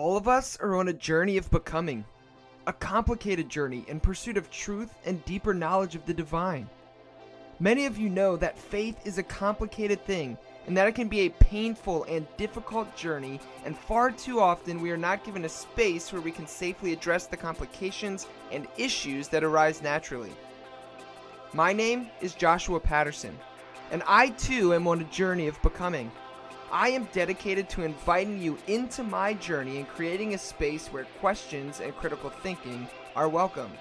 [0.00, 2.06] All of us are on a journey of becoming,
[2.66, 6.70] a complicated journey in pursuit of truth and deeper knowledge of the divine.
[7.58, 11.20] Many of you know that faith is a complicated thing and that it can be
[11.20, 16.10] a painful and difficult journey, and far too often we are not given a space
[16.10, 20.32] where we can safely address the complications and issues that arise naturally.
[21.52, 23.38] My name is Joshua Patterson,
[23.90, 26.10] and I too am on a journey of becoming.
[26.72, 31.80] I am dedicated to inviting you into my journey and creating a space where questions
[31.80, 33.72] and critical thinking are welcome.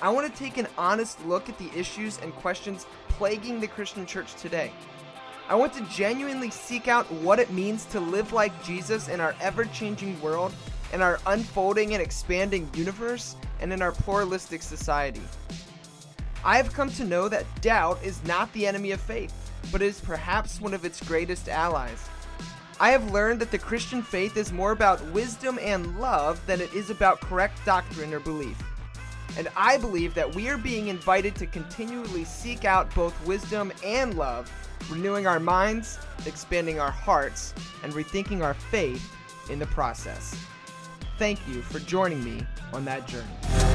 [0.00, 4.06] I want to take an honest look at the issues and questions plaguing the Christian
[4.06, 4.70] church today.
[5.48, 9.34] I want to genuinely seek out what it means to live like Jesus in our
[9.40, 10.54] ever changing world,
[10.92, 15.22] in our unfolding and expanding universe, and in our pluralistic society.
[16.44, 19.34] I have come to know that doubt is not the enemy of faith
[19.72, 22.08] but is perhaps one of its greatest allies.
[22.78, 26.72] I have learned that the Christian faith is more about wisdom and love than it
[26.72, 28.56] is about correct doctrine or belief.
[29.36, 34.14] And I believe that we are being invited to continually seek out both wisdom and
[34.14, 34.50] love,
[34.90, 39.14] renewing our minds, expanding our hearts, and rethinking our faith
[39.50, 40.34] in the process.
[41.18, 43.69] Thank you for joining me on that journey.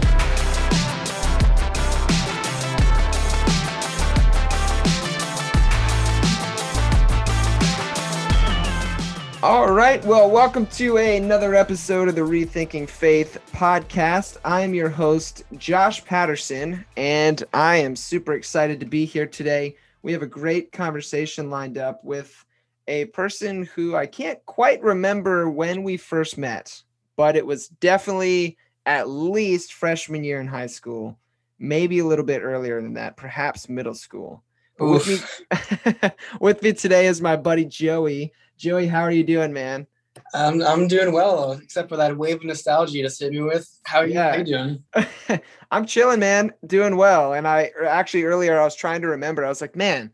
[9.46, 10.04] All right.
[10.04, 14.38] Well, welcome to another episode of the Rethinking Faith podcast.
[14.44, 19.76] I'm your host, Josh Patterson, and I am super excited to be here today.
[20.02, 22.44] We have a great conversation lined up with
[22.88, 26.82] a person who I can't quite remember when we first met,
[27.16, 31.20] but it was definitely at least freshman year in high school,
[31.59, 34.42] maybe a little bit earlier than that, perhaps middle school.
[34.80, 36.09] With me,
[36.42, 38.34] with me today is my buddy Joey.
[38.58, 39.88] Joey, how are you doing, man?
[40.34, 43.70] I'm I'm doing well, except for that wave of nostalgia just hit me with.
[43.84, 44.31] How are you, yeah.
[44.31, 45.41] how you doing?
[45.72, 46.53] I'm chilling, man.
[46.66, 47.34] Doing well.
[47.34, 49.46] And I actually earlier I was trying to remember.
[49.46, 50.12] I was like, man,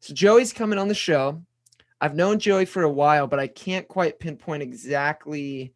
[0.00, 1.42] so Joey's coming on the show.
[2.00, 5.72] I've known Joey for a while, but I can't quite pinpoint exactly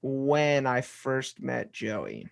[0.00, 2.28] when I first met Joey.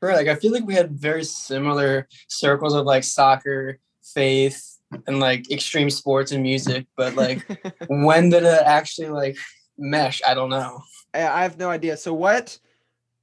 [0.00, 0.16] Right.
[0.16, 4.73] Like I feel like we had very similar circles of like soccer, faith,
[5.06, 7.46] and like extreme sports and music, but like
[7.88, 9.36] when did it actually like
[9.78, 10.20] mesh?
[10.26, 10.80] I don't know.
[11.12, 11.96] I have no idea.
[11.96, 12.58] So what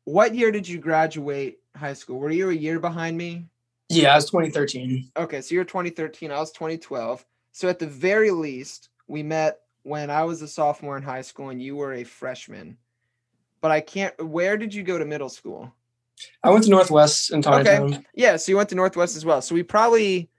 [0.06, 2.20] what year did you graduate high school?
[2.20, 3.48] Were you a year behind me?
[3.90, 5.12] Yeah, I was 2013.
[5.18, 7.26] Okay, so you're 2013, I was 2012.
[7.52, 11.50] So at the very least, we met when I was a sophomore in high school
[11.50, 12.78] and you were a freshman.
[13.60, 15.74] But I can't where did you go to middle school?
[16.44, 18.04] I went to Northwest in Tawny Okay.
[18.14, 19.42] Yeah, so you went to Northwest as well.
[19.42, 20.30] So we probably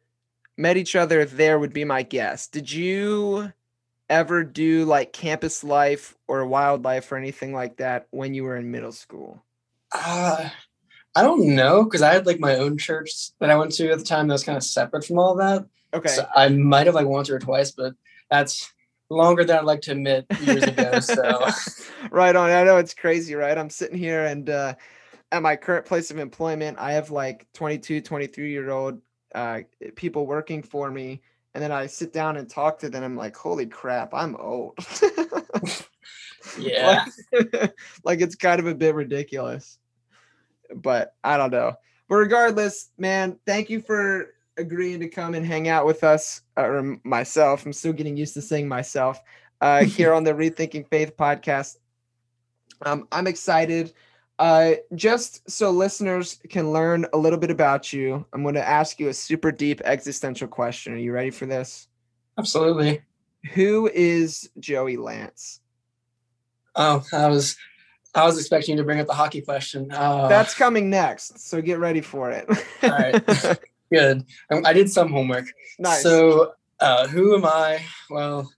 [0.57, 2.47] met each other there would be my guess.
[2.47, 3.53] Did you
[4.09, 8.71] ever do like campus life or WyldLife or anything like that when you were in
[8.71, 9.43] middle school?
[9.93, 10.49] Uh,
[11.15, 13.99] I don't know because I had like my own church that I went to at
[13.99, 15.67] the time that was kind of separate from all that.
[15.95, 16.09] Okay.
[16.09, 17.95] So I might have like once or twice, but
[18.31, 18.73] that's
[19.11, 21.01] longer than I'd like to admit years ago.
[21.01, 21.47] So
[22.11, 22.51] right on.
[22.51, 23.57] I know it's crazy, right?
[23.57, 24.75] I'm sitting here and uh,
[25.31, 29.01] at my current place of employment, I have like 22, 23 year old
[29.35, 29.61] uh,
[29.97, 31.23] people working for me,
[31.55, 33.05] and then I sit down and talk to them.
[33.05, 34.79] I'm like, holy crap, I'm old.
[36.59, 39.79] yeah, like, like it's kind of a bit ridiculous,
[40.75, 41.75] but I don't know.
[42.09, 46.99] But regardless, man, thank you for agreeing to come and hang out with us, or
[47.05, 47.65] myself.
[47.65, 49.21] I'm still getting used to saying myself
[49.61, 51.77] uh, here on the Rethinking Faith podcast.
[52.85, 53.93] Um, I'm excited
[54.43, 58.99] uh, just so listeners can learn a little bit about you, I'm going to ask
[58.99, 60.95] you a super deep existential question.
[60.95, 61.87] Are you ready for this?
[62.37, 63.03] Absolutely.
[63.53, 65.61] Who is Joey Lance?
[66.75, 67.57] Oh, I was
[68.17, 69.93] I was expecting you to bring up the hockey question.
[69.93, 72.49] Uh, That's coming next, so get ready for it.
[72.83, 73.61] all right,
[73.93, 74.25] good.
[74.51, 75.45] I did some homework.
[75.79, 76.03] Nice.
[76.03, 77.85] So, uh, who am I?
[78.11, 78.53] Well,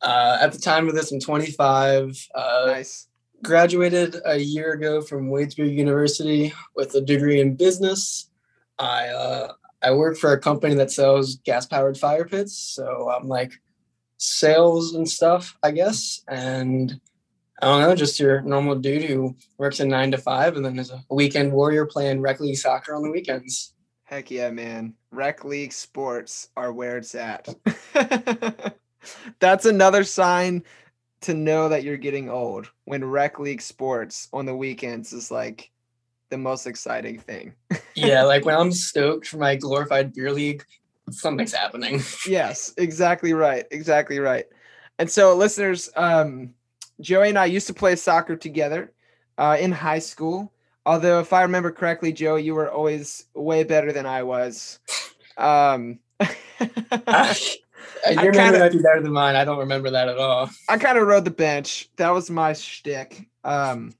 [0.00, 2.26] uh, at the time of this, I'm 25.
[2.34, 3.09] Uh, nice
[3.42, 8.30] graduated a year ago from Wadesbury University with a degree in business.
[8.78, 9.52] I uh,
[9.82, 13.52] I work for a company that sells gas powered fire pits, so I'm like
[14.18, 16.22] sales and stuff, I guess.
[16.28, 17.00] And
[17.62, 20.78] I don't know, just your normal dude who works a nine to five and then
[20.78, 23.74] is a weekend warrior playing rec league soccer on the weekends.
[24.04, 24.94] Heck yeah, man!
[25.12, 27.48] Rec league sports are where it's at.
[29.38, 30.64] That's another sign
[31.22, 35.70] to know that you're getting old when rec league sports on the weekends is like
[36.30, 37.54] the most exciting thing.
[37.94, 40.64] yeah, like when I'm stoked for my glorified beer league,
[41.10, 42.00] something's happening.
[42.26, 43.66] yes, exactly right.
[43.70, 44.46] Exactly right.
[44.98, 46.54] And so listeners, um
[47.00, 48.92] Joey and I used to play soccer together
[49.38, 50.52] uh, in high school.
[50.86, 54.78] Although, if I remember correctly, Joey, you were always way better than I was.
[55.36, 56.00] Um,
[58.10, 59.36] Your memory might be better than mine.
[59.36, 60.50] I don't remember that at all.
[60.68, 61.88] I kind of rode the bench.
[61.96, 63.92] That was my shtick, um,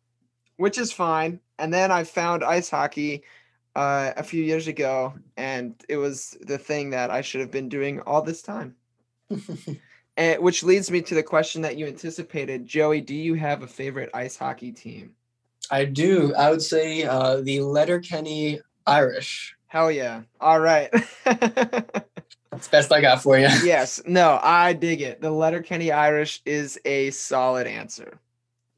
[0.57, 1.41] which is fine.
[1.59, 3.23] And then I found ice hockey
[3.77, 7.69] uh, a few years ago, and it was the thing that I should have been
[7.69, 8.75] doing all this time.
[10.17, 13.01] and which leads me to the question that you anticipated, Joey.
[13.01, 15.15] Do you have a favorite ice hockey team?
[15.71, 16.35] I do.
[16.35, 19.55] I would say uh, the Letterkenny Irish.
[19.69, 20.23] Hell yeah!
[20.41, 20.93] All right.
[22.51, 23.49] That's best I got for you.
[23.65, 24.01] yes.
[24.07, 25.21] No, I dig it.
[25.21, 28.19] The Letterkenny Irish is a solid answer.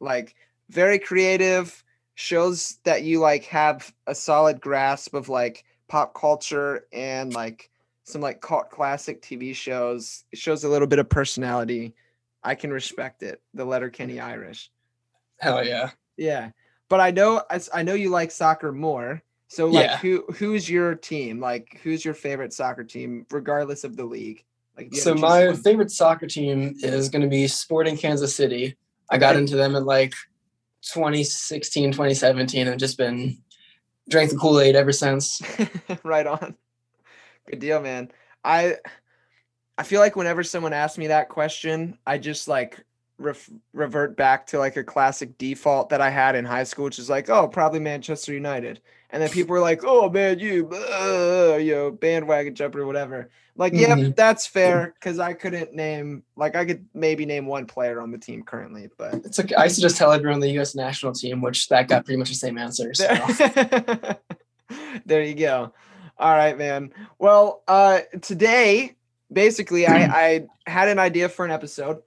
[0.00, 0.34] Like
[0.68, 1.82] very creative,
[2.14, 7.70] shows that you like have a solid grasp of like pop culture and like
[8.04, 10.24] some like cult classic TV shows.
[10.32, 11.94] It shows a little bit of personality.
[12.44, 13.40] I can respect it.
[13.54, 14.70] The Letterkenny Irish.
[15.38, 15.90] Hell yeah.
[16.16, 16.50] Yeah.
[16.88, 19.22] But I know I, I know you like soccer more.
[19.52, 19.98] So like yeah.
[19.98, 21.38] who who's your team?
[21.38, 24.44] Like who's your favorite soccer team regardless of the league?
[24.78, 25.56] Like So my one?
[25.56, 28.78] favorite soccer team is going to be Sporting Kansas City.
[29.10, 30.14] I got into them at like
[30.80, 33.36] 2016, 2017 and just been
[34.08, 35.42] drank the Kool-Aid ever since.
[36.02, 36.56] right on.
[37.50, 38.10] Good deal, man.
[38.42, 38.76] I
[39.76, 42.82] I feel like whenever someone asks me that question, I just like
[43.18, 46.98] ref- revert back to like a classic default that I had in high school, which
[46.98, 48.80] is like, oh, probably Manchester United.
[49.12, 53.28] And then people were like, oh man, you, uh, you know, bandwagon jumper or whatever.
[53.54, 54.12] Like, yeah, mm-hmm.
[54.16, 58.16] that's fair because I couldn't name, like, I could maybe name one player on the
[58.16, 59.54] team currently, but it's okay.
[59.54, 60.74] I used to just tell everyone the U.S.
[60.74, 62.94] national team, which that got pretty much the same answer.
[62.94, 63.06] So.
[65.04, 65.74] there you go.
[66.18, 66.92] All right, man.
[67.18, 68.96] Well, uh, today,
[69.30, 70.04] basically, I,
[70.66, 72.00] I had an idea for an episode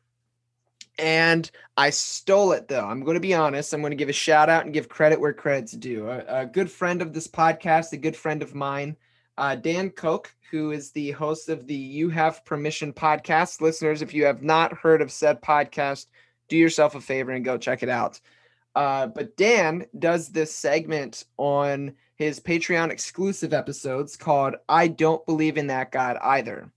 [0.97, 2.85] and I stole it though.
[2.85, 3.73] I'm going to be honest.
[3.73, 6.09] I'm going to give a shout out and give credit where credit's due.
[6.09, 8.95] A, a good friend of this podcast, a good friend of mine,
[9.37, 13.61] uh, Dan Koch, who is the host of the You Have Permission podcast.
[13.61, 16.07] Listeners, if you have not heard of said podcast,
[16.47, 18.19] do yourself a favor and go check it out.
[18.75, 25.57] Uh, but Dan does this segment on his Patreon exclusive episodes called I Don't Believe
[25.57, 26.71] in That God Either.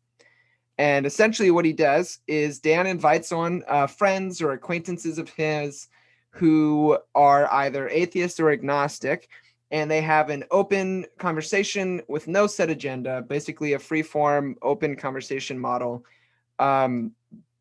[0.79, 5.89] And essentially, what he does is Dan invites on uh, friends or acquaintances of his
[6.31, 9.29] who are either atheist or agnostic,
[9.73, 14.95] and they have an open conversation with no set agenda, basically a free form, open
[14.95, 16.05] conversation model
[16.61, 17.13] um,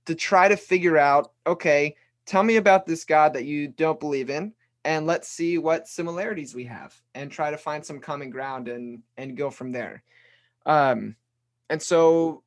[0.06, 1.96] to try to figure out okay,
[2.28, 4.54] tell me about this God that you don't believe in.
[4.86, 9.02] And let's see what similarities we have, and try to find some common ground and
[9.18, 10.04] and go from there.
[10.68, 11.16] Um,
[11.70, 12.44] and so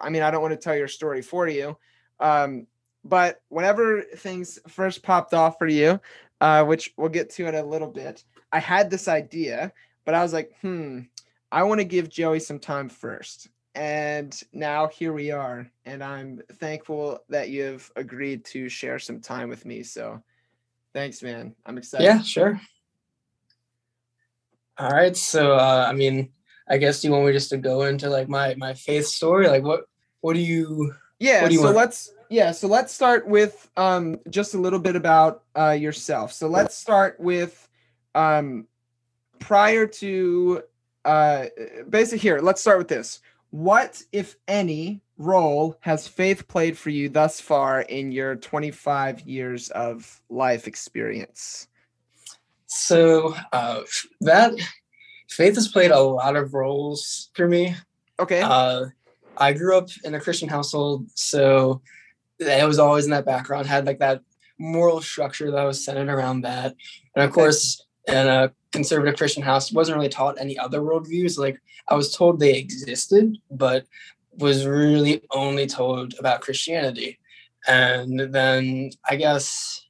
[0.00, 1.76] I mean, I don't want to tell your story for you.
[2.20, 2.66] Um,
[3.04, 6.00] but whenever things first popped off for you,
[6.40, 9.72] uh, which we'll get to in a little bit, I had this idea,
[10.04, 11.00] but I was like, hmm,
[11.50, 13.48] I want to give Joey some time first.
[13.74, 15.70] And now here we are.
[15.84, 19.82] And I'm thankful that you've agreed to share some time with me.
[19.82, 20.22] So
[20.92, 21.54] thanks, man.
[21.64, 22.04] I'm excited.
[22.04, 22.60] Yeah, sure.
[24.78, 25.16] All right.
[25.16, 26.30] So, uh, I mean,
[26.70, 29.48] I guess you want me just to go into like my my faith story?
[29.48, 29.84] Like what
[30.20, 31.76] what do you Yeah, do you so want?
[31.76, 36.32] let's yeah, so let's start with um just a little bit about uh yourself.
[36.32, 37.68] So let's start with
[38.14, 38.66] um
[39.38, 40.62] prior to
[41.04, 41.46] uh
[41.88, 43.20] basically here, let's start with this.
[43.50, 49.70] What if any role has faith played for you thus far in your 25 years
[49.70, 51.68] of life experience?
[52.66, 53.80] So uh,
[54.20, 54.52] that
[55.28, 57.74] faith has played a lot of roles for me.
[58.18, 58.40] Okay.
[58.42, 58.86] Uh,
[59.36, 61.80] I grew up in a Christian household, so
[62.38, 63.66] it was always in that background.
[63.66, 64.22] Had like that
[64.58, 66.74] moral structure that was centered around that,
[67.14, 71.38] and of course, in a conservative Christian house, wasn't really taught any other worldviews.
[71.38, 73.86] Like I was told they existed, but
[74.38, 77.18] was really only told about Christianity.
[77.66, 79.86] And then I guess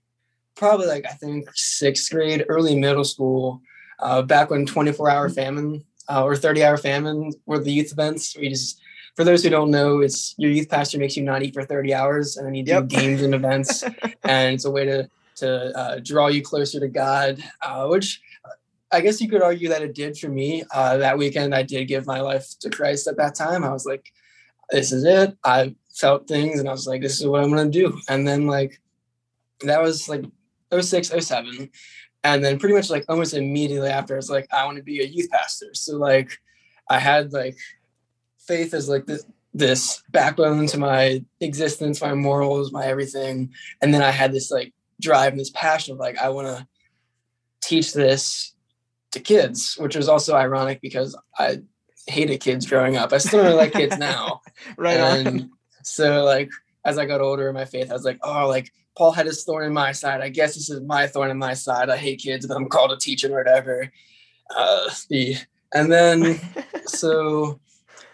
[0.54, 3.62] probably like I think sixth grade, early middle school,
[4.00, 8.36] uh, back when 24 hour famine uh, or 30 hour famine were the youth events.
[8.36, 8.80] We just,
[9.16, 11.94] for those who don't know, it's your youth pastor makes you not eat for 30
[11.94, 12.88] hours and then you do yep.
[12.88, 13.82] games and events.
[14.24, 18.20] and it's a way to, to uh, draw you closer to God, uh, which
[18.90, 20.64] I guess you could argue that it did for me.
[20.72, 23.64] Uh, that weekend, I did give my life to Christ at that time.
[23.64, 24.12] I was like,
[24.70, 25.36] this is it.
[25.44, 27.98] I felt things and I was like, this is what I'm going to do.
[28.08, 28.80] And then, like,
[29.60, 30.24] that was like
[30.78, 31.70] 06, 07
[32.24, 35.00] and then pretty much like almost immediately after, I was like, I want to be
[35.00, 35.74] a youth pastor.
[35.74, 36.38] So like,
[36.88, 37.56] I had like
[38.38, 39.22] faith as like the
[39.54, 43.52] this backbone to my existence, my morals, my everything.
[43.80, 46.66] And then I had this like drive and this passion of like, I want to
[47.60, 48.54] teach this
[49.12, 51.62] to kids, which was also ironic because I
[52.06, 53.12] hated kids growing up.
[53.12, 54.42] I still really like kids now.
[54.76, 55.50] right and on.
[55.82, 56.50] so like
[56.84, 59.44] as I got older in my faith, I was like, oh, like Paul had his
[59.44, 60.20] thorn in my side.
[60.20, 61.88] I guess this is my thorn in my side.
[61.88, 63.92] I hate kids, but I'm called to teach them or whatever.
[64.54, 65.36] Uh, the
[65.72, 66.40] and then
[66.86, 67.60] so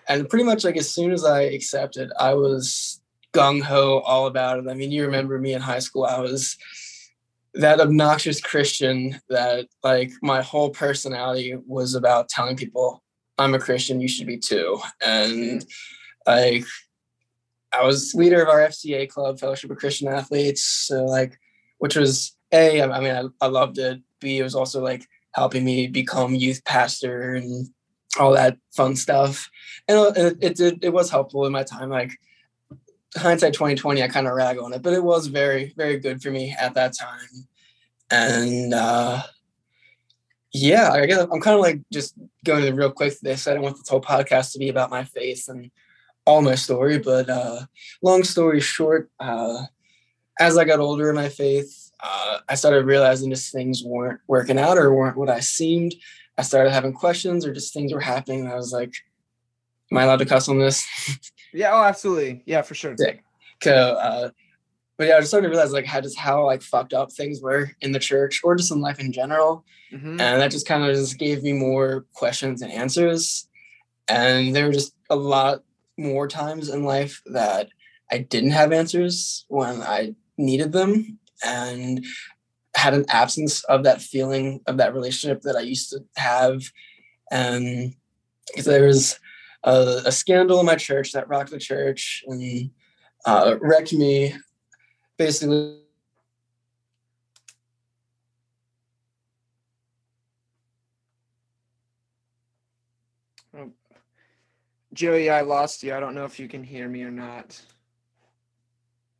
[0.06, 3.00] and pretty much like as soon as I accepted, I was
[3.32, 4.68] gung ho all about it.
[4.68, 6.04] I mean, you remember me in high school.
[6.04, 6.58] I was
[7.54, 13.02] that obnoxious Christian that like my whole personality was about telling people
[13.38, 14.78] I'm a Christian, you should be too.
[15.00, 15.64] And
[16.26, 16.66] like
[17.74, 20.62] I was leader of our FCA club, Fellowship of Christian Athletes.
[20.62, 21.38] So like,
[21.78, 24.00] which was a, I mean, I, I loved it.
[24.20, 27.68] B, it was also like helping me become youth pastor and
[28.18, 29.50] all that fun stuff.
[29.88, 31.90] And it, it did, it was helpful in my time.
[31.90, 32.12] Like
[33.16, 36.30] hindsight 2020, I kind of rag on it, but it was very, very good for
[36.30, 37.48] me at that time.
[38.10, 39.22] And uh,
[40.52, 42.14] yeah, I guess I'm kind of like just
[42.44, 43.48] going real quick this.
[43.48, 45.70] I don't want this whole podcast to be about my faith and
[46.26, 47.60] all my story, but uh,
[48.02, 49.64] long story short, uh,
[50.40, 54.58] as I got older in my faith, uh, I started realizing just things weren't working
[54.58, 55.94] out or weren't what I seemed.
[56.36, 58.40] I started having questions or just things were happening.
[58.40, 58.92] And I was like,
[59.92, 60.84] am I allowed to cuss on this?
[61.52, 62.42] yeah, oh, absolutely.
[62.46, 62.96] Yeah, for sure.
[62.96, 63.22] Sick.
[63.62, 64.30] So, uh,
[64.96, 67.40] but yeah, I just started to realize like how just how like fucked up things
[67.40, 69.64] were in the church or just in life in general.
[69.92, 70.20] Mhm.
[70.20, 73.48] And that just kind of just gave me more questions and answers.
[74.08, 75.62] And there were just a lot
[75.96, 77.68] more times in life that
[78.10, 82.04] I didn't have answers when I needed them and
[82.76, 86.62] had an absence of that feeling of that relationship that I used to have.
[87.30, 87.94] And
[88.64, 89.18] there was
[89.62, 92.70] a, a scandal in my church that rocked the church and
[93.26, 94.34] uh, wrecked me
[95.16, 95.78] basically
[104.94, 105.94] Joey, I lost you.
[105.94, 107.60] I don't know if you can hear me or not.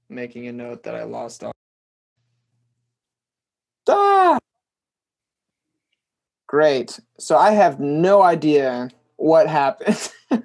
[0.08, 1.52] Making a note that I lost all.
[3.88, 4.38] Ah!
[6.46, 6.98] Great.
[7.18, 10.10] So I have no idea what happened.
[10.30, 10.40] all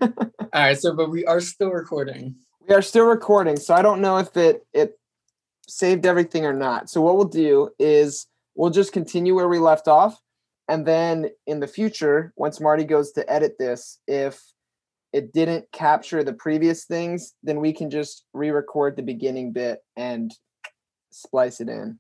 [0.54, 2.36] right so but we are still recording
[2.70, 5.00] we are still recording, so I don't know if it it
[5.68, 6.90] saved everything or not.
[6.90, 10.22] So what we'll do is we'll just continue where we left off,
[10.68, 14.42] and then in the future, once Marty goes to edit this, if
[15.13, 20.34] it didn't capture the previous things, then we can just re-record the beginning bit and
[21.12, 22.00] splice it in.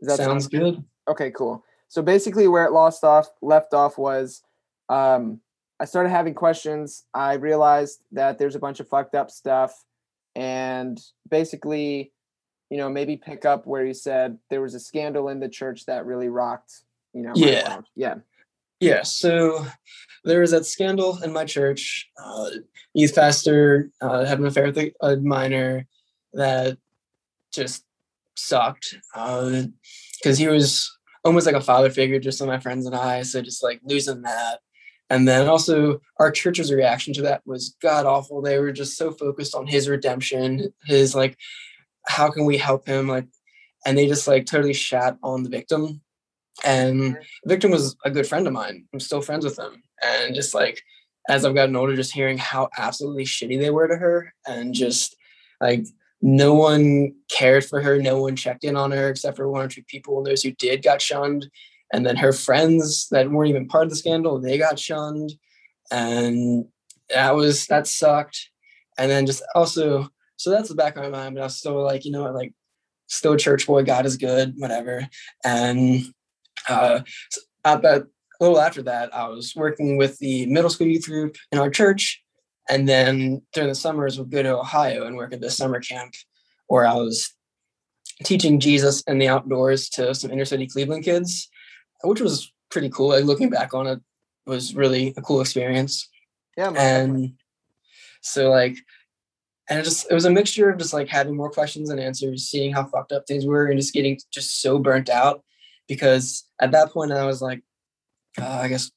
[0.00, 1.64] That sounds sound good Okay, cool.
[1.88, 4.42] So basically, where it lost off, left off was,
[4.88, 5.40] um,
[5.80, 7.04] I started having questions.
[7.12, 9.84] I realized that there's a bunch of fucked up stuff,
[10.34, 12.12] and basically,
[12.70, 15.86] you know, maybe pick up where you said there was a scandal in the church
[15.86, 16.82] that really rocked.
[17.12, 17.72] You know, Yeah.
[17.72, 17.84] world.
[17.94, 18.14] yeah,
[18.82, 19.64] Yeah, so
[20.24, 22.10] there was that scandal in my church.
[22.20, 22.50] Uh,
[22.94, 25.86] youth pastor uh, had an affair with a, minor
[26.32, 26.78] that
[27.54, 27.84] just
[28.34, 30.90] sucked because he was
[31.24, 33.22] almost like a father figure just to my friends and I.
[33.22, 34.58] So just like losing that.
[35.08, 38.42] And then also our church's reaction to that was god awful.
[38.42, 41.38] They were just so focused on his redemption, his like,
[42.08, 43.06] how can we help him?
[43.06, 43.28] Like,
[43.86, 46.00] and they just like totally shat on the victim.
[46.64, 48.84] And victim was a good friend of mine.
[48.92, 49.82] I'm still friends with him.
[50.02, 50.82] And just like
[51.28, 55.16] as I've gotten older, just hearing how absolutely shitty they were to her and just
[55.60, 55.86] like
[56.20, 59.68] no one cared for her, no one checked in on her except for one or
[59.68, 60.18] two people.
[60.18, 61.48] And those who did got shunned.
[61.92, 65.32] And then her friends that weren't even part of the scandal, they got shunned.
[65.90, 66.66] And
[67.10, 68.50] that was that sucked.
[68.98, 71.82] And then just also, so that's the back of my mind, but I was still
[71.82, 72.52] like, you know what, like
[73.08, 75.06] still a church boy, God is good, whatever.
[75.44, 76.02] And
[76.68, 77.00] uh,
[77.64, 78.06] about a
[78.40, 82.22] little after that, I was working with the middle school youth group in our church.
[82.68, 86.14] And then during the summers, we'd go to Ohio and work at this summer camp
[86.68, 87.34] where I was
[88.24, 91.48] teaching Jesus in the outdoors to some inner city Cleveland kids,
[92.04, 93.08] which was pretty cool.
[93.08, 94.00] Like looking back on it
[94.46, 96.08] was really a cool experience
[96.56, 97.24] yeah, definitely.
[97.24, 97.32] and
[98.20, 98.76] so like
[99.68, 102.48] and it just it was a mixture of just like having more questions and answers
[102.48, 105.42] seeing how fucked up things were and just getting just so burnt out
[105.88, 107.62] because at that point i was like
[108.40, 108.90] uh, i guess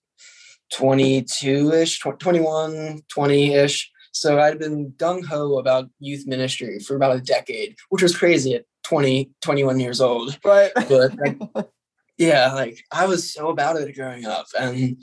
[0.73, 8.01] 22ish 21 20ish so i'd been gung-ho about youth ministry for about a decade which
[8.01, 10.71] was crazy at 20 21 years old right.
[10.75, 11.67] but like,
[12.17, 14.97] yeah, like I was so about it growing up, and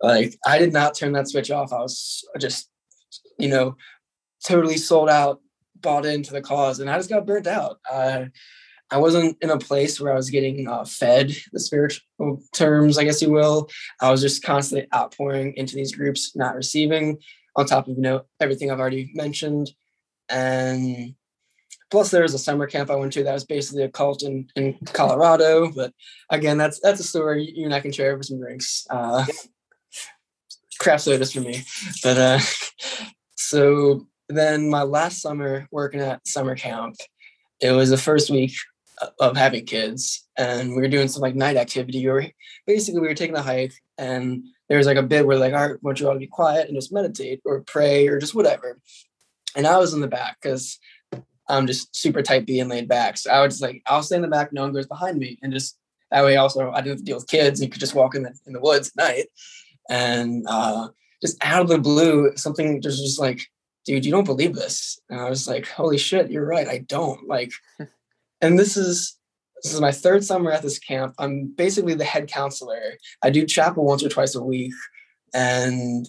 [0.00, 1.72] like I did not turn that switch off.
[1.72, 2.70] I was just,
[3.38, 3.76] you know,
[4.44, 5.40] totally sold out,
[5.80, 7.78] bought into the cause, and I just got burnt out.
[7.90, 8.26] Uh,
[8.94, 13.02] I wasn't in a place where I was getting uh, fed the spiritual terms, I
[13.02, 13.68] guess you will.
[14.00, 17.18] I was just constantly outpouring into these groups, not receiving,
[17.56, 19.72] on top of you know everything I've already mentioned,
[20.28, 21.16] and
[21.90, 24.46] plus there was a summer camp I went to that was basically a cult in,
[24.54, 25.72] in Colorado.
[25.72, 25.92] But
[26.30, 28.86] again, that's that's a story you and I can share over some drinks.
[28.88, 29.26] Uh,
[30.78, 31.64] craft sodas for me,
[32.04, 32.38] but uh,
[33.34, 36.94] so then my last summer working at summer camp,
[37.60, 38.52] it was the first week
[39.18, 42.06] of having kids and we were doing some like night activity.
[42.06, 42.24] Or
[42.66, 45.68] basically we were taking a hike and there was like a bit where like all
[45.68, 48.78] right want you all be quiet and just meditate or pray or just whatever?
[49.56, 50.78] And i was in the back because
[51.48, 53.16] i'm just super type b and laid back.
[53.16, 55.38] So i was just like i'll stay in the back no one goes behind me
[55.42, 55.78] and just
[56.10, 58.22] that way also i didn't have to deal with kids you could just walk in
[58.22, 59.26] the, in the woods at night.
[59.90, 60.88] And uh
[61.20, 63.40] just out of the blue something just just like
[63.84, 64.98] dude you don't believe this.
[65.10, 67.28] And i was like holy shit you're right i don't.
[67.28, 67.52] Like
[68.40, 69.18] and this is
[69.62, 71.14] this is my third summer at this camp.
[71.18, 72.98] I'm basically the head counselor.
[73.22, 74.74] I do chapel once or twice a week.
[75.32, 76.06] And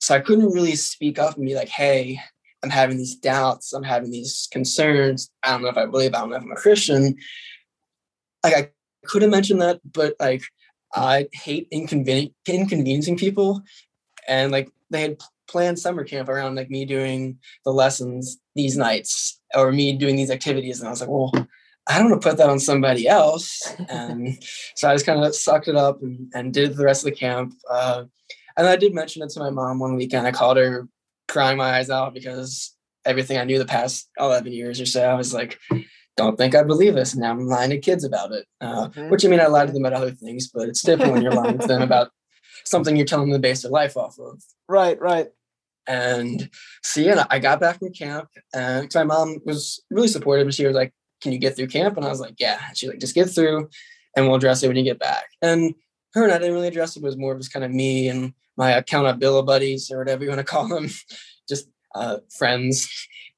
[0.00, 2.18] so I couldn't really speak up and be like, hey,
[2.62, 5.30] I'm having these doubts, I'm having these concerns.
[5.42, 7.16] I don't know if I believe, I don't know if I'm a Christian.
[8.42, 8.70] Like I
[9.04, 10.42] could have mentioned that, but like
[10.94, 13.62] I hate inconven- inconveniencing people.
[14.28, 19.40] And like they had planned summer camp around like me doing the lessons these nights
[19.54, 20.80] or me doing these activities.
[20.80, 21.32] And I was like, well,
[21.88, 23.74] I don't want to put that on somebody else.
[23.88, 24.38] And
[24.76, 27.18] so I just kind of sucked it up and, and did the rest of the
[27.18, 27.54] camp.
[27.68, 28.04] Uh,
[28.56, 30.26] and I did mention it to my mom one weekend.
[30.26, 30.88] I called her
[31.28, 35.14] crying my eyes out because everything I knew the past 11 years or so, I
[35.14, 35.58] was like,
[36.16, 37.14] don't think I believe this.
[37.14, 38.46] And now I'm lying to kids about it.
[38.60, 39.08] Uh, mm-hmm.
[39.08, 41.32] Which I mean, I lied to them about other things, but it's different when you're
[41.32, 42.10] lying to them about
[42.64, 44.42] something you're telling them to base their life off of.
[44.68, 45.28] Right, right.
[45.86, 46.48] And
[46.82, 50.46] so yeah, I got back from camp and my mom was really supportive.
[50.46, 51.96] And she was like, Can you get through camp?
[51.96, 52.58] And I was like, Yeah.
[52.68, 53.68] And she's like, just get through
[54.16, 55.24] and we'll address it when you get back.
[55.40, 55.74] And
[56.14, 57.00] her and I didn't really address it.
[57.00, 60.28] It was more of just kind of me and my accountability buddies or whatever you
[60.28, 60.88] want to call them,
[61.48, 62.88] just uh, friends.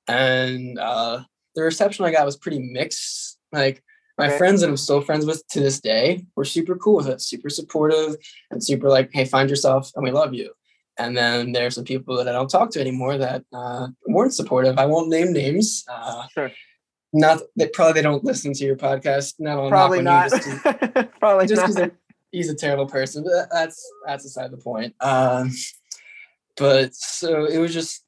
[0.09, 1.23] And uh,
[1.55, 3.39] the reception I got was pretty mixed.
[3.53, 3.83] Like
[4.17, 4.39] my okay.
[4.39, 7.51] friends that I'm still friends with to this day were super cool with it, super
[7.51, 8.17] supportive
[8.51, 10.53] and super like, hey, find yourself and we love you.
[10.97, 14.79] And then there's some people that I don't talk to anymore that uh, weren't supportive.
[14.79, 15.85] I won't name names.
[15.89, 16.53] Uh, sure.
[17.13, 19.35] Not that probably they don't listen to your podcast.
[19.39, 20.31] Not probably not.
[20.31, 21.91] Just to, probably just because
[22.33, 23.25] he's a terrible person.
[23.25, 24.95] But that's that's aside the point.
[25.01, 25.53] Um,
[26.57, 28.05] but so it was just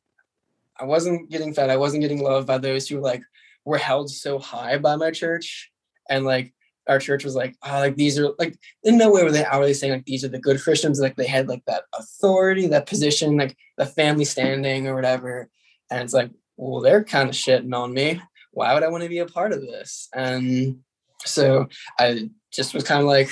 [0.79, 1.71] I wasn't getting fed.
[1.71, 3.23] I wasn't getting loved by those who like
[3.65, 5.71] were held so high by my church,
[6.09, 6.53] and like
[6.89, 9.75] our church was like, oh, like these are like in no way were they outwardly
[9.75, 11.01] saying like these are the good Christians.
[11.01, 15.49] Like they had like that authority, that position, like the family standing or whatever.
[15.91, 18.21] And it's like, well, they're kind of shitting on me.
[18.53, 20.09] Why would I want to be a part of this?
[20.15, 20.81] And
[21.25, 23.31] so I just was kind of like,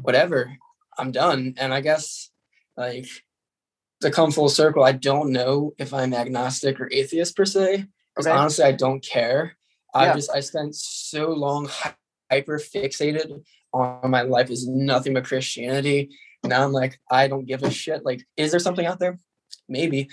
[0.00, 0.56] whatever,
[0.98, 1.54] I'm done.
[1.58, 2.30] And I guess
[2.76, 3.06] like
[4.00, 7.86] to come full circle, I don't know if I'm agnostic or atheist per se.
[8.14, 8.36] Because okay.
[8.36, 9.56] honestly, I don't care.
[9.94, 10.00] Yeah.
[10.00, 11.68] I just I spent so long
[12.30, 16.10] hyper fixated on my life is nothing but Christianity.
[16.44, 18.04] Now I'm like, I don't give a shit.
[18.04, 19.18] Like, is there something out there?
[19.68, 20.08] Maybe.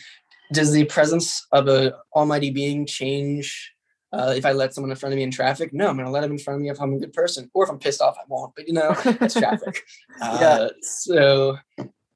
[0.51, 3.73] Does the presence of a almighty being change
[4.13, 5.73] uh, if I let someone in front of me in traffic?
[5.73, 7.49] No, I'm gonna let him in front of me if I'm a good person.
[7.53, 8.53] Or if I'm pissed off, I won't.
[8.55, 9.81] But you know, it's traffic.
[10.21, 10.67] Uh, yeah.
[10.81, 11.57] So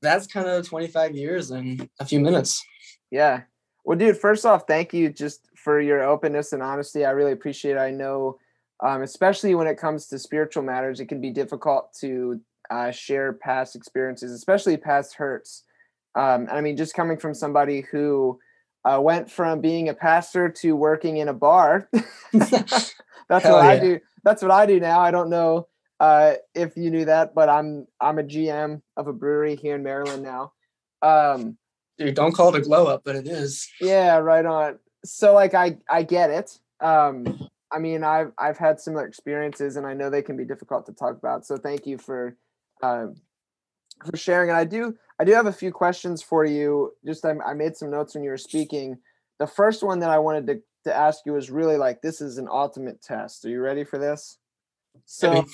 [0.01, 2.63] that's kind of 25 years in a few minutes.
[3.10, 3.41] Yeah.
[3.84, 7.05] Well, dude, first off, thank you just for your openness and honesty.
[7.05, 7.79] I really appreciate it.
[7.79, 8.38] I know
[8.83, 13.33] um, especially when it comes to spiritual matters, it can be difficult to uh, share
[13.33, 15.63] past experiences, especially past hurts.
[16.15, 18.39] Um, I mean, just coming from somebody who
[18.83, 21.89] uh, went from being a pastor to working in a bar.
[22.33, 22.93] That's
[23.29, 23.55] what yeah.
[23.55, 23.99] I do.
[24.23, 24.99] That's what I do now.
[24.99, 25.67] I don't know
[25.99, 29.83] uh, if you knew that, but I'm I'm a GM of a brewery here in
[29.83, 30.53] Maryland now.
[31.01, 31.57] Um,
[31.97, 33.67] Dude, don't call it a glow up, but it is.
[33.79, 34.79] Yeah, right on.
[35.03, 36.59] So like I I get it.
[36.81, 40.85] Um, I mean, I've I've had similar experiences, and I know they can be difficult
[40.85, 41.45] to talk about.
[41.45, 42.38] So thank you for
[42.81, 43.07] uh,
[44.09, 44.49] for sharing.
[44.49, 46.93] And I do I do have a few questions for you.
[47.05, 48.99] Just I, I made some notes when you were speaking.
[49.39, 52.38] The first one that I wanted to to ask you is really like this is
[52.38, 53.43] an ultimate test.
[53.43, 54.38] Are you ready for this?
[55.05, 55.45] So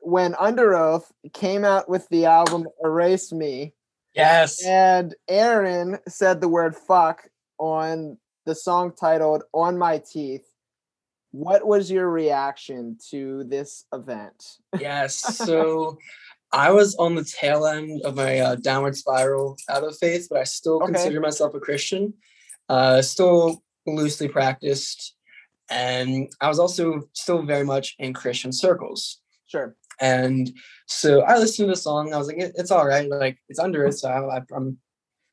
[0.00, 3.74] when Underoath came out with the album Erase Me,
[4.14, 10.44] yes, and Aaron said the word fuck on the song titled On My Teeth
[11.34, 14.44] what was your reaction to this event?
[14.78, 15.40] yes.
[15.44, 15.98] So
[16.52, 20.38] I was on the tail end of my uh, downward spiral out of faith, but
[20.38, 20.92] I still okay.
[20.92, 22.14] consider myself a Christian.
[22.68, 25.16] uh, still loosely practiced,
[25.68, 29.18] and I was also still very much in Christian circles.
[29.46, 29.74] Sure.
[30.00, 30.52] And
[30.86, 32.14] so I listened to the song.
[32.14, 33.10] I was like, it, it's all right.
[33.10, 34.78] Like it's Underoath, so I, I'm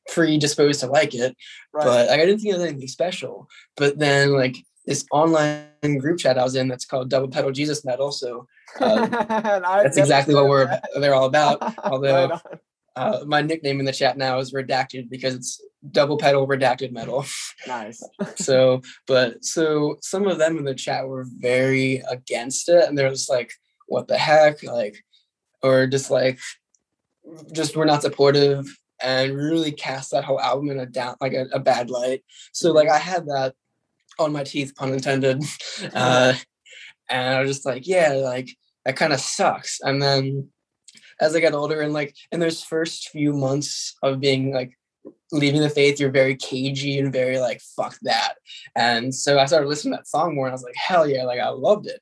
[0.08, 1.36] predisposed to like it.
[1.72, 1.84] Right.
[1.84, 3.48] But like, I didn't think it was anything special.
[3.76, 7.84] But then like this online group chat I was in that's called Double Pedal Jesus
[7.84, 8.12] Metal.
[8.12, 8.46] So
[8.80, 9.06] uh,
[9.82, 10.88] that's exactly what we're that.
[11.00, 11.58] they're all about.
[11.84, 12.60] Although right
[12.96, 17.24] uh, my nickname in the chat now is redacted because it's double pedal redacted metal.
[17.66, 18.02] Nice.
[18.36, 23.08] so, but so some of them in the chat were very against it, and they're
[23.08, 23.52] just like,
[23.86, 24.96] "What the heck?" Like,
[25.62, 26.38] or just like,
[27.52, 28.66] just we're not supportive,
[29.02, 32.24] and really cast that whole album in a down like a, a bad light.
[32.52, 33.54] So, like, I had that
[34.22, 35.42] on my teeth, pun intended,
[35.94, 36.34] uh,
[37.08, 38.50] and I was just like, "Yeah, like
[38.84, 40.48] that kind of sucks." And then
[41.20, 44.76] as I got older and like in those first few months of being like
[45.30, 48.34] leaving the faith, you're very cagey and very like fuck that.
[48.74, 51.24] And so I started listening to that song more and I was like, hell yeah,
[51.24, 52.00] like I loved it.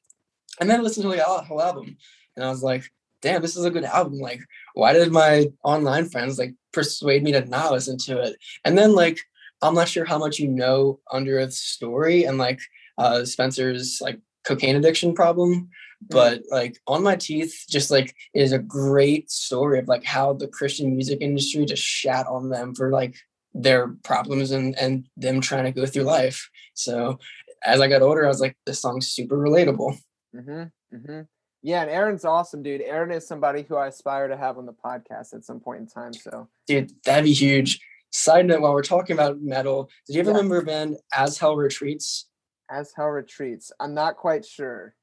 [0.60, 1.96] And then I listened to like the whole album
[2.36, 2.84] and I was like,
[3.20, 4.18] damn, this is a good album.
[4.18, 4.40] Like,
[4.74, 8.36] why did my online friends like persuade me to not listen to it?
[8.64, 9.18] And then like
[9.62, 12.60] I'm not sure how much you know Underoath's story and like
[12.98, 15.68] uh Spencer's like cocaine addiction problem
[16.08, 20.48] but like on my teeth just like is a great story of like how the
[20.48, 23.14] christian music industry just shat on them for like
[23.54, 26.48] their problems and and them trying to go through life.
[26.74, 27.18] So
[27.62, 29.98] as i got older i was like this song's super relatable.
[30.34, 31.20] Mm-hmm, mm-hmm.
[31.62, 32.80] yeah and aaron's awesome dude.
[32.80, 35.86] Aaron is somebody who i aspire to have on the podcast at some point in
[35.86, 40.20] time so dude that'd be huge side note while we're talking about metal did you
[40.20, 40.36] ever yeah.
[40.36, 42.28] remember a band as hell retreats
[42.70, 44.94] as hell retreats i'm not quite sure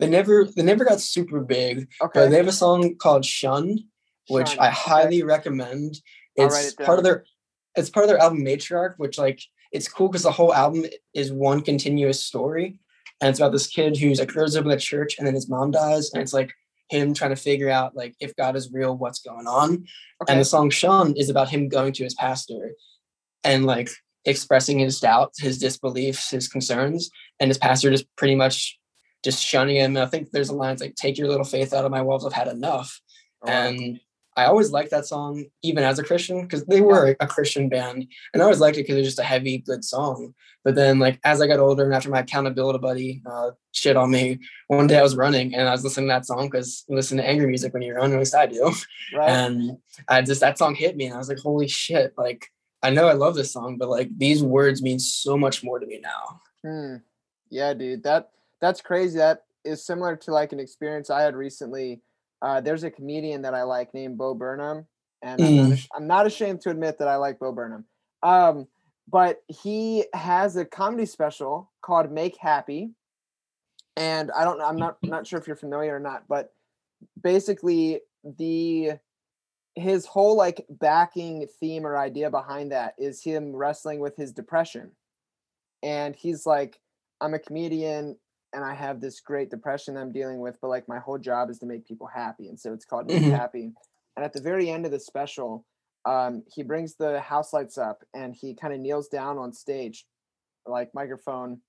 [0.00, 1.88] they never they never got super big.
[2.02, 2.20] Okay.
[2.20, 3.78] But they have a song called Shun,
[4.28, 4.58] which Shun.
[4.58, 5.24] I highly okay.
[5.24, 6.00] recommend.
[6.36, 7.24] It's it part of their
[7.76, 9.40] it's part of their album Matriarch, which like
[9.72, 12.78] it's cool because the whole album is one continuous story.
[13.20, 15.48] And it's about this kid who's like grows up in the church and then his
[15.48, 16.12] mom dies.
[16.12, 16.52] And it's like
[16.88, 19.86] him trying to figure out like if God is real, what's going on.
[20.22, 20.32] Okay.
[20.32, 22.72] And the song Shun is about him going to his pastor
[23.42, 23.90] and like
[24.24, 27.10] expressing his doubts, his disbeliefs, his concerns.
[27.40, 28.78] And his pastor just pretty much
[29.22, 29.96] just shunning him.
[29.96, 32.24] I think there's a line like "Take your little faith out of my walls.
[32.24, 33.00] I've had enough."
[33.46, 34.00] And
[34.36, 38.06] I always liked that song, even as a Christian, because they were a Christian band,
[38.32, 40.34] and I always liked it because it was just a heavy, good song.
[40.64, 44.10] But then, like as I got older, and after my accountability buddy uh, shit on
[44.10, 46.96] me, one day I was running and I was listening to that song because you
[46.96, 48.72] listen to angry music when you're running, at least I do.
[49.14, 49.28] Right.
[49.28, 52.50] And I just that song hit me, and I was like, "Holy shit!" Like
[52.82, 55.86] I know I love this song, but like these words mean so much more to
[55.86, 56.40] me now.
[56.64, 56.96] Hmm.
[57.50, 58.02] Yeah, dude.
[58.02, 59.18] That that's crazy.
[59.18, 62.00] That is similar to like an experience I had recently.
[62.42, 64.86] Uh, there's a comedian that I like named Bo Burnham,
[65.22, 65.46] and mm.
[65.46, 65.88] I'm, not, mm.
[65.96, 67.84] I'm, not, ashamed to admit that I like Bo Burnham.
[68.22, 68.66] Um,
[69.08, 72.90] but he has a comedy special called Make Happy,
[73.96, 74.66] and I don't know.
[74.66, 76.52] I'm not not sure if you're familiar or not, but
[77.22, 78.00] basically
[78.38, 78.92] the
[79.74, 84.92] his whole like backing theme or idea behind that is him wrestling with his depression
[85.82, 86.80] and he's like
[87.20, 88.16] i'm a comedian
[88.54, 91.58] and I have this great depression I'm dealing with, but like my whole job is
[91.58, 92.48] to make people happy.
[92.48, 93.32] And so it's called Make mm-hmm.
[93.32, 93.72] Happy.
[94.16, 95.66] And at the very end of the special,
[96.04, 100.06] um, he brings the house lights up and he kind of kneels down on stage,
[100.66, 101.60] like microphone,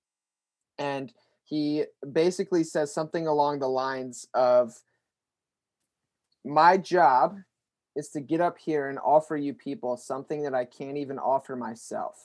[0.77, 1.11] and
[1.43, 4.73] he basically says something along the lines of,
[6.43, 7.37] My job
[7.95, 11.55] is to get up here and offer you people something that I can't even offer
[11.55, 12.15] myself.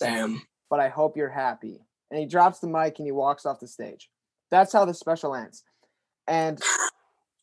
[0.00, 0.42] Damn.
[0.68, 1.80] But I hope you're happy
[2.12, 4.10] and he drops the mic and he walks off the stage.
[4.50, 5.64] That's how the special ends.
[6.28, 6.60] And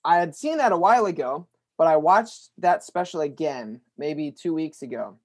[0.05, 4.53] I had seen that a while ago, but I watched that special again maybe two
[4.53, 5.17] weeks ago.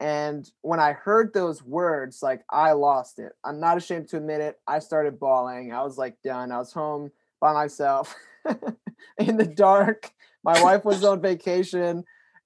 [0.00, 3.32] And when I heard those words, like I lost it.
[3.42, 4.60] I'm not ashamed to admit it.
[4.66, 5.72] I started bawling.
[5.72, 6.52] I was like done.
[6.52, 7.10] I was home
[7.40, 8.14] by myself
[9.18, 10.10] in the dark.
[10.44, 12.04] My wife was on vacation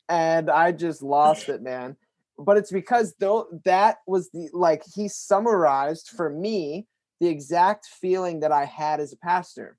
[0.08, 1.96] and I just lost it, man
[2.38, 6.86] but it's because though that was the like he summarized for me
[7.20, 9.78] the exact feeling that I had as a pastor.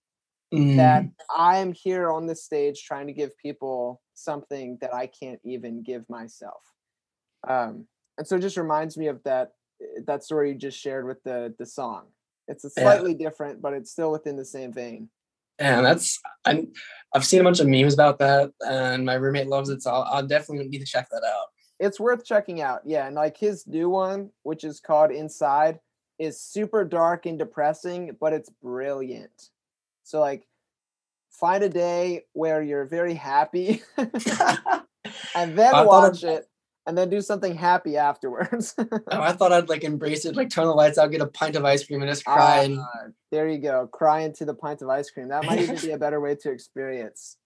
[0.53, 0.77] Mm.
[0.77, 5.39] That I am here on this stage trying to give people something that I can't
[5.43, 6.61] even give myself.
[7.47, 7.87] Um,
[8.17, 9.51] and so it just reminds me of that
[10.05, 12.05] that story you just shared with the the song.
[12.47, 13.27] It's a slightly yeah.
[13.27, 15.09] different, but it's still within the same vein.
[15.57, 16.67] And that's i
[17.13, 20.03] I've seen a bunch of memes about that, and my roommate loves it, so I'll,
[20.03, 21.47] I'll definitely need to check that out
[21.79, 22.81] it's worth checking out.
[22.85, 25.79] Yeah, and like his new one, which is called Inside,
[26.19, 29.49] is super dark and depressing, but it's brilliant.
[30.03, 30.47] So like
[31.29, 36.47] find a day where you're very happy and then watch it
[36.87, 38.75] and then do something happy afterwards.
[38.79, 41.55] oh, I thought I'd like embrace it, like turn the lights out, get a pint
[41.55, 42.63] of ice cream, and just cry.
[42.63, 42.79] And...
[42.79, 45.29] Uh, there you go, cry into the pint of ice cream.
[45.29, 47.37] That might even be a better way to experience.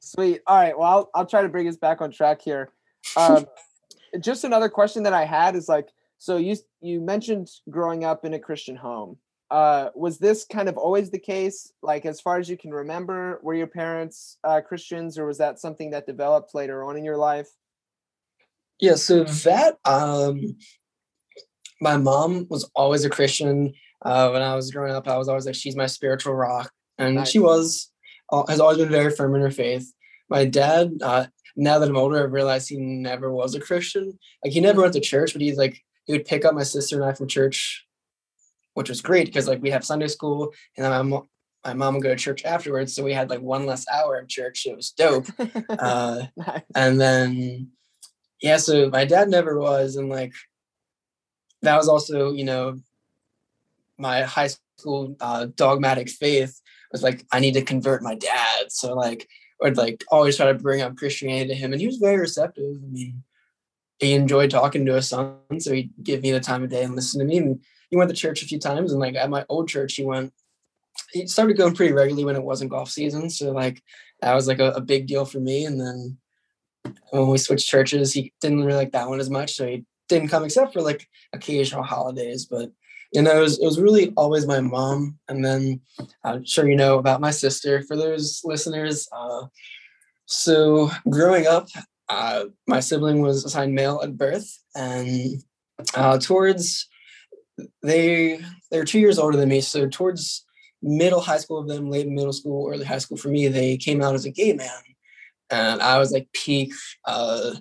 [0.00, 0.40] Sweet.
[0.46, 0.76] All right.
[0.76, 2.70] Well, I'll, I'll try to bring us back on track here.
[3.16, 3.46] Um,
[4.20, 8.34] just another question that I had is like, so you you mentioned growing up in
[8.34, 9.16] a Christian home.
[9.50, 11.72] Uh, was this kind of always the case?
[11.82, 15.58] Like, as far as you can remember, were your parents uh, Christians, or was that
[15.58, 17.48] something that developed later on in your life?
[18.78, 18.94] Yeah.
[18.94, 20.56] So that um,
[21.80, 23.72] my mom was always a Christian.
[24.02, 27.16] Uh, when I was growing up, I was always like, she's my spiritual rock, and
[27.16, 27.30] nice.
[27.30, 27.90] she was
[28.48, 29.92] has always been very firm in her faith.
[30.28, 34.18] My dad, uh, now that I'm older, I've realized he never was a Christian.
[34.44, 36.96] Like he never went to church, but he's like he would pick up my sister
[36.96, 37.86] and I from church,
[38.74, 41.28] which was great because like we have Sunday school, and then my mom,
[41.64, 44.28] my mom would go to church afterwards, so we had like one less hour of
[44.28, 44.66] church.
[44.66, 45.26] It was dope.
[45.68, 46.62] uh, nice.
[46.74, 47.70] And then
[48.40, 50.32] yeah, so my dad never was, and like
[51.62, 52.78] that was also you know
[53.98, 56.60] my high school uh, dogmatic faith
[56.92, 58.70] was like I need to convert my dad.
[58.70, 59.28] So like
[59.60, 62.76] would like always try to bring up Christianity to him, and he was very receptive.
[62.82, 63.22] I mean,
[63.98, 66.96] he enjoyed talking to his son, so he'd give me the time of day and
[66.96, 67.38] listen to me.
[67.38, 70.04] And he went to church a few times, and like at my old church, he
[70.04, 70.32] went.
[71.12, 73.82] He started going pretty regularly when it wasn't golf season, so like
[74.20, 75.64] that was like a, a big deal for me.
[75.64, 76.18] And then
[77.10, 80.28] when we switched churches, he didn't really like that one as much, so he didn't
[80.28, 82.46] come except for like occasional holidays.
[82.46, 82.70] But
[83.22, 85.18] know, it was, it was really always my mom.
[85.28, 85.80] And then
[86.24, 89.08] I'm sure you know about my sister for those listeners.
[89.12, 89.46] Uh,
[90.26, 91.68] so growing up,
[92.08, 95.42] uh, my sibling was assigned male at birth and
[95.94, 96.88] uh, towards
[97.82, 99.60] they they're two years older than me.
[99.60, 100.44] So towards
[100.82, 104.02] middle high school of them, late middle school, early high school for me, they came
[104.02, 104.68] out as a gay man.
[105.50, 106.72] And I was like peak
[107.06, 107.54] uh,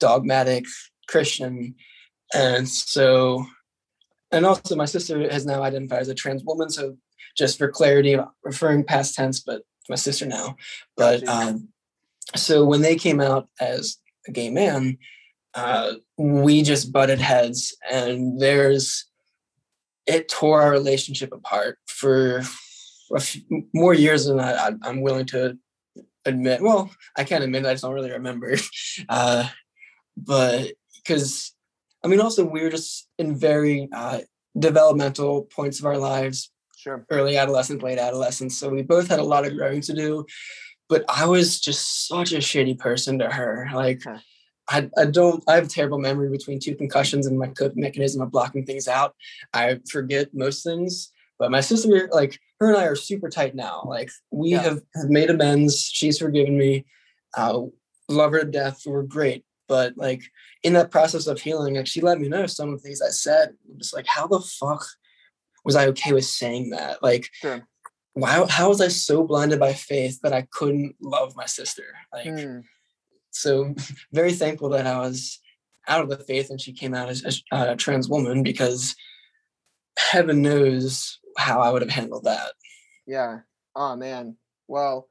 [0.00, 0.64] dogmatic
[1.08, 1.74] Christian.
[2.32, 3.44] And so
[4.34, 6.96] and also my sister has now identified as a trans woman so
[7.36, 10.56] just for clarity referring past tense but my sister now
[10.96, 11.68] but um,
[12.34, 14.98] so when they came out as a gay man
[15.54, 19.06] uh, we just butted heads and there's
[20.06, 22.42] it tore our relationship apart for
[23.72, 25.56] more years than I, am willing to
[26.24, 26.62] admit.
[26.62, 27.66] Well, I can't admit.
[27.66, 28.56] I just don't really remember.
[29.08, 29.48] Uh,
[30.16, 31.52] but because
[32.04, 34.20] I mean, also we were just in very uh,
[34.58, 36.50] developmental points of our lives.
[36.76, 37.06] Sure.
[37.10, 38.58] Early adolescence, late adolescence.
[38.58, 40.26] So we both had a lot of growing to do.
[40.90, 43.70] But I was just such a shitty person to her.
[43.72, 44.18] Like, huh.
[44.68, 48.30] I, I don't, I have terrible memory between two concussions and my coping mechanism of
[48.30, 49.14] blocking things out.
[49.54, 51.10] I forget most things.
[51.38, 53.82] But my sister, like, her and I are super tight now.
[53.86, 54.62] Like, we yeah.
[54.62, 55.80] have, have made amends.
[55.80, 56.84] She's forgiven me.
[57.36, 57.62] Uh,
[58.08, 58.82] love her to death.
[58.86, 60.22] We're great but like
[60.62, 63.10] in that process of healing, like she let me know some of the things I
[63.10, 63.50] said.
[63.70, 64.84] I'm just like, how the fuck
[65.64, 67.02] was I okay with saying that?
[67.02, 67.66] Like, sure.
[68.12, 68.46] why?
[68.48, 71.84] How was I so blinded by faith that I couldn't love my sister?
[72.12, 72.62] Like, mm.
[73.30, 73.74] so
[74.12, 75.40] very thankful that I was
[75.88, 78.94] out of the faith and she came out as, as a trans woman because
[79.98, 82.52] heaven knows how I would have handled that.
[83.06, 83.40] Yeah.
[83.74, 84.36] Oh man.
[84.68, 85.08] Well.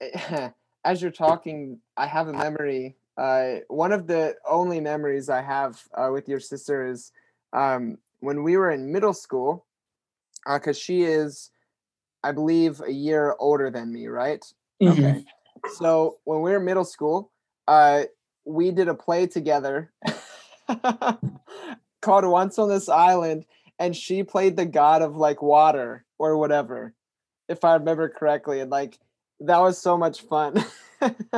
[0.86, 2.96] as you're talking, I have a memory.
[3.18, 7.10] Uh, one of the only memories I have uh, with your sister is
[7.52, 9.66] um, when we were in middle school,
[10.44, 11.50] because uh, she is,
[12.22, 14.44] I believe, a year older than me, right?
[14.80, 15.04] Mm-hmm.
[15.04, 15.24] Okay.
[15.74, 17.32] So when we were in middle school,
[17.66, 18.04] uh,
[18.44, 19.90] we did a play together
[22.00, 23.44] called Once on This Island,
[23.80, 26.94] and she played the god of like water or whatever,
[27.48, 28.60] if I remember correctly.
[28.60, 29.00] And like,
[29.40, 30.64] that was so much fun.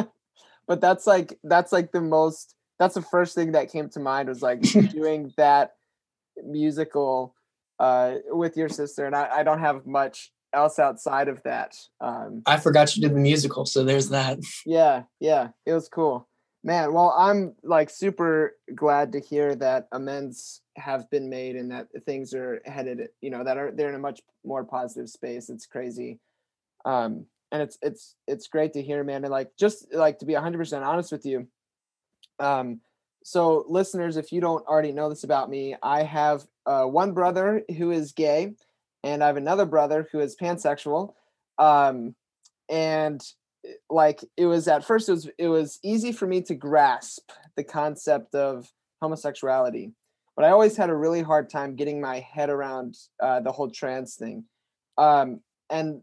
[0.66, 4.28] but that's like that's like the most that's the first thing that came to mind
[4.28, 5.72] was like doing that
[6.44, 7.34] musical
[7.80, 11.74] uh with your sister and I, I don't have much else outside of that.
[12.00, 14.38] Um I forgot you did the musical, so there's that.
[14.64, 15.48] Yeah, yeah.
[15.66, 16.28] It was cool.
[16.64, 21.86] Man, well, I'm like super glad to hear that amends have been made and that
[22.04, 25.48] things are headed, you know, that are they're in a much more positive space.
[25.48, 26.18] It's crazy.
[26.84, 30.34] Um, and it's it's it's great to hear man and like just like to be
[30.34, 31.46] 100% honest with you
[32.40, 32.80] um
[33.24, 37.62] so listeners if you don't already know this about me i have uh, one brother
[37.76, 38.54] who is gay
[39.02, 41.14] and i have another brother who is pansexual
[41.58, 42.14] um
[42.68, 43.22] and
[43.66, 47.30] eh, like it was at first it was it was easy for me to grasp
[47.56, 49.92] the concept of homosexuality
[50.36, 53.70] but i always had a really hard time getting my head around uh, the whole
[53.70, 54.44] trans thing
[54.96, 56.02] um and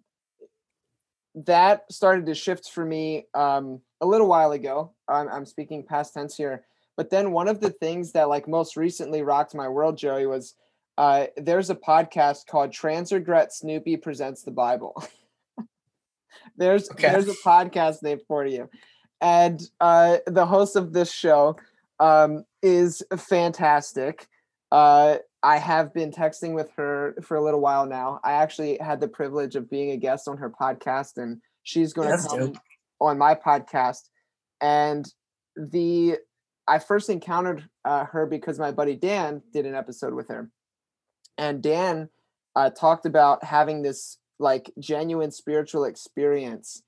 [1.36, 4.94] that started to shift for me um, a little while ago.
[5.08, 6.64] I'm, I'm speaking past tense here.
[6.98, 10.56] But then one of the things that like most recently rocked my world, Joey, was
[10.98, 15.04] uh, there's a podcast called Trans Regret Snoopy Presents the Bible.
[16.58, 17.12] there's okay.
[17.12, 18.70] there's a podcast named for you.
[19.20, 21.58] And uh, the host of this show
[22.00, 24.28] um, is fantastic.
[24.72, 28.20] Uh, I have been texting with her for a little while now.
[28.24, 32.10] I actually had the privilege of being a guest on her podcast, and she's going
[32.10, 32.58] to come dope.
[33.00, 34.10] on my podcast.
[34.60, 35.06] And
[35.56, 36.18] the
[36.68, 40.50] I first encountered uh, her because my buddy Dan did an episode with her,
[41.38, 42.10] and Dan
[42.56, 46.82] uh, talked about having this like genuine spiritual experience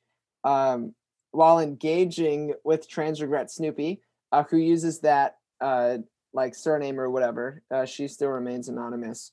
[0.43, 0.96] um,
[1.30, 6.00] while engaging with trans regret Snoopy, uh, who uses that uh,
[6.34, 7.62] like surname or whatever.
[7.72, 9.32] Uh, she still remains anonymous.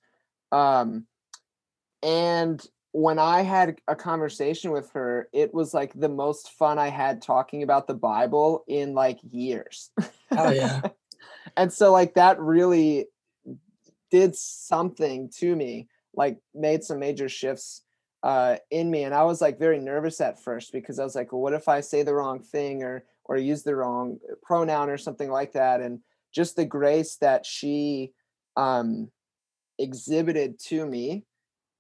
[0.52, 1.07] Um,
[2.02, 6.90] and when I had a conversation with her, it was like the most fun I
[6.90, 9.90] had talking about the Bible in like years.
[10.30, 10.80] Oh yeah.
[11.57, 13.07] and so like that really
[14.12, 17.83] did something to me, like made some major shifts
[18.22, 19.02] uh, in me.
[19.02, 21.68] And I was like very nervous at first because I was like, well, what if
[21.68, 25.80] I say the wrong thing or or use the wrong pronoun or something like that?
[25.80, 26.00] And
[26.34, 28.12] just the grace that she
[28.56, 29.10] um,
[29.78, 31.24] exhibited to me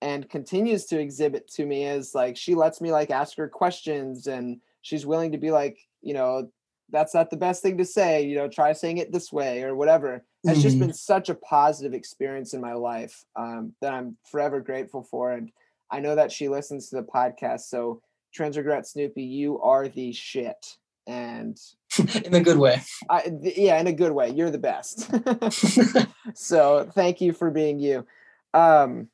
[0.00, 4.26] and continues to exhibit to me is like she lets me like ask her questions
[4.26, 6.48] and she's willing to be like you know
[6.90, 9.74] that's not the best thing to say you know try saying it this way or
[9.74, 10.60] whatever It's mm-hmm.
[10.60, 15.32] just been such a positive experience in my life um, that i'm forever grateful for
[15.32, 15.50] and
[15.90, 18.02] i know that she listens to the podcast so
[18.34, 21.58] trans regret snoopy you are the shit and
[22.24, 22.82] in a good way.
[23.08, 24.30] I, yeah, in a good way.
[24.30, 25.10] You're the best.
[26.34, 28.06] so thank you for being you.
[28.52, 29.08] Um,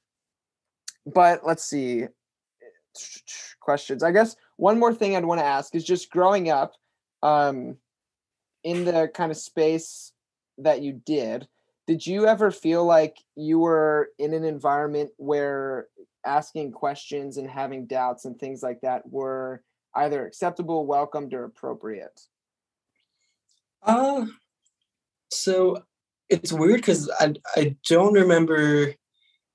[1.06, 2.06] but let's see
[3.60, 4.02] questions.
[4.02, 6.74] I guess one more thing I'd want to ask is just growing up
[7.22, 7.76] um,
[8.64, 10.12] in the kind of space
[10.58, 11.48] that you did.
[11.86, 15.88] Did you ever feel like you were in an environment where
[16.24, 19.62] asking questions and having doubts and things like that were
[19.94, 22.20] either acceptable, welcomed, or appropriate?
[23.82, 24.26] Uh
[25.30, 25.82] so
[26.28, 28.94] it's weird because I I don't remember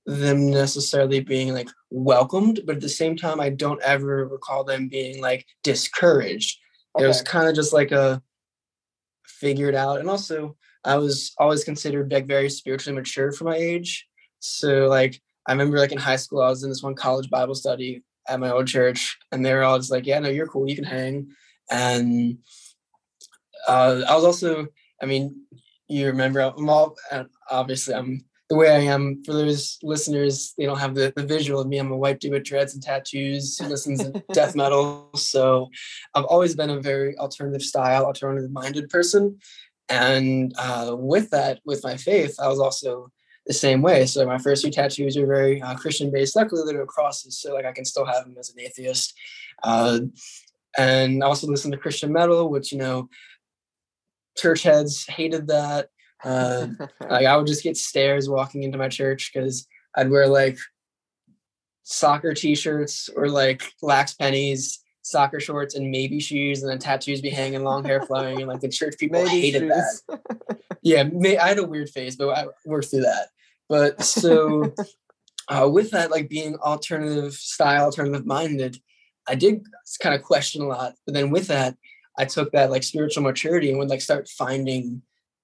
[0.05, 4.87] them necessarily being like welcomed, but at the same time, I don't ever recall them
[4.87, 6.59] being like discouraged.
[6.95, 7.05] Okay.
[7.05, 8.21] It was kind of just like a
[9.25, 14.05] figured out, and also I was always considered like very spiritually mature for my age.
[14.39, 17.55] So like I remember like in high school, I was in this one college Bible
[17.55, 20.69] study at my old church, and they were all just like, "Yeah, no, you're cool.
[20.69, 21.29] You can hang."
[21.71, 22.37] And
[23.67, 24.67] uh, I was also,
[25.01, 25.43] I mean,
[25.87, 26.95] you remember, I'm all
[27.49, 29.23] obviously I'm the way I am.
[29.23, 31.77] For those listeners, they don't have the, the visual of me.
[31.77, 35.09] I'm a white dude with dreads and tattoos who listens to death metal.
[35.15, 35.69] So
[36.13, 39.39] I've always been a very alternative style, alternative minded person.
[39.89, 43.11] And uh, with that, with my faith, I was also
[43.45, 44.05] the same way.
[44.05, 46.35] So my first few tattoos are very uh, Christian based.
[46.35, 49.13] Luckily, they're crosses, so like I can still have them as an atheist.
[49.63, 49.99] Uh,
[50.77, 53.09] and I also listen to Christian metal, which you know,
[54.37, 55.89] church heads hated that.
[56.23, 56.67] Uh,
[57.01, 60.57] like I would just get stares walking into my church because I'd wear like
[61.83, 67.29] soccer t-shirts or like lax pennies soccer shorts and maybe shoes and then tattoos be
[67.29, 70.03] hanging long hair flowing and like the church people maybe hated shoes.
[70.07, 73.27] that yeah may, i had a weird phase but i worked through that
[73.69, 74.73] but so
[75.47, 78.77] uh, with that, like being alternative style, alternative minded,
[79.27, 79.65] I did
[80.01, 80.93] kind of question a lot.
[81.05, 81.75] But then with that,
[82.17, 85.01] I took that like spiritual maturity and would like start finding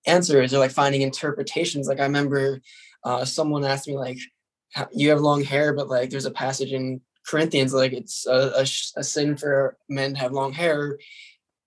[0.07, 1.87] answers or like finding interpretations.
[1.87, 2.61] Like I remember
[3.03, 4.17] uh, someone asked me like,
[4.93, 8.61] "You have long hair, but like there's a passage in Corinthians like it's a, a,
[8.99, 10.97] a sin for men to have long hair."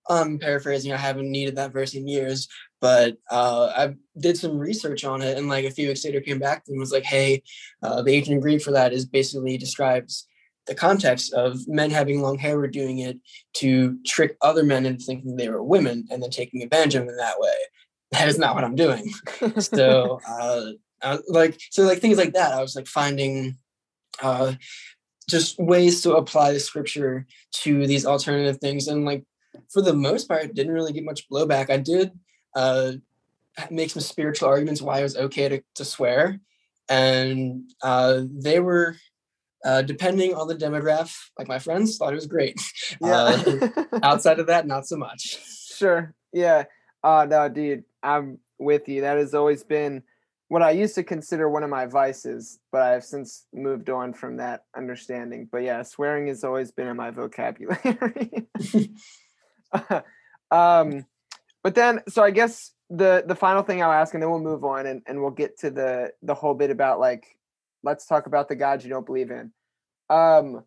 [0.08, 0.92] I'm paraphrasing.
[0.92, 2.46] I haven't needed that verse in years,
[2.80, 6.38] but uh, I did some research on it, and like a few weeks later, came
[6.38, 7.42] back and was like, "Hey,
[7.82, 10.26] uh, the ancient Greek for that is basically describes
[10.66, 13.18] the context of men having long hair were doing it
[13.54, 17.10] to trick other men into thinking they were women and then taking advantage of them
[17.10, 17.54] in that way.
[18.12, 19.12] That is not what I'm doing.
[19.58, 20.70] so, uh,
[21.02, 23.56] uh, like, so like things like that, I was like finding
[24.22, 24.54] uh,
[25.28, 27.26] just ways to apply the scripture
[27.62, 29.24] to these alternative things, and like
[29.70, 31.70] for the most part, didn't really get much blowback.
[31.70, 32.12] I did
[32.54, 32.92] uh,
[33.70, 36.40] make some spiritual arguments why it was okay to, to swear.
[36.88, 38.96] And uh, they were,
[39.64, 42.60] uh, depending on the demographic, like my friends thought it was great.
[43.00, 43.42] Yeah.
[43.46, 45.38] Uh, outside of that, not so much.
[45.76, 46.14] Sure.
[46.32, 46.64] Yeah.
[47.02, 49.00] Uh, no, dude, I'm with you.
[49.00, 50.02] That has always been
[50.48, 54.36] what I used to consider one of my vices, but I've since moved on from
[54.36, 55.48] that understanding.
[55.50, 58.46] But yeah, swearing has always been in my vocabulary.
[60.50, 61.06] um,
[61.62, 64.64] but then, so I guess the the final thing I'll ask, and then we'll move
[64.64, 67.36] on, and, and we'll get to the the whole bit about like,
[67.84, 69.52] let's talk about the gods you don't believe in.
[70.10, 70.64] Um,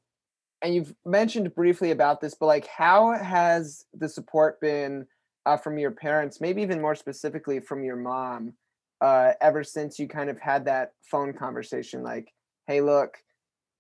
[0.62, 5.06] and you've mentioned briefly about this, but like, how has the support been
[5.46, 6.42] uh, from your parents?
[6.42, 8.54] Maybe even more specifically from your mom
[9.02, 12.32] uh, ever since you kind of had that phone conversation like
[12.68, 13.18] hey look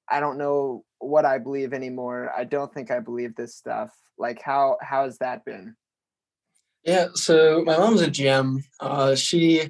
[0.09, 4.41] i don't know what i believe anymore i don't think i believe this stuff like
[4.41, 5.75] how how has that been
[6.83, 9.69] yeah so my mom's a gm uh she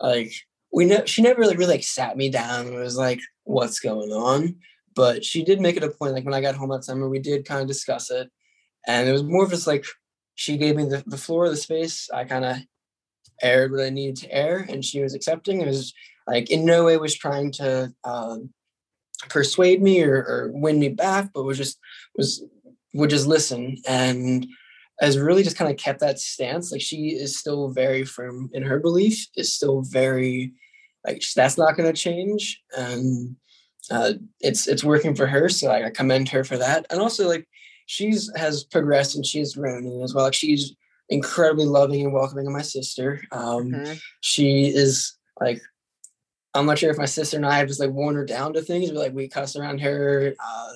[0.00, 0.32] like
[0.74, 4.10] we know she never really really like sat me down and was like what's going
[4.10, 4.56] on
[4.94, 7.18] but she did make it a point like when i got home that summer we
[7.18, 8.30] did kind of discuss it
[8.86, 9.84] and it was more of just like
[10.34, 12.56] she gave me the, the floor the space i kind of
[13.42, 15.60] aired what I needed to air, and she was accepting.
[15.60, 15.92] It was
[16.26, 18.50] like in no way was trying to um,
[19.28, 21.78] persuade me or, or win me back, but was just
[22.16, 22.44] was
[22.94, 24.46] would just listen and
[25.00, 26.70] has really just kind of kept that stance.
[26.70, 30.52] Like she is still very firm in her belief, is still very
[31.06, 33.36] like that's not going to change, and
[33.90, 35.48] uh, it's it's working for her.
[35.48, 37.46] So like, I commend her for that, and also like
[37.86, 40.24] she's has progressed and she's grown as well.
[40.24, 40.74] Like she's
[41.08, 43.22] incredibly loving and welcoming of my sister.
[43.30, 43.92] Um, mm-hmm.
[44.20, 45.60] She is like,
[46.54, 48.62] I'm not sure if my sister and I have just like worn her down to
[48.62, 50.34] things, but like we cuss around her.
[50.38, 50.72] Uh,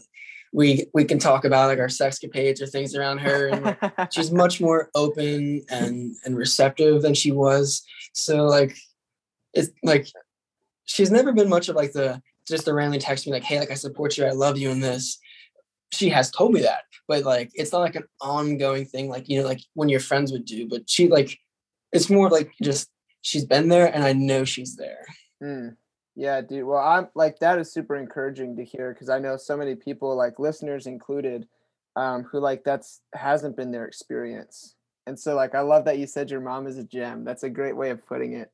[0.53, 4.13] we we can talk about like our sex sexcapades or things around her, and like,
[4.13, 7.85] she's much more open and and receptive than she was.
[8.15, 8.75] So like,
[9.55, 10.07] it's like
[10.85, 13.71] she's never been much of like the just the randomly text me like, hey, like
[13.71, 15.19] I support you, I love you in this
[15.91, 19.41] she has told me that, but like it's not like an ongoing thing, like you
[19.41, 20.69] know, like when your friends would do.
[20.69, 21.39] But she like
[21.93, 22.91] it's more like just
[23.23, 25.07] she's been there, and I know she's there.
[25.43, 25.77] Mm.
[26.15, 26.65] Yeah, dude.
[26.65, 30.15] Well, I'm like that is super encouraging to hear because I know so many people,
[30.17, 31.49] like listeners included,
[31.97, 34.75] um, who like that's hasn't been their experience.
[35.07, 37.25] And so, like, I love that you said your mom is a gem.
[37.25, 38.51] That's a great way of putting it.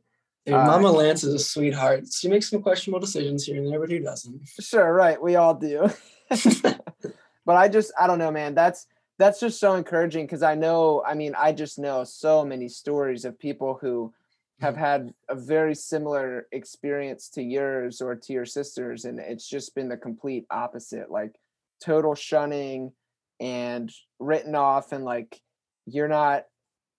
[0.46, 2.04] Dude, uh, Mama Lance is a sweetheart.
[2.12, 4.46] She makes some questionable decisions here and there, but who doesn't?
[4.60, 5.20] Sure, right.
[5.20, 5.88] We all do.
[6.28, 8.54] but I just I don't know, man.
[8.54, 8.86] That's
[9.18, 13.24] that's just so encouraging because I know, I mean, I just know so many stories
[13.24, 14.12] of people who
[14.60, 19.74] have had a very similar experience to yours or to your sisters, and it's just
[19.74, 21.36] been the complete opposite, like
[21.82, 22.92] total shunning
[23.40, 25.40] and written off, and like
[25.86, 26.44] you're not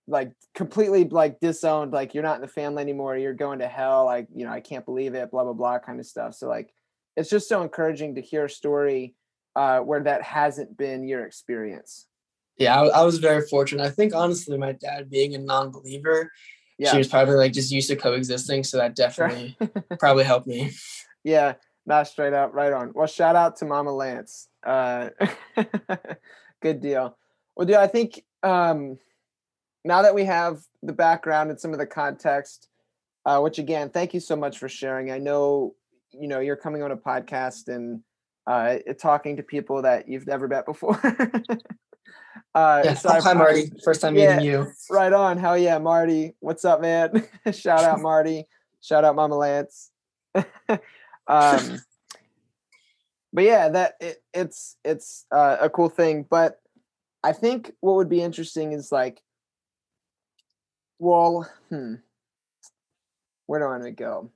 [0.07, 4.05] like completely like disowned, like you're not in the family anymore, you're going to hell,
[4.05, 6.35] like you know, I can't believe it, blah blah blah, kind of stuff.
[6.35, 6.73] So like,
[7.15, 9.15] it's just so encouraging to hear a story
[9.55, 12.07] uh, where that hasn't been your experience?
[12.57, 13.83] Yeah, I, I, was very fortunate.
[13.83, 16.31] I think honestly, my dad being a non-believer,
[16.77, 16.91] yeah.
[16.91, 19.57] she was probably like just used to coexisting, so that definitely
[19.99, 20.71] probably helped me.
[21.23, 22.91] Yeah, not straight up, right on.
[22.93, 24.47] Well, shout out to Mama Lance.
[24.65, 25.09] Uh,
[26.61, 27.17] good deal.
[27.55, 28.97] Well, dude, I think um,
[29.85, 32.67] now that we have the background and some of the context,
[33.25, 35.11] uh, which again, thank you so much for sharing.
[35.11, 35.75] I know
[36.11, 38.01] you know you're coming on a podcast and
[38.47, 40.99] uh, talking to people that you've never met before.
[42.55, 43.71] uh, yeah, so hi, Marty.
[43.83, 44.71] First time yeah, meeting you.
[44.89, 45.37] Right on.
[45.37, 46.33] Hell yeah, Marty.
[46.39, 47.27] What's up, man?
[47.53, 48.45] Shout out, Marty.
[48.81, 49.91] Shout out, Mama Lance.
[50.35, 50.43] um,
[51.27, 56.25] but yeah, that it, it's it's uh, a cool thing.
[56.27, 56.59] But
[57.23, 59.21] I think what would be interesting is like,
[60.99, 61.95] well, hmm,
[63.45, 64.31] where do I want to go?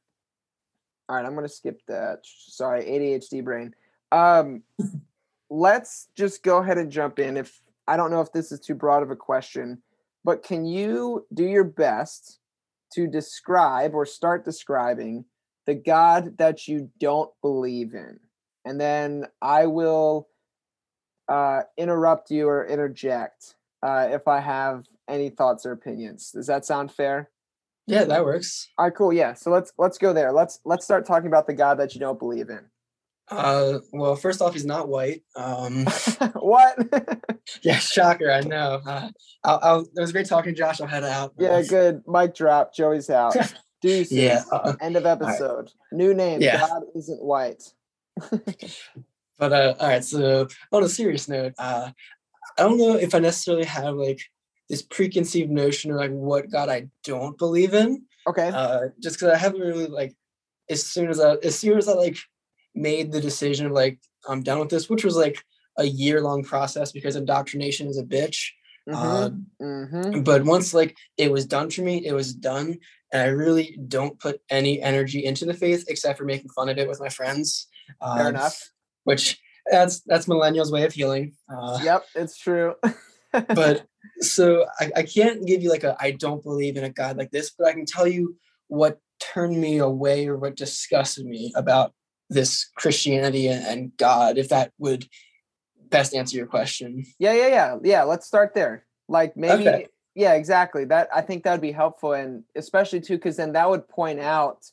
[1.08, 2.20] All right, I'm gonna skip that.
[2.24, 3.74] Sorry, ADHD brain.
[4.12, 4.64] Um,
[5.50, 7.38] let's just go ahead and jump in.
[7.38, 9.82] If I don't know if this is too broad of a question,
[10.24, 12.40] but can you do your best
[12.94, 15.26] to describe or start describing
[15.66, 18.20] the God that you don't believe in?
[18.66, 20.28] And then I will
[21.28, 26.32] uh, interrupt you or interject uh, if I have any thoughts or opinions.
[26.32, 27.30] Does that sound fair?
[27.88, 28.70] Yeah, that works.
[28.78, 29.12] All right, cool.
[29.12, 30.32] Yeah, so let's let's go there.
[30.32, 32.62] Let's let's start talking about the God that you don't believe in.
[33.32, 35.24] Uh, well, first off, he's not white.
[35.36, 35.86] Um,
[36.36, 36.78] what?
[37.62, 38.32] yeah, shocker.
[38.32, 38.82] I know.
[38.86, 39.10] Uh,
[39.44, 40.82] I'll, I'll, it was great talking, Josh.
[40.82, 41.34] I'll head out.
[41.38, 42.04] Yeah, good.
[42.08, 42.74] Mic drop.
[42.74, 43.36] Joey's out.
[43.82, 44.12] Deuces.
[44.12, 44.44] Yeah.
[44.52, 45.66] Uh, End of episode.
[45.66, 45.74] Right.
[45.92, 46.42] New name.
[46.42, 46.60] Yeah.
[46.60, 47.64] God isn't white.
[49.38, 50.04] but uh, all right.
[50.04, 51.92] So on a serious note, uh,
[52.58, 54.22] I don't know if I necessarily have like
[54.70, 58.04] this preconceived notion of like what God I don't believe in.
[58.28, 58.50] Okay.
[58.50, 60.16] Uh, just because I haven't really like
[60.70, 62.18] as soon as I as soon as I like
[62.76, 65.44] made the decision of like I'm done with this, which was like
[65.78, 68.50] a year long process because indoctrination is a bitch.
[68.88, 68.96] Mm-hmm.
[68.96, 69.30] Uh,
[69.62, 70.22] mm-hmm.
[70.22, 72.78] But once like it was done for me, it was done,
[73.12, 76.78] and I really don't put any energy into the faith except for making fun of
[76.78, 77.68] it with my friends.
[78.00, 78.72] Fair um, enough.
[79.04, 79.40] Which
[79.70, 81.34] that's that's millennials' way of healing.
[81.50, 82.76] Uh, yep, it's true.
[83.32, 83.86] but
[84.22, 87.32] so I, I can't give you like a I don't believe in a God like
[87.32, 88.36] this, but I can tell you
[88.68, 91.94] what turned me away or what disgusted me about
[92.30, 95.08] this Christianity and, God, if that would
[95.90, 97.04] best answer your question.
[97.18, 97.78] Yeah, yeah, yeah.
[97.84, 98.86] Yeah, let's start there.
[99.08, 99.88] Like maybe okay.
[100.16, 100.86] yeah, exactly.
[100.86, 104.20] That I think that would be helpful and especially too cuz then that would point
[104.20, 104.66] out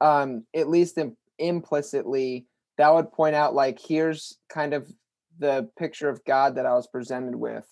[0.00, 2.46] um at least Im- implicitly
[2.76, 4.86] that would point out like here's kind of
[5.38, 7.66] the picture of God that I was presented with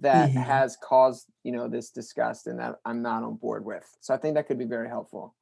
[0.00, 0.38] that mm-hmm.
[0.38, 3.88] has caused, you know, this disgust and that I'm not on board with.
[4.00, 5.34] So I think that could be very helpful.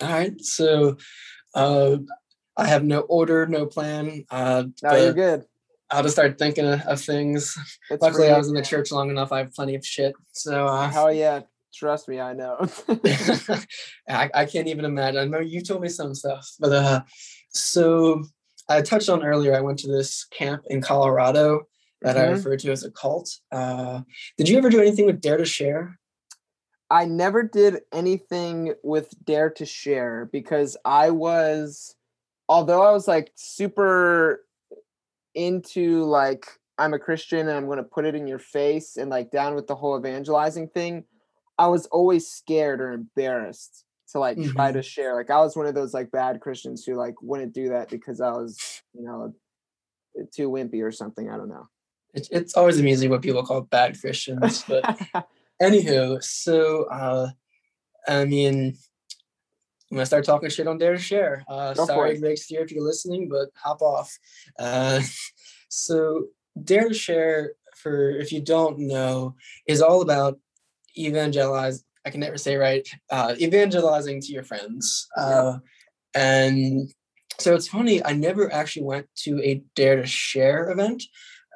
[0.00, 0.34] All right.
[0.40, 0.96] So
[1.54, 1.98] uh
[2.58, 4.24] I have no order, no plan.
[4.30, 5.44] Uh, no, you're good.
[5.90, 7.56] I'll just start thinking of, of things.
[7.88, 9.30] It's Luckily, really I was in the church long enough.
[9.30, 10.14] I have plenty of shit.
[10.32, 11.42] So, uh, hell yeah.
[11.72, 12.58] Trust me, I know.
[14.08, 15.20] I, I can't even imagine.
[15.20, 17.00] I know you told me some stuff, but uh,
[17.50, 18.24] so
[18.68, 19.54] I touched on earlier.
[19.54, 21.67] I went to this camp in Colorado
[22.02, 22.28] that mm-hmm.
[22.28, 23.38] I refer to as a cult.
[23.50, 24.02] Uh,
[24.36, 25.98] did you ever do anything with Dare to Share?
[26.90, 31.94] I never did anything with Dare to Share because I was
[32.48, 34.44] although I was like super
[35.34, 36.46] into like
[36.78, 39.54] I'm a Christian and I'm going to put it in your face and like down
[39.54, 41.04] with the whole evangelizing thing,
[41.58, 44.52] I was always scared or embarrassed to like mm-hmm.
[44.52, 45.14] try to share.
[45.14, 48.20] Like I was one of those like bad Christians who like wouldn't do that because
[48.20, 49.34] I was, you know,
[50.32, 51.28] too wimpy or something.
[51.28, 51.68] I don't know.
[52.30, 54.98] It's always amusing what people call bad Christians, but
[55.62, 57.28] anywho, so uh
[58.06, 58.76] I mean
[59.90, 61.44] I'm gonna start talking shit on Dare to Share.
[61.48, 64.18] Uh, sorry, Greg Stier, if you're listening, but hop off.
[64.58, 65.00] Uh,
[65.68, 66.26] so
[66.62, 69.34] Dare to Share, for if you don't know,
[69.66, 70.38] is all about
[70.94, 71.84] evangelize.
[72.04, 72.86] I can never say right.
[73.10, 75.58] Uh, evangelizing to your friends, uh,
[76.14, 76.92] and
[77.38, 78.04] so it's funny.
[78.04, 81.02] I never actually went to a Dare to Share event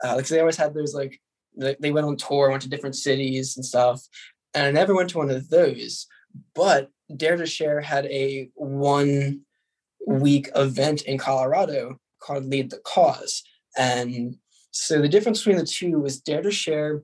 [0.02, 1.20] uh, because they always had those like
[1.54, 4.02] they went on tour, went to different cities and stuff,
[4.54, 6.06] and I never went to one of those.
[6.54, 9.42] But Dare to Share had a one
[10.06, 13.42] week event in Colorado called Lead the Cause.
[13.76, 14.36] And
[14.70, 17.02] so the difference between the two was Dare to Share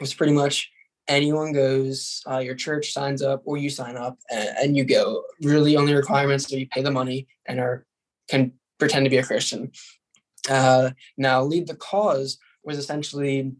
[0.00, 0.70] was pretty much
[1.08, 5.22] anyone goes, uh, your church signs up or you sign up and, and you go.
[5.42, 7.84] Really, only requirements are you pay the money and are
[8.28, 9.72] can pretend to be a Christian.
[10.48, 13.52] Uh, now, Lead the Cause was essentially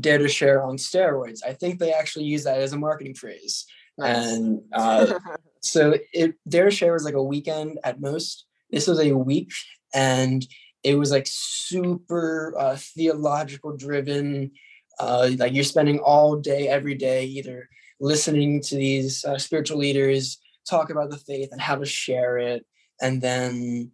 [0.00, 1.40] Dare to Share on steroids.
[1.44, 3.66] I think they actually use that as a marketing phrase.
[3.98, 4.26] Nice.
[4.26, 5.18] And uh,
[5.62, 8.46] so it their share was like a weekend at most.
[8.70, 9.50] This was a week,
[9.94, 10.46] and
[10.82, 14.52] it was like super uh, theological driven.
[14.98, 17.68] Uh, like you're spending all day, every day, either
[18.00, 20.38] listening to these uh, spiritual leaders
[20.68, 22.66] talk about the faith and how to share it,
[23.00, 23.90] and then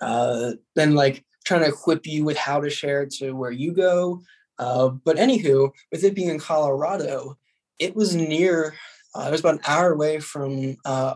[0.00, 4.22] uh, then like trying to equip you with how to share to where you go.
[4.58, 7.36] Uh, but anywho, with it being in Colorado,
[7.78, 8.74] it was near
[9.14, 11.14] uh, it was about an hour away from uh,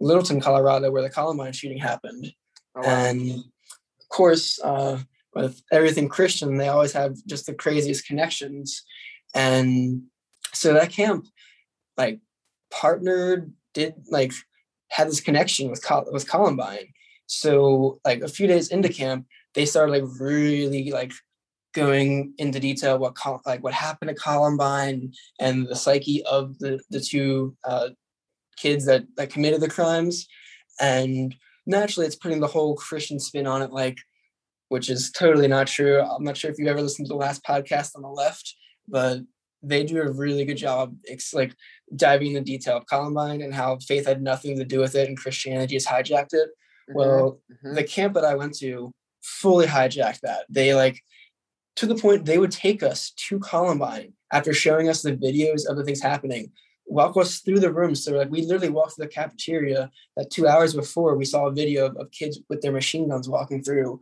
[0.00, 2.32] Littleton, Colorado, where the Columbine shooting happened.
[2.76, 2.88] Oh, wow.
[2.88, 4.98] And of course, uh,
[5.34, 8.82] with everything Christian, they always have just the craziest connections.
[9.34, 10.02] And
[10.52, 11.26] so that camp,
[11.96, 12.20] like,
[12.70, 14.32] partnered, did like
[14.88, 16.88] had this connection with Col- with Columbine.
[17.26, 21.12] So like a few days into camp, they started like really like
[21.74, 27.00] going into detail what like what happened to Columbine and the psyche of the the
[27.00, 27.90] two uh,
[28.56, 30.26] kids that that committed the crimes,
[30.80, 31.34] and
[31.66, 33.98] naturally, it's putting the whole Christian spin on it, like
[34.68, 36.00] which is totally not true.
[36.00, 38.54] I'm not sure if you ever listened to the last podcast on the left,
[38.86, 39.20] but
[39.62, 40.94] they do a really good job.
[41.04, 41.54] It's like
[41.96, 45.16] diving into detail of Columbine and how faith had nothing to do with it and
[45.16, 46.50] Christianity has hijacked it.
[46.90, 46.94] Mm-hmm.
[46.98, 47.74] Well, mm-hmm.
[47.74, 48.92] the camp that I went to
[49.22, 50.46] fully hijacked that.
[50.48, 51.02] They like
[51.76, 55.76] to the point they would take us to Columbine after showing us the videos of
[55.76, 56.50] the things happening,
[56.86, 58.04] walk us through the rooms.
[58.04, 61.52] So like we literally walked through the cafeteria that two hours before we saw a
[61.52, 64.00] video of, of kids with their machine guns walking through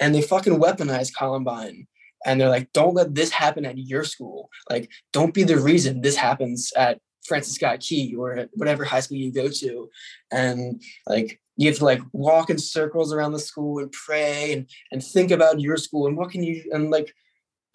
[0.00, 1.86] and they fucking weaponized Columbine.
[2.26, 4.48] And they're like, don't let this happen at your school.
[4.70, 9.18] Like, don't be the reason this happens at Francis Scott Key or whatever high school
[9.18, 9.90] you go to.
[10.30, 14.68] And like, you have to like walk in circles around the school and pray and,
[14.90, 17.12] and think about your school and what can you and like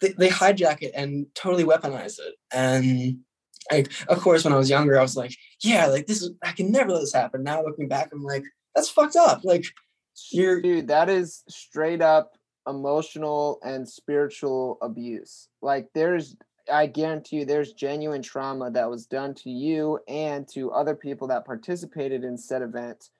[0.00, 2.34] they, they hijack it and totally weaponize it.
[2.52, 3.18] And
[3.70, 6.50] like of course when i was younger i was like yeah like this is i
[6.50, 7.42] can never let this happen.
[7.42, 9.40] Now looking back i'm like that's fucked up.
[9.44, 9.64] Like
[10.30, 12.32] you're dude that is straight up
[12.66, 15.48] emotional and spiritual abuse.
[15.62, 16.36] Like there's
[16.72, 21.26] I guarantee you there's genuine trauma that was done to you and to other people
[21.28, 23.10] that participated in said event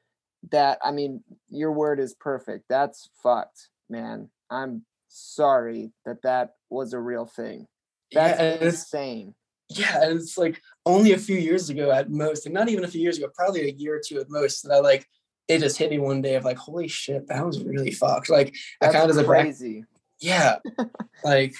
[0.50, 2.64] that I mean your word is perfect.
[2.68, 4.30] That's fucked, man.
[4.50, 7.66] I'm sorry that that was a real thing.
[8.12, 9.34] That's yeah, insane.
[9.68, 12.88] yeah, and it's like only a few years ago at most, and not even a
[12.88, 15.06] few years ago, probably a year or two at most, that I like
[15.48, 18.30] it just hit me one day of like, holy shit, that was really fucked.
[18.30, 19.84] Like That's I kind of as a back, crazy.
[20.20, 20.56] yeah,
[21.24, 21.54] like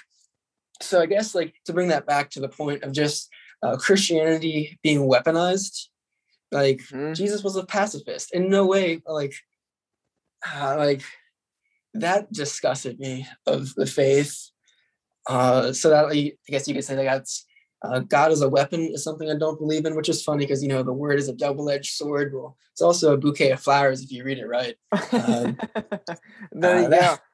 [0.81, 3.29] so I guess like to bring that back to the point of just
[3.63, 5.89] uh, Christianity being weaponized,
[6.51, 7.15] like Mhm.
[7.15, 9.35] Jesus was a pacifist in no way like
[10.47, 11.03] uh, like
[11.95, 14.51] that disgusted me of the faith.
[15.29, 17.45] Uh, so that I guess you could say that that's
[17.83, 20.63] uh, God as a weapon is something I don't believe in, which is funny because
[20.63, 22.33] you know the word is a double-edged sword.
[22.35, 24.77] Well, it's also a bouquet of flowers if you read it right.
[25.13, 25.59] Um,
[26.53, 27.17] there uh, you go.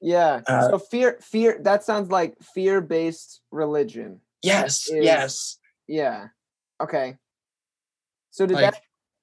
[0.00, 0.42] Yeah.
[0.46, 1.58] Uh, so fear, fear.
[1.62, 4.20] That sounds like fear-based religion.
[4.42, 5.58] Yes, Is- yes.
[5.88, 6.28] Yeah.
[6.80, 7.16] Okay.
[8.36, 8.82] So did Like- that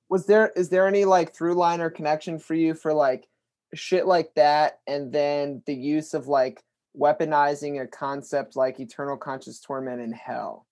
[0.09, 3.27] was there is there any like through line or connection for you for like
[3.75, 6.63] shit like that and then the use of like
[6.97, 10.65] weaponizing a concept like eternal conscious torment in hell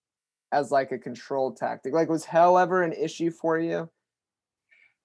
[0.52, 1.94] as like a control tactic?
[1.94, 3.92] Like was hell ever an issue for you?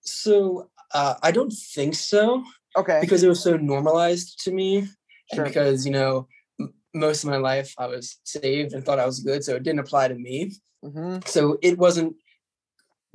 [0.00, 2.42] So uh, I don't think so
[2.74, 3.00] Okay.
[3.02, 4.86] because it was so normalized to me,
[5.34, 5.44] Sure.
[5.44, 6.26] and because you know
[6.58, 9.62] m- most of my life I was saved and thought I was good, so it
[9.62, 10.52] didn't apply to me.
[10.82, 12.16] hmm So it wasn't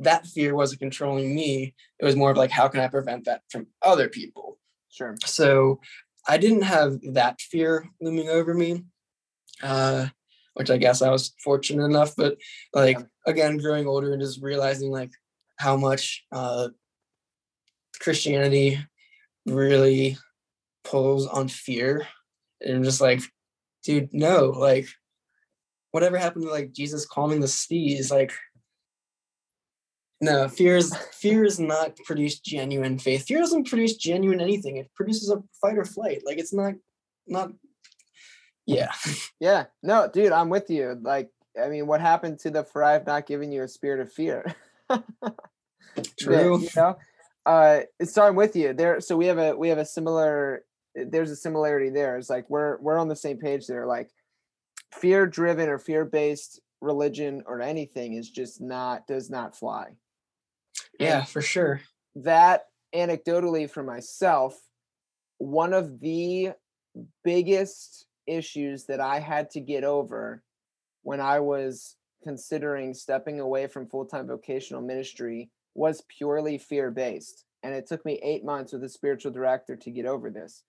[0.03, 1.73] that fear wasn't controlling me.
[1.99, 4.57] It was more of like how can I prevent that from other people.
[4.89, 5.15] Sure.
[5.25, 5.79] So
[6.27, 8.83] I didn't have that fear looming over me,
[9.63, 10.07] uh,
[10.55, 12.15] which I guess I was fortunate enough.
[12.15, 12.37] But
[12.73, 13.05] like Yeah.
[13.25, 15.11] again, growing older and just realizing like
[15.57, 16.69] how much uh,
[17.99, 18.79] Christianity
[19.45, 20.17] really
[20.83, 22.07] pulls on fear,
[22.59, 23.21] and I'm just like,
[23.83, 24.87] dude, no, like
[25.91, 28.33] whatever happened to like Jesus calming the seas, like.
[30.21, 33.25] No, fear is fear is not produce genuine faith.
[33.25, 34.77] Fear doesn't produce genuine anything.
[34.77, 36.21] It produces a fight or flight.
[36.25, 36.75] Like it's not
[37.27, 37.51] not
[38.65, 38.91] yeah.
[39.39, 39.65] Yeah.
[39.81, 40.99] No, dude, I'm with you.
[41.01, 43.99] Like, I mean, what happened to the for I have not given you a spirit
[43.99, 44.45] of fear?
[44.89, 46.59] that, True.
[46.59, 46.97] you know
[47.45, 50.63] uh so i'm with you there so we have a we have a similar
[50.95, 54.09] there's a similarity there it's like we're we're on the same page there like
[54.93, 59.87] fear driven or fear based religion or anything is just not does not fly
[61.01, 61.81] Yeah, for sure.
[62.15, 64.59] that anecdotally for myself
[65.37, 66.51] one of the
[67.23, 70.43] biggest issues that i had to get over
[71.03, 77.87] when i was considering stepping away from full-time vocational ministry was purely fear-based and it
[77.87, 80.63] took me eight months with a spiritual director to get over this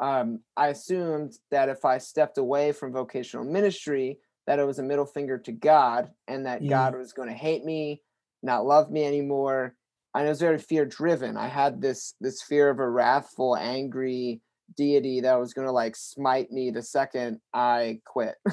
[0.00, 4.82] um, i assumed that if i stepped away from vocational ministry that it was a
[4.82, 8.02] middle finger to god and that god was going to hate me
[8.42, 9.74] not love me anymore.
[10.14, 14.42] And it was very fear driven i had this this fear of a wrathful angry
[14.76, 18.34] deity that was going to like smite me the second i quit.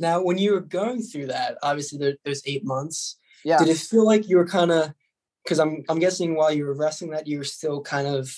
[0.00, 3.18] Now, when you were going through that, obviously there, there's eight months.
[3.44, 3.58] yeah.
[3.58, 4.94] Did it feel like you were kind of
[5.44, 8.34] because I'm I'm guessing while you were wrestling that you were still kind of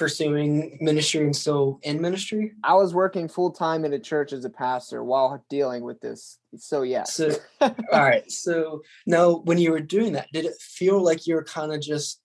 [0.00, 2.52] pursuing ministry and still in ministry?
[2.64, 6.82] i was working full-time in a church as a pastor while dealing with this so
[6.82, 7.30] yes So
[7.60, 8.30] all right.
[8.30, 11.80] So now when you were doing that, did it feel like you were kind of
[11.80, 12.20] just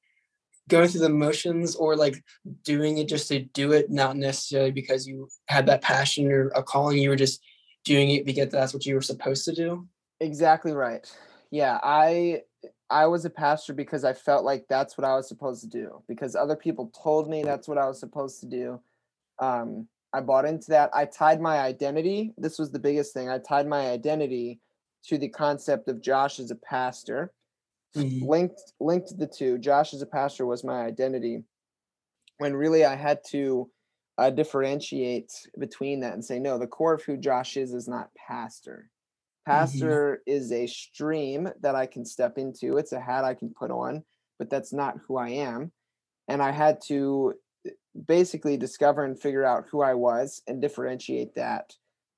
[0.67, 2.23] going through the motions or like
[2.63, 6.63] doing it just to do it, not necessarily because you had that passion or a
[6.63, 7.41] calling, you were just
[7.83, 9.87] doing it because that's what you were supposed to do?
[10.19, 11.05] Exactly right.
[11.51, 12.41] Yeah, I
[12.89, 16.03] I was a pastor because I felt like that's what I was supposed to do
[16.07, 18.79] because other people told me that's what I was supposed to do.
[19.39, 20.91] Um I bought into that.
[20.93, 22.33] I tied my identity.
[22.37, 23.27] This was the biggest thing.
[23.29, 24.61] I tied my identity
[25.07, 27.33] to the concept of Josh as a pastor.
[27.95, 28.27] Mhm.
[28.27, 29.57] Linked linked the two.
[29.57, 31.43] Josh as a pastor was my identity.
[32.37, 33.69] When really I had to
[34.17, 38.13] uh, differentiate between that and say no, the core of who Josh is is not
[38.15, 38.89] pastor.
[39.45, 42.77] Pastor is a stream that I can step into.
[42.77, 44.03] It's a hat I can put on,
[44.39, 45.71] but that's not who I am.
[46.27, 47.35] And I had to
[47.65, 47.71] eh,
[48.07, 51.73] basically discover and figure out who I was and differentiate that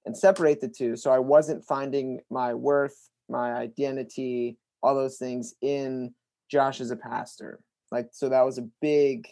[0.06, 0.96] and separate the two.
[0.96, 6.14] So I wasn't finding my worth, my identity, all those things in
[6.50, 7.60] Josh as a pastor.
[7.92, 9.28] Like, so that was a big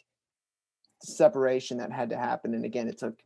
[1.01, 2.53] separation that had to happen.
[2.53, 3.17] And again, it took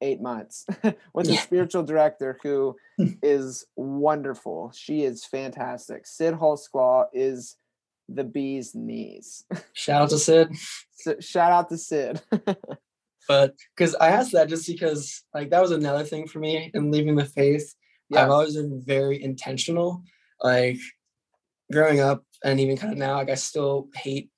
[0.00, 0.66] eight months
[1.14, 1.40] with a Yeah.
[1.40, 3.12] spiritual director who hmm.
[3.22, 4.72] is wonderful.
[4.74, 6.06] She is fantastic.
[6.06, 7.56] Cyd Holsclaw is
[8.08, 9.44] the bee's knees.
[9.72, 10.54] Shout out to Cyd.
[10.94, 12.20] so shout out to Cyd.
[13.26, 16.90] But because I asked that just because like that was another thing for me in
[16.90, 17.74] leaving the faith
[18.10, 18.22] yeah.
[18.22, 20.02] I've always been very intentional.
[20.42, 20.78] Like
[21.70, 24.30] growing up and even kind of now, like I still hate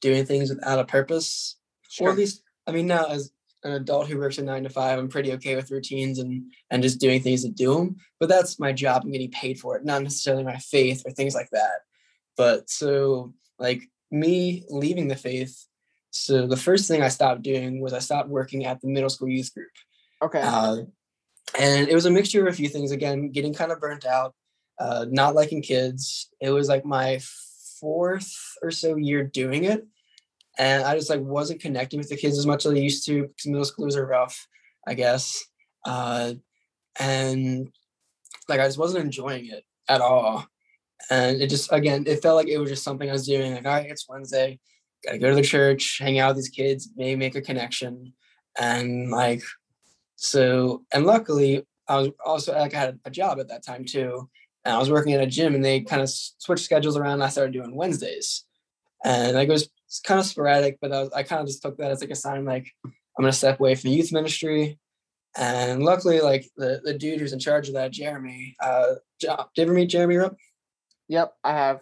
[0.00, 1.56] doing things without a purpose.
[1.88, 2.08] Sure.
[2.08, 3.30] Or at least, I mean, now as
[3.64, 6.82] an adult who works a nine to five, I'm pretty okay with routines and and
[6.82, 7.96] just doing things to do them.
[8.20, 9.02] But that's my job.
[9.04, 11.80] I'm getting paid for it, not necessarily my faith or things like that.
[12.36, 15.66] But so like me leaving the faith,
[16.10, 19.28] so the first thing I stopped doing was I stopped working at the middle school
[19.28, 19.70] youth group.
[20.22, 20.40] Okay.
[20.40, 20.82] Uh,
[21.58, 22.92] and it was a mixture of a few things.
[22.92, 24.34] Again, getting kind of burnt out,
[24.78, 26.28] uh, not liking kids.
[26.40, 27.20] It was like my
[27.80, 29.86] fourth or so year doing it,
[30.58, 33.22] and I just like wasn't connecting with the kids as much as I used to
[33.22, 34.46] because middle schoolers are rough,
[34.86, 35.44] I guess.
[35.84, 36.34] Uh,
[36.98, 37.68] and
[38.48, 40.46] like I just wasn't enjoying it at all.
[41.10, 43.54] And it just again, it felt like it was just something I was doing.
[43.54, 44.58] Like, all right, it's Wednesday,
[45.04, 48.12] gotta go to the church, hang out with these kids, maybe make a connection.
[48.58, 49.42] And like
[50.16, 54.28] so, and luckily I was also like I had a job at that time too.
[54.64, 57.22] And I was working at a gym and they kind of switched schedules around.
[57.22, 58.44] I started doing Wednesdays.
[59.04, 61.76] And like it was kind of sporadic, but I, was, I kind of just took
[61.78, 64.78] that as like a sign like I'm gonna step away from the youth ministry.
[65.36, 69.62] And luckily, like the, the dude who's in charge of that, Jeremy, uh, did you
[69.64, 70.36] ever meet Jeremy Rupp?
[71.08, 71.80] Yep, I have.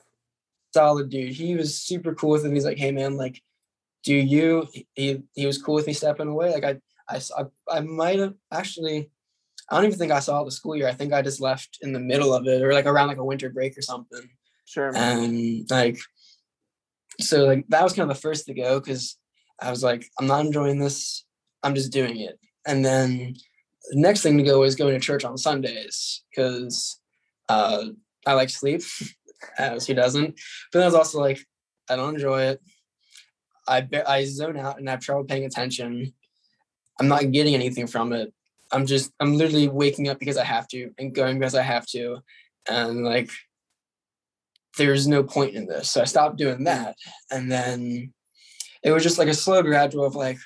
[0.74, 1.32] Solid dude.
[1.32, 2.54] He was super cool with him.
[2.54, 3.42] He's like, hey man, like,
[4.04, 4.66] do you?
[4.94, 6.50] He he was cool with me stepping away.
[6.50, 9.10] Like I I I, I might have actually.
[9.70, 10.88] I don't even think I saw the school year.
[10.88, 13.24] I think I just left in the middle of it, or like around like a
[13.24, 14.30] winter break or something.
[14.64, 14.96] Sure.
[14.96, 15.98] And like
[17.22, 19.16] so like that was kind of the first to go because
[19.60, 21.24] I was like, I'm not enjoying this.
[21.62, 22.38] I'm just doing it.
[22.66, 23.34] And then
[23.90, 27.00] the next thing to go is going to church on Sundays because
[27.48, 27.84] uh,
[28.26, 28.82] I like sleep,
[29.58, 30.34] as he doesn't.
[30.72, 31.40] But then I was also like,
[31.88, 32.60] I don't enjoy it.
[33.68, 36.12] I I zone out and I have trouble paying attention.
[37.00, 38.32] I'm not getting anything from it.
[38.72, 41.86] I'm just I'm literally waking up because I have to and going because I have
[41.88, 42.18] to,
[42.68, 43.30] and like
[44.78, 45.90] there's no point in this.
[45.90, 46.64] So I stopped doing mm.
[46.64, 46.96] that.
[47.30, 48.12] And then
[48.82, 50.38] it was just like a slow gradual of like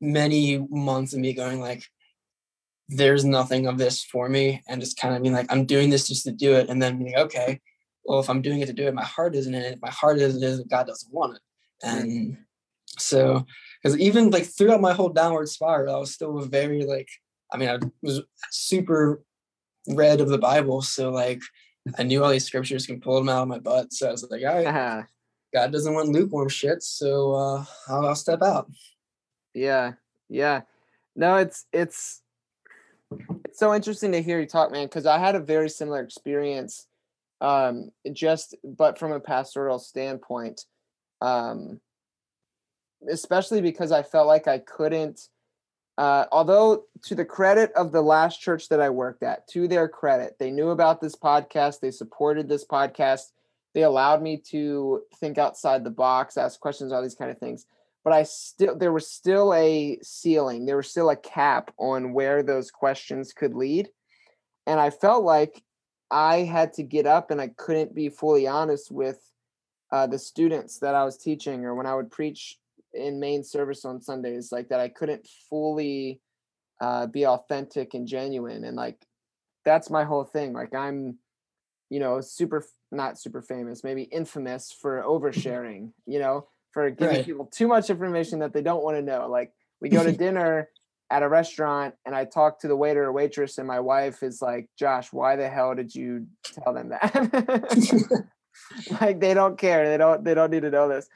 [0.00, 1.84] many months of me going like,
[2.88, 4.62] there's nothing of this for me.
[4.68, 6.68] And just kind of being like, I'm doing this just to do it.
[6.68, 7.60] And then being okay,
[8.04, 9.74] well, if I'm doing it to do it, my heart isn't in it.
[9.74, 11.86] If my heart isn't in it, God doesn't want it.
[11.86, 12.00] Mm.
[12.00, 12.36] And
[12.98, 13.44] so,
[13.82, 17.08] because even like throughout my whole downward spiral, I was still very like,
[17.52, 19.22] I mean, I was super
[19.88, 20.82] read of the Bible.
[20.82, 21.40] So like
[21.98, 23.92] I knew all these scriptures can pull them out of my butt.
[23.92, 25.02] So I was like, all right, uh-huh.
[25.54, 28.70] God doesn't want lukewarm shit, so uh, I'll, I'll step out.
[29.54, 29.92] Yeah,
[30.28, 30.62] yeah.
[31.16, 32.22] No, it's it's
[33.44, 36.86] it's so interesting to hear you talk, man, because I had a very similar experience.
[37.40, 40.64] Um, just but from a pastoral standpoint,
[41.20, 41.80] um,
[43.10, 45.28] especially because I felt like I couldn't
[45.98, 49.88] uh, although to the credit of the last church that I worked at, to their
[49.88, 53.32] credit, they knew about this podcast, they supported this podcast,
[53.74, 57.66] they allowed me to think outside the box, ask questions, all these kind of things.
[58.04, 62.44] But I still, there was still a ceiling, there was still a cap on where
[62.44, 63.88] those questions could lead,
[64.68, 65.64] and I felt like
[66.12, 69.20] I had to get up and I couldn't be fully honest with
[69.90, 72.56] uh, the students that I was teaching, or when I would preach
[72.94, 76.20] in main service on Sundays, like that I couldn't fully
[76.80, 78.64] uh, be authentic and genuine.
[78.64, 79.04] And like,
[79.64, 80.52] that's my whole thing.
[80.52, 81.18] Like I'm,
[81.90, 87.24] you know, super, not super famous, maybe infamous for oversharing, you know, for giving right.
[87.24, 89.28] people too much information that they don't want to know.
[89.28, 90.68] Like we go to dinner
[91.10, 94.42] at a restaurant and I talk to the waiter or waitress and my wife is
[94.42, 98.24] like, Josh, why the hell did you tell them that?
[99.00, 99.88] like they don't care.
[99.88, 101.08] They don't, they don't need to know this.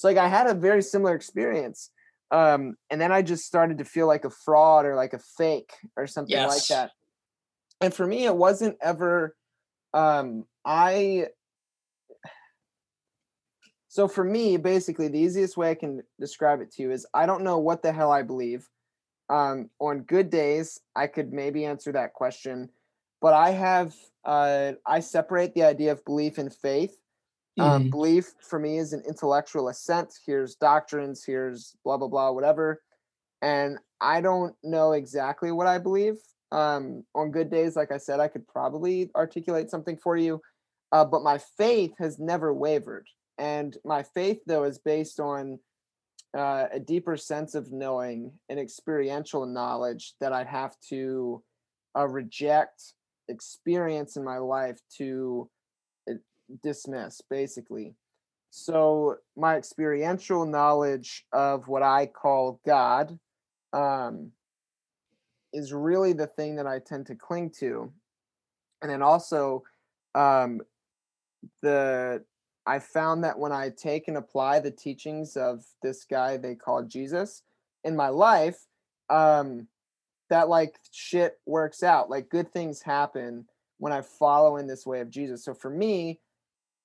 [0.00, 1.90] So like I had a very similar experience.
[2.30, 5.74] Um, and then I just started to feel like a fraud or like a fake
[5.94, 6.48] or something yes.
[6.48, 6.92] like that.
[7.82, 9.36] And for me, it wasn't ever
[9.92, 11.26] um I
[13.88, 17.26] so for me, basically the easiest way I can describe it to you is I
[17.26, 18.66] don't know what the hell I believe.
[19.28, 22.70] Um, on good days, I could maybe answer that question,
[23.20, 23.94] but I have
[24.24, 26.96] uh, I separate the idea of belief and faith
[27.58, 27.90] um, mm-hmm.
[27.90, 30.14] belief for me is an intellectual assent.
[30.24, 32.82] Here's doctrines, here's blah, blah, blah, whatever.
[33.42, 36.16] And I don't know exactly what I believe.
[36.52, 40.40] Um, on good days, like I said, I could probably articulate something for you.
[40.92, 43.06] Uh, but my faith has never wavered.
[43.38, 45.58] And my faith, though, is based on
[46.36, 51.42] uh, a deeper sense of knowing and experiential knowledge that I'd have to
[51.96, 52.92] uh, reject
[53.28, 55.48] experience in my life to
[56.62, 57.94] dismiss basically
[58.50, 63.18] so my experiential knowledge of what i call god
[63.72, 64.32] um
[65.52, 67.92] is really the thing that I tend to cling to.
[68.82, 69.64] And then also
[70.14, 70.60] um
[71.62, 72.24] the
[72.66, 76.82] I found that when I take and apply the teachings of this guy they call
[76.82, 77.42] Jesus
[77.84, 78.66] in my life,
[79.08, 79.66] um
[80.28, 82.10] that like shit works out.
[82.10, 83.46] Like good things happen
[83.78, 85.44] when I follow in this way of Jesus.
[85.44, 86.20] So for me,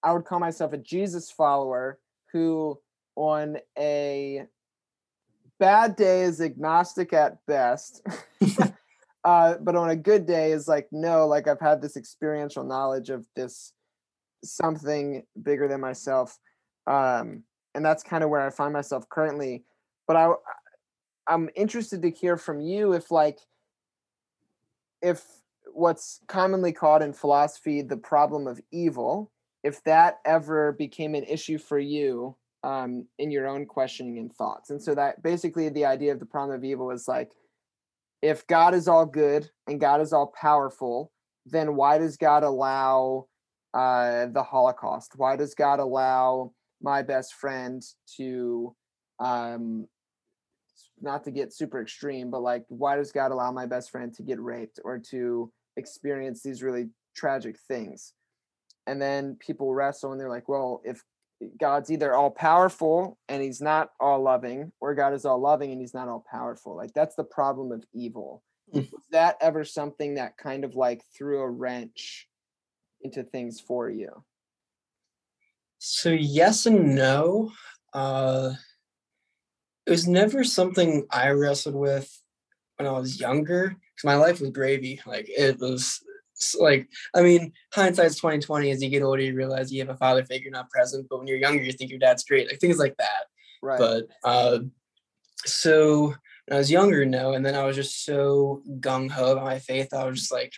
[0.06, 2.00] I would call myself a Jesus follower
[2.32, 2.80] who
[3.16, 4.44] on a
[5.60, 8.06] bad day is agnostic at best.
[9.24, 13.10] uh, but on a good day is like, no, like I've had this experiential knowledge
[13.10, 13.74] of this
[14.44, 16.38] something bigger than myself.
[16.86, 17.44] Um,
[17.74, 19.66] and that's kind of where I find myself currently.
[20.08, 20.34] But I
[21.28, 23.40] I'm interested to hear from you if like
[25.02, 25.24] if
[25.74, 29.32] what's commonly called in philosophy the problem of evil,
[29.66, 34.70] if that ever became an issue for you um, in your own questioning and thoughts.
[34.70, 37.32] And so that basically the idea of the problem of evil is like,
[38.22, 41.12] if God is all good and God is all powerful,
[41.48, 43.26] then why does God allow
[43.74, 45.14] uh, the Holocaust?
[45.16, 47.82] Why does God allow my best friend
[48.18, 48.76] to,
[49.20, 49.88] um,
[51.02, 54.22] not to get super extreme, but like, why does God allow my best friend to
[54.22, 58.14] get raped or to experience these really tragic things?
[58.88, 61.04] And then people wrestle and they're like, well, if
[61.60, 65.82] God's either all powerful and he's not all loving, or God is all loving and
[65.82, 66.76] he's not all powerful.
[66.76, 68.44] Like that's the problem of evil.
[68.72, 72.28] Was that ever something that kind of like threw a wrench
[73.02, 74.24] into things for you?
[75.78, 77.52] So yes and no.
[77.94, 78.54] Uh
[79.86, 82.12] it was never something I wrestled with
[82.78, 85.00] when I was younger because my life was gravy.
[85.06, 86.04] Like it was
[86.60, 88.72] like I mean, hindsight's twenty twenty.
[88.72, 91.28] As you get older, you realize you have a father figure not present, but when
[91.28, 93.26] you're younger, you think your dad's great, like things like that.
[93.62, 93.80] Right.
[93.80, 94.60] But uh,
[95.46, 96.14] so
[96.46, 99.60] when I was younger, no, and then I was just so gung ho about my
[99.60, 99.94] faith.
[99.94, 100.54] I was just like,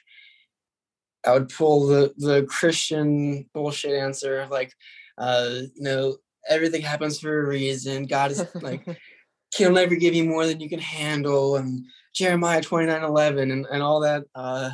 [1.25, 4.73] I would pull the the Christian bullshit answer, like,
[5.17, 6.17] uh, you know,
[6.49, 8.05] everything happens for a reason.
[8.05, 8.85] God is like,
[9.55, 13.65] he'll never give you more than you can handle, and Jeremiah twenty nine eleven, and
[13.71, 14.23] and all that.
[14.35, 14.71] Uh,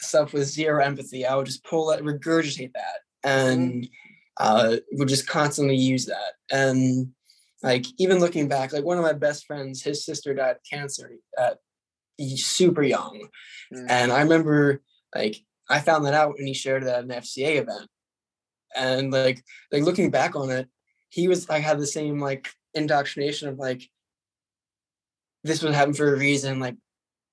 [0.00, 1.26] stuff with zero empathy.
[1.26, 3.88] I would just pull that, regurgitate that, and
[4.38, 6.32] uh, would just constantly use that.
[6.50, 7.12] And
[7.62, 11.12] like even looking back, like one of my best friends, his sister died of cancer
[11.38, 11.58] at
[12.36, 13.28] super young,
[13.74, 13.86] mm.
[13.88, 14.82] and I remember
[15.14, 15.36] like
[15.68, 17.88] I found that out when he shared that at an FCA event,
[18.74, 20.68] and like like looking back on it,
[21.10, 23.82] he was like had the same like indoctrination of like
[25.44, 26.76] this would happen for a reason, like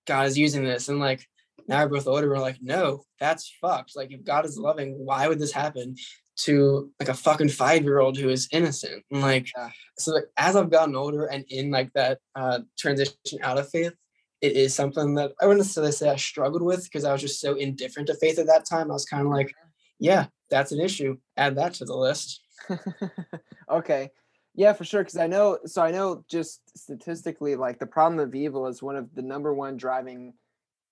[0.06, 1.26] God is using this, and like
[1.68, 2.30] now we're both older.
[2.30, 3.96] We're like, no, that's fucked.
[3.96, 5.96] Like, if God is loving, why would this happen
[6.38, 9.04] to like a fucking five year old who is innocent?
[9.12, 9.52] And like,
[9.98, 13.94] so like, as I've gotten older and in like that uh, transition out of faith,
[14.42, 17.42] it is something that I wouldn't necessarily say I struggled with because I was just
[17.42, 18.90] so indifferent to faith at that time.
[18.90, 19.52] I was kind of like,
[20.00, 21.18] yeah, that's an issue.
[21.36, 22.42] Add that to the list.
[23.70, 24.12] okay.
[24.54, 25.02] Yeah, for sure.
[25.02, 28.96] Because I know, so I know just statistically, like the problem of evil is one
[28.96, 30.34] of the number one driving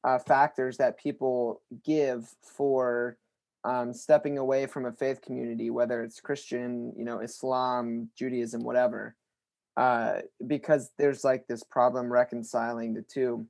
[0.06, 3.18] uh, factors that people give for
[3.64, 9.16] um, stepping away from a faith community, whether it's Christian, you know, Islam, Judaism, whatever,
[9.76, 13.47] uh, because there's like this problem reconciling the two.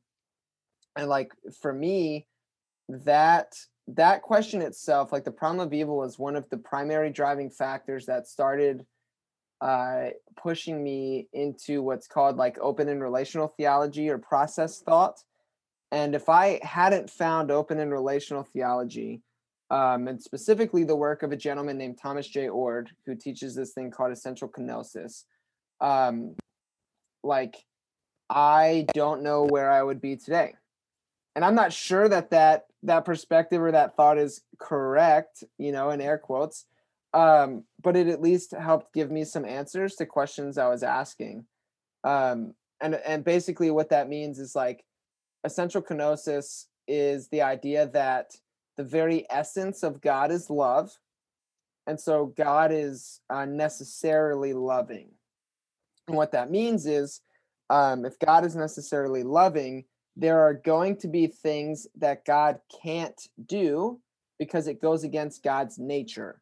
[0.95, 2.27] And like for me,
[2.87, 3.53] that
[3.89, 8.05] that question itself, like the problem of evil, is one of the primary driving factors
[8.05, 8.85] that started
[9.59, 10.05] uh,
[10.37, 15.19] pushing me into what's called like open and relational theology or process thought
[15.95, 19.21] and if I hadn't found open and relational theology,
[19.71, 22.49] um, and specifically the work of a gentleman named Thomas J.
[22.49, 25.23] Oord, who teaches this thing called essential kenosis,
[25.79, 26.35] um,
[27.23, 27.55] like
[28.29, 30.55] I don't know where I would be today.
[31.33, 35.91] And I'm not sure that that that perspective or that thought is correct, you know,
[35.91, 36.65] in air quotes.
[37.13, 41.45] Um, but it at least helped give me some answers to questions I was asking.
[42.03, 44.83] Um, and and basically what that means is like
[45.45, 48.31] essential kenosis is the idea that
[48.77, 50.91] the very essence of God is love.
[51.87, 55.11] And so God is uh, necessarily loving.
[56.07, 57.21] And what that means is
[57.69, 59.85] um, if God is necessarily loving,
[60.17, 63.99] there are going to be things that God can't do
[64.39, 66.41] because it goes against God's nature.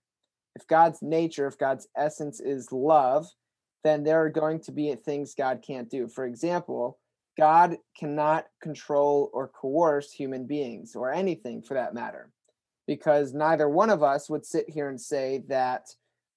[0.56, 3.28] If God's nature, if God's essence is love,
[3.84, 6.08] then there are going to be things God can't do.
[6.08, 7.00] For example,
[7.38, 12.32] God cannot control or coerce human beings or anything for that matter,
[12.86, 15.88] because neither one of us would sit here and say that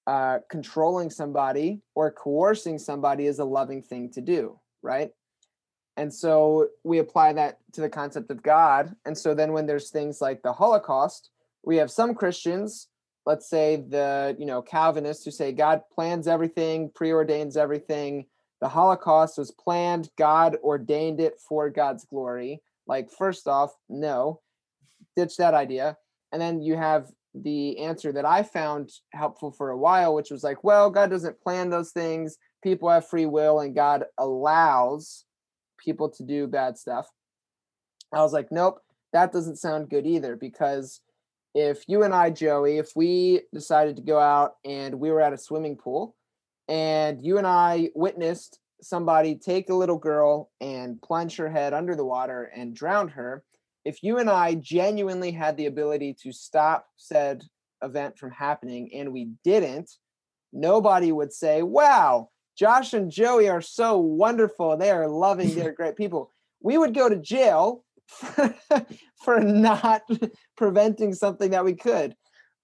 [0.07, 5.11] uh, controlling somebody or coercing somebody is a loving thing to do, right?
[5.97, 8.95] And so we apply that to the concept of God.
[9.05, 11.31] And so then when there's things like the Holocaust,
[11.63, 12.87] we have some Christians,
[13.25, 18.27] let's say the, you know, Calvinists who say God plans everything, preordains everything.
[18.61, 22.61] The Holocaust was planned, God ordained it for God's glory.
[22.87, 24.41] Like first off, no.
[25.15, 25.97] Ditch that idea.
[26.31, 30.43] And then you have the answer that I found helpful for a while, which was
[30.43, 32.37] like, well, God doesn't plan those things.
[32.63, 35.25] People have free will and God allows
[35.77, 37.07] people to do bad stuff.
[38.13, 38.81] I was like, nope,
[39.13, 41.01] that doesn't sound good either because
[41.53, 45.33] if you and I, Joey, if we decided to go out and we were at
[45.33, 46.15] a swimming pool
[46.67, 51.95] and you and I witnessed somebody take a little girl and plunge her head under
[51.95, 53.43] the water and drown her,
[53.85, 57.43] if you and I genuinely had the ability to stop said
[57.81, 59.91] event from happening and we didn't,
[60.51, 64.75] nobody would say, wow, Josh and Joey are so wonderful.
[64.77, 66.31] They are loving, they're great people.
[66.61, 68.55] We would go to jail for,
[69.23, 70.01] for not
[70.57, 72.15] preventing something that we could.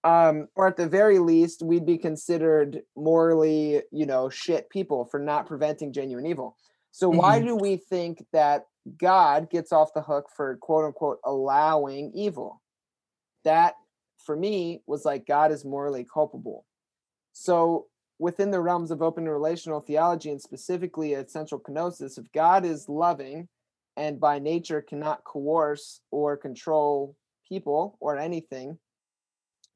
[0.03, 5.19] Um, or at the very least, we'd be considered morally, you know, shit people for
[5.19, 6.57] not preventing genuine evil.
[6.91, 7.47] So why mm-hmm.
[7.47, 8.65] do we think that
[8.97, 12.61] God gets off the hook for quote unquote allowing evil?
[13.45, 13.75] That
[14.25, 16.65] for me was like God is morally culpable.
[17.31, 17.87] So
[18.19, 23.47] within the realms of open relational theology and specifically essential kenosis, if God is loving
[23.97, 27.15] and by nature cannot coerce or control
[27.47, 28.77] people or anything,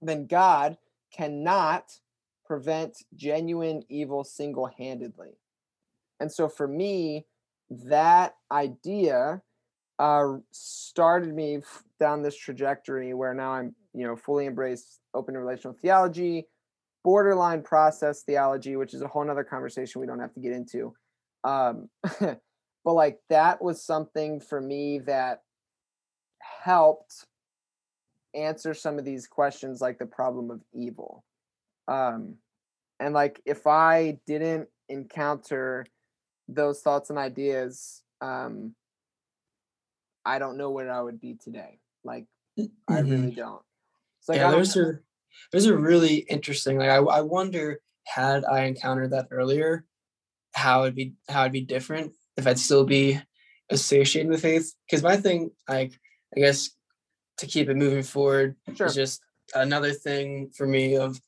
[0.01, 0.77] then God
[1.13, 1.91] cannot
[2.45, 5.37] prevent genuine evil single handedly.
[6.19, 7.25] And so for me,
[7.69, 9.41] that idea
[9.99, 11.59] uh, started me
[11.99, 16.47] down this trajectory where now I'm, you know, fully embrace open relational theology,
[17.03, 20.93] borderline process theology, which is a whole nother conversation we don't have to get into.
[21.43, 21.89] Um,
[22.19, 25.41] but like that was something for me that
[26.63, 27.25] helped
[28.37, 31.23] answer some of these questions, like the problem of evil.
[31.87, 32.35] Um,
[32.99, 35.85] and like if I didn't encounter
[36.47, 38.75] those thoughts and ideas, um,
[40.25, 41.79] I don't know where I would be today.
[42.03, 42.25] Like
[42.59, 42.93] mm-hmm.
[42.93, 43.61] I really don't.
[44.21, 45.03] So like, yeah, those are
[45.51, 46.77] those are really interesting.
[46.77, 49.85] Like I, I wonder had I encountered that earlier,
[50.53, 53.19] how it'd be how it'd be different if I'd still be
[53.69, 54.73] associated with faith.
[54.85, 55.93] Because my thing, like
[56.35, 56.71] I guess
[57.37, 58.55] to keep it moving forward.
[58.75, 58.87] Sure.
[58.87, 59.21] is just
[59.55, 61.21] another thing for me of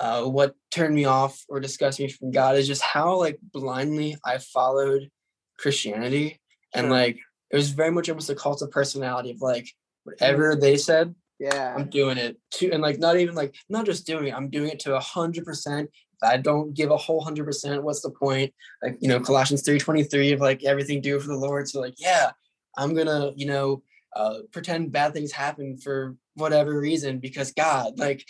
[0.00, 4.16] uh, what turned me off or disgusted me from God is just how like blindly
[4.24, 5.10] I followed
[5.58, 6.40] Christianity.
[6.74, 6.90] And sure.
[6.90, 7.18] like
[7.50, 9.68] it was very much almost a cult of personality of like
[10.04, 11.74] whatever they said yeah.
[11.76, 14.70] I'm doing it to and like not even like not just doing it i'm doing
[14.70, 15.90] it to a hundred percent.
[16.12, 18.54] If i don't give a whole hundred percent what's the point?
[18.80, 21.68] Like you know colossians 3.23 of like everything do for the lord.
[21.68, 22.30] So like yeah
[22.78, 23.82] i'm gonna you know
[24.16, 28.24] uh pretend bad things happen for whatever reason because god like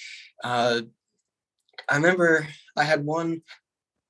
[0.45, 0.81] uh
[1.89, 3.43] i remember i had one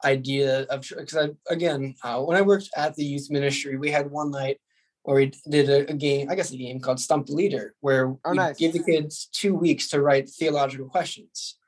[0.05, 4.11] idea of because i again uh, when i worked at the youth ministry we had
[4.11, 4.59] one night
[5.05, 8.09] or we did a, a, game, I guess a game called Stump the Leader, where
[8.25, 8.57] oh, we nice.
[8.57, 11.59] give the kids two weeks to write theological questions.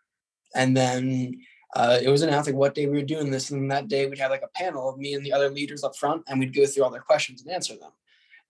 [0.54, 1.40] And then
[1.74, 3.50] uh, it was announced like what day we were doing this.
[3.50, 5.96] And that day we'd have like a panel of me and the other leaders up
[5.96, 7.90] front, and we'd go through all their questions and answer them.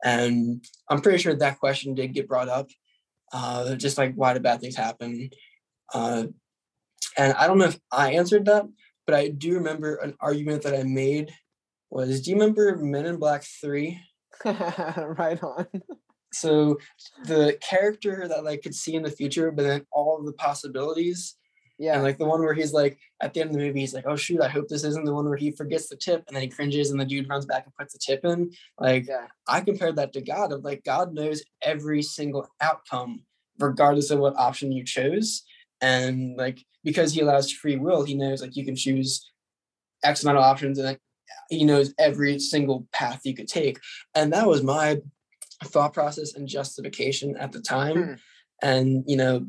[0.05, 2.69] And I'm pretty sure that question did get brought up,
[3.33, 5.31] uh, just like why do bad things happen?
[5.93, 6.27] Uh,
[7.17, 8.67] and I don't know if I answered that,
[9.07, 11.33] but I do remember an argument that I made
[11.91, 13.99] was, do you remember Men in Black 3?
[14.45, 15.67] right on.
[16.33, 16.79] So
[17.25, 21.37] the character that like could see in the future, but then all of the possibilities.
[21.79, 21.95] Yeah.
[21.95, 24.07] And like the one where he's like at the end of the movie, he's like,
[24.07, 26.43] "Oh shoot, I hope this isn't the one where he forgets the tip," and then
[26.43, 28.53] he cringes, and the dude runs back and puts the tip in.
[28.79, 29.27] Like, yeah.
[29.49, 30.53] I compared that to God.
[30.53, 33.23] Of like, God knows every single outcome,
[33.59, 35.43] regardless of what option you chose,
[35.81, 39.31] and like because He allows free will, He knows like you can choose
[40.05, 41.01] X amount of options, and like
[41.51, 43.79] he knows every single path you could take
[44.15, 44.99] and that was my
[45.65, 48.13] thought process and justification at the time hmm.
[48.63, 49.47] and you know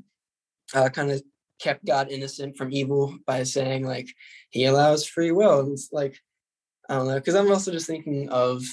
[0.73, 1.21] uh, kind of
[1.59, 4.07] kept god innocent from evil by saying like
[4.49, 6.17] he allows free will and it's like
[6.89, 8.63] i don't know because i'm also just thinking of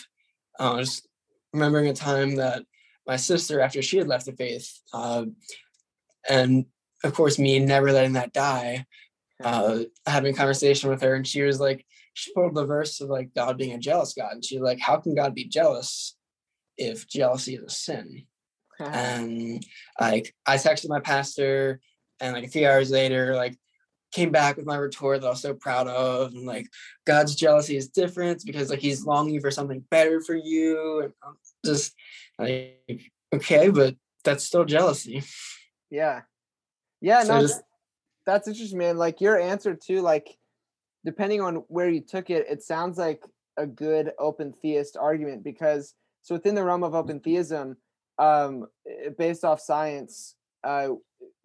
[0.59, 1.09] uh, just
[1.53, 2.62] remembering a time that
[3.07, 5.24] my sister after she had left the faith uh,
[6.28, 6.66] and
[7.05, 8.85] of course me never letting that die
[9.43, 13.09] uh, having a conversation with her and she was like she pulled the verse of
[13.09, 16.16] like God being a jealous God, and she's like, how can God be jealous
[16.76, 18.26] if jealousy is a sin?
[18.80, 19.64] and
[20.01, 21.80] like I texted my pastor,
[22.23, 23.59] and like a few hours later, like
[24.12, 26.68] came back with my retort that I was so proud of, and like
[27.05, 31.35] God's jealousy is different because like He's longing for something better for you, and I'm
[31.64, 31.93] just
[32.39, 35.25] like okay, but that's still jealousy.
[35.91, 36.23] Yeah,
[37.01, 37.62] yeah, So no, just-
[38.25, 38.97] that's interesting, man.
[38.97, 40.39] Like your answer too, like
[41.05, 43.23] depending on where you took it, it sounds like
[43.57, 47.77] a good open theist argument because so within the realm of open theism,
[48.18, 48.66] um,
[49.18, 50.91] based off science, uh,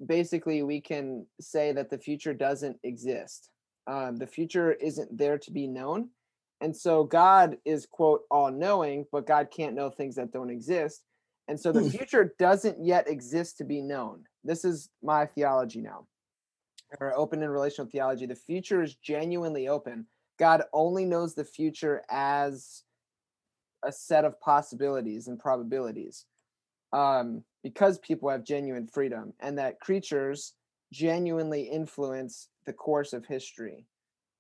[0.06, 3.50] basically we can say that the future doesn't exist.
[3.88, 6.10] Um, the future isn't there to be known,
[6.62, 11.04] and so God is quote all knowing, but God can't know things that don't exist.
[11.48, 11.88] And so the Hmm.
[11.90, 14.26] future doesn't yet exist to be known.
[14.44, 16.08] This is my theology now
[17.00, 20.06] or open and relational theology, the future is genuinely open.
[20.40, 22.84] God only knows the future as
[23.84, 26.26] a set of possibilities and probabilities
[26.94, 30.54] um, because people have genuine freedom and that creatures
[30.94, 33.86] genuinely influence the course of history.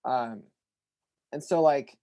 [0.05, 0.43] Um,
[1.31, 1.97] and so, like,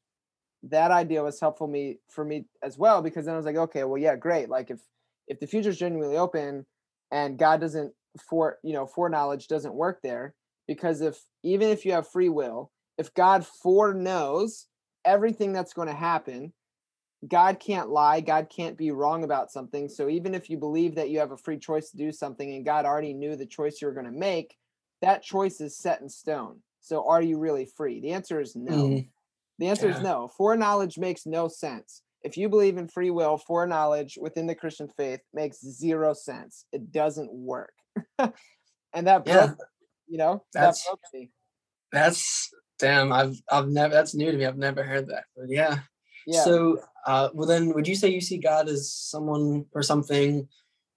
[0.64, 3.84] that idea was helpful me for me as well because then I was like, okay,
[3.84, 4.48] well, yeah, great.
[4.48, 4.80] Like, if
[5.28, 6.66] if the future is genuinely open
[7.10, 10.34] and God doesn't for you know foreknowledge doesn't work there
[10.68, 14.66] because if even if you have free will if god foreknows
[15.04, 16.52] everything that's going to happen
[17.28, 21.10] god can't lie god can't be wrong about something so even if you believe that
[21.10, 23.86] you have a free choice to do something and god already knew the choice you
[23.88, 24.56] were going to make
[25.00, 28.74] that choice is set in stone so are you really free the answer is no
[28.74, 29.08] Mm,
[29.58, 30.28] the answer is no.
[30.36, 32.02] Foreknowledge makes no sense.
[32.22, 36.64] If you believe in free will, foreknowledge within the Christian faith makes zero sense.
[36.72, 37.72] It doesn't work.
[38.18, 38.32] and
[39.06, 39.58] that Yeah, broke,
[40.08, 41.30] you know, that's- that broke me.
[41.92, 43.12] that's damn.
[43.12, 44.46] I've I've never that's new to me.
[44.46, 45.24] I've never heard that.
[45.36, 45.80] But yeah.
[46.26, 46.44] Yeah.
[46.44, 50.48] So, uh, well, then, would you say you see God as someone or something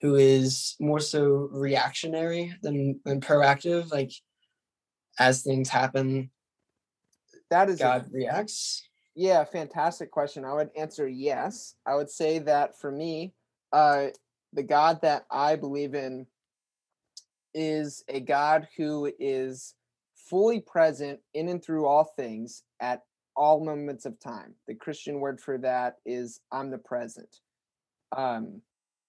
[0.01, 3.91] who is more so reactionary than than proactive?
[3.91, 4.11] Like,
[5.19, 6.29] as things happen,
[7.49, 8.83] that is a- God reacts.
[9.15, 10.45] Yeah, fantastic question.
[10.45, 11.73] I would answer yes.
[11.87, 13.33] I would say that for me,
[13.73, 14.07] uh,
[14.53, 16.27] the God that I believe in
[17.55, 19.73] is a God who is
[20.13, 23.01] fully present in and through all things at
[23.37, 24.55] all moments of time.
[24.67, 27.37] The Christian word for that is omnipresent.
[28.15, 28.61] Um,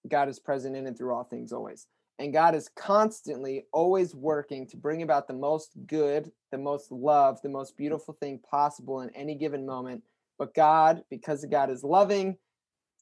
[0.07, 1.87] God is present in and through all things always.
[2.19, 7.41] And God is constantly always working to bring about the most good, the most love,
[7.41, 10.03] the most beautiful thing possible in any given moment.
[10.37, 12.37] But God, because God is loving,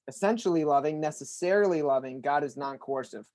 [0.08, 3.26] essentially loving, necessarily loving, God is non coercive.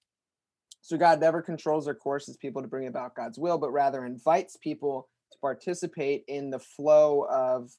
[0.80, 4.56] So God never controls or coerces people to bring about God's will, but rather invites
[4.56, 5.08] people
[5.42, 7.70] participate in the flow of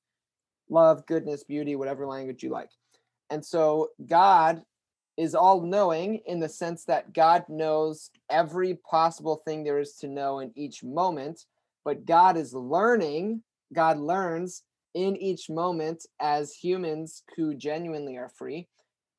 [0.69, 2.69] love, goodness, beauty, whatever language you like.
[3.31, 4.61] And so God
[5.17, 10.07] is all knowing in the sense that God knows every possible thing there is to
[10.07, 11.45] know in each moment,
[11.85, 13.41] but God is learning,
[13.73, 18.67] God learns in each moment as humans who genuinely are free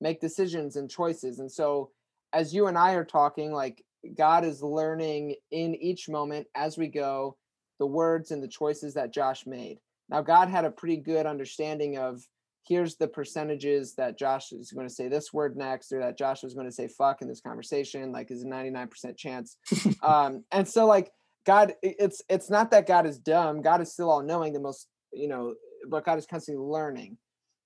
[0.00, 1.38] make decisions and choices.
[1.38, 1.90] And so
[2.32, 3.82] as you and I are talking, like
[4.16, 7.36] God is learning in each moment as we go
[7.78, 9.78] the words and the choices that Josh made.
[10.08, 12.22] Now, God had a pretty good understanding of
[12.66, 16.42] here's the percentages that Josh is going to say this word next, or that Josh
[16.42, 19.56] was going to say fuck in this conversation, like is a 99% chance.
[20.02, 21.10] um, and so like
[21.46, 23.60] God, it's it's not that God is dumb.
[23.60, 25.54] God is still all knowing, the most, you know,
[25.88, 27.18] but God is constantly learning.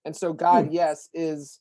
[0.04, 1.60] And so God, yes, is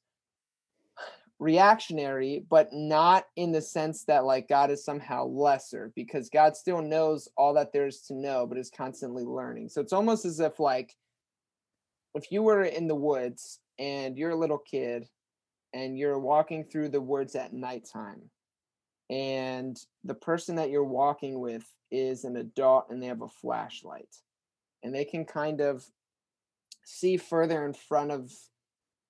[1.40, 6.82] reactionary, but not in the sense that like God is somehow lesser, because God still
[6.82, 9.70] knows all that there is to know, but is constantly learning.
[9.70, 10.96] So it's almost as if like
[12.16, 15.08] if you were in the woods and you're a little kid
[15.74, 18.30] and you're walking through the woods at nighttime
[19.10, 24.14] and the person that you're walking with is an adult and they have a flashlight
[24.84, 25.86] and they can kind of
[26.84, 28.32] see further in front of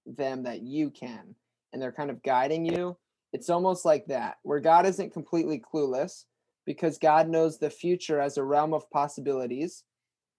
[0.05, 1.35] them that you can
[1.77, 2.97] and they're kind of guiding you
[3.33, 6.23] it's almost like that where god isn't completely clueless
[6.65, 9.83] because god knows the future as a realm of possibilities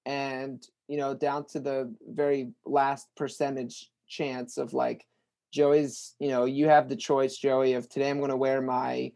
[0.04, 5.06] and you know down to the very last percentage chance of like
[5.54, 9.12] joey's you know you have the choice joey of today i'm going to wear my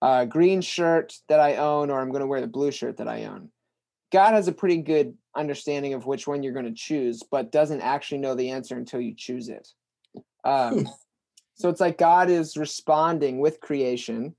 [0.00, 3.08] uh, green shirt that i own or i'm going to wear the blue shirt that
[3.08, 3.50] i own.
[4.12, 7.80] God has a pretty good understanding of which one you're going to choose but doesn't
[7.80, 9.68] actually know the answer until you choose it.
[10.44, 10.88] Um,
[11.56, 14.34] so it's like god is responding with creation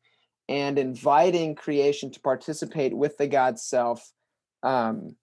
[0.50, 4.12] and inviting creation to participate with the god self
[4.64, 5.16] um,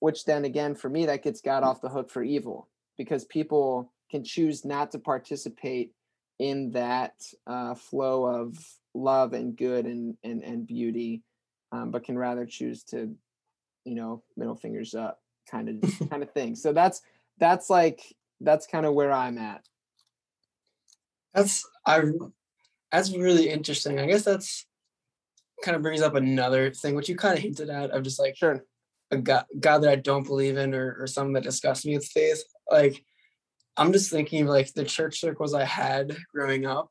[0.00, 3.92] which then again for me that gets god off the hook for evil because people
[4.10, 5.92] can choose not to participate
[6.38, 7.14] in that
[7.46, 8.56] uh, flow of
[8.94, 11.22] love and good and and, and beauty
[11.72, 13.14] um, but can rather choose to
[13.84, 15.20] you know, middle fingers up
[15.50, 16.54] kind of kind of thing.
[16.54, 17.02] So that's
[17.38, 18.00] that's like
[18.40, 19.64] that's kind of where I'm at.
[21.34, 22.02] That's I
[22.92, 24.00] that's really interesting.
[24.00, 24.66] I guess that's
[25.64, 28.36] kind of brings up another thing, which you kind of hinted at of just like
[28.36, 28.64] Sure.
[29.10, 32.06] a God, God that I don't believe in or, or something that disgusts me with
[32.06, 32.42] faith.
[32.70, 33.04] Like,
[33.76, 36.90] I'm just thinking of like the church circles I had growing up,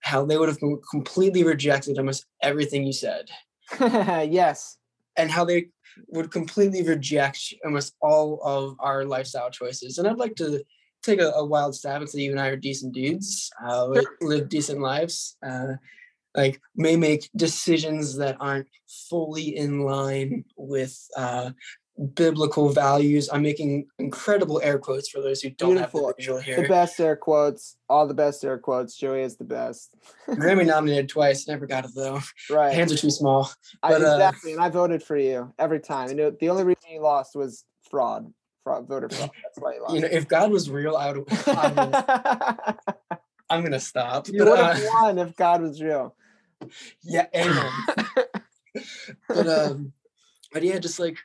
[0.00, 0.58] how they would have
[0.90, 3.30] completely rejected almost everything you said,
[3.80, 4.76] yes.
[5.16, 5.68] and how they
[6.08, 9.98] would completely reject almost all of our lifestyle choices.
[9.98, 10.62] And I'd like to
[11.02, 14.06] take a, a wild stab and say you and I are decent dudes, uh, we
[14.20, 15.36] live decent lives.
[15.46, 15.74] Uh,
[16.36, 18.68] like may make decisions that aren't
[19.08, 21.50] fully in line with uh,
[22.14, 23.28] biblical values.
[23.32, 26.08] I'm making incredible air quotes for those who don't have Beautiful.
[26.08, 28.96] the visual The best air quotes, all the best air quotes.
[28.96, 29.94] Joey is the best.
[30.28, 32.20] Grammy nominated twice, never got it though.
[32.50, 32.72] right.
[32.72, 33.50] Hands are too small.
[33.82, 34.52] I, but, uh, exactly.
[34.52, 36.16] and I voted for you every time.
[36.16, 38.32] Know, the only reason you lost was fraud.
[38.70, 39.30] Fraud voter fraud.
[39.42, 39.94] That's why you lost.
[39.94, 41.24] You know, if God was real, I would.
[41.48, 41.94] I would
[43.50, 44.28] I'm gonna stop.
[44.28, 46.14] you would uh, won if God was real.
[47.02, 47.72] yeah, amen.
[49.28, 49.92] but um
[50.52, 51.18] but yeah just like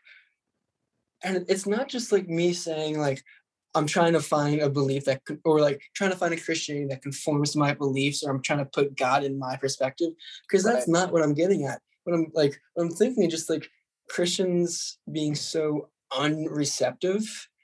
[1.24, 3.24] and it's not just like me saying like
[3.76, 7.04] i'm trying to find a belief that or like trying to find a christianity that
[7.04, 10.10] conforms to my beliefs or i'm trying to put god in my perspective
[10.50, 11.00] because that's Right.
[11.00, 13.70] not what i'm getting at what i'm like what i'm thinking just like
[14.10, 17.24] christians being so unreceptive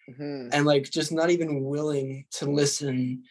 [0.09, 0.49] Mhm.
[0.53, 3.23] and like just not even willing to listen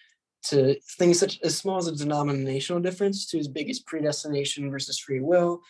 [0.45, 4.99] to things such as small as a denominational difference to as big as predestination versus
[4.99, 5.61] free will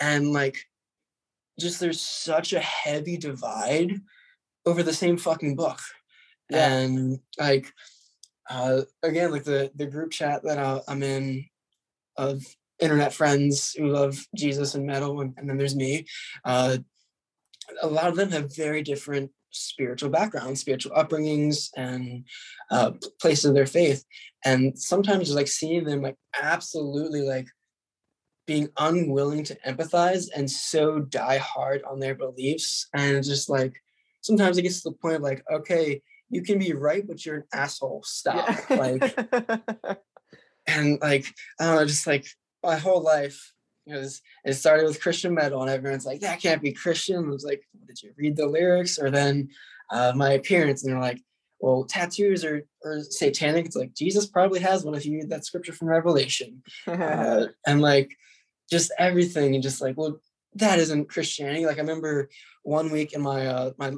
[0.00, 0.58] and like
[1.60, 3.92] just there's such a heavy divide
[4.66, 5.78] over the same fucking book
[6.50, 6.66] Yeah.
[6.78, 7.72] and like
[8.50, 11.46] uh again like the the group chat that uh, i'm in
[12.16, 12.42] of
[12.80, 16.04] internet friends who love jesus and metal and, and then there's me
[16.44, 16.78] uh
[17.82, 22.24] a lot of them have very different spiritual backgrounds, spiritual upbringings, and
[22.70, 24.04] uh, p- places of their faith.
[24.44, 27.48] And sometimes like seeing them like absolutely like
[28.46, 32.88] being unwilling to empathize and so die hard on their beliefs.
[32.94, 33.74] And just like
[34.20, 37.36] sometimes it gets to the point of like, okay, you can be right, but you're
[37.36, 38.02] an asshole.
[38.04, 38.48] Stop.
[38.70, 38.76] Yeah.
[38.76, 39.18] Like
[40.66, 41.26] and like
[41.60, 42.26] I don't know, just like
[42.62, 43.52] my whole life
[43.86, 47.44] because it started with Christian metal, and everyone's like, "That can't be Christian." I was
[47.44, 49.48] like, "Did you read the lyrics?" Or then
[49.90, 51.20] uh, my appearance, and they're like,
[51.60, 55.44] "Well, tattoos are, are satanic." It's like Jesus probably has one if you read that
[55.44, 58.10] scripture from Revelation, uh, and like
[58.70, 60.20] just everything, and just like, well,
[60.54, 61.66] that isn't Christianity.
[61.66, 62.28] Like I remember
[62.62, 63.94] one week in my uh, my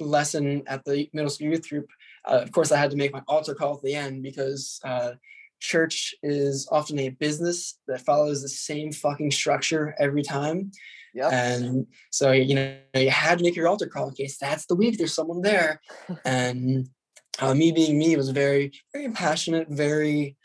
[0.00, 1.88] lesson at the middle school youth group.
[2.28, 5.12] Uh, of course, I had to make my altar call at the end because uh,
[5.64, 10.70] church is often a business that follows the same fucking structure every time.
[11.14, 11.32] yep.
[11.32, 14.74] And so, you know, you had to make your altar call in case that's the
[14.74, 15.80] week there's someone there.
[16.24, 16.88] and
[17.38, 20.36] uh, me being me was very, very passionate, very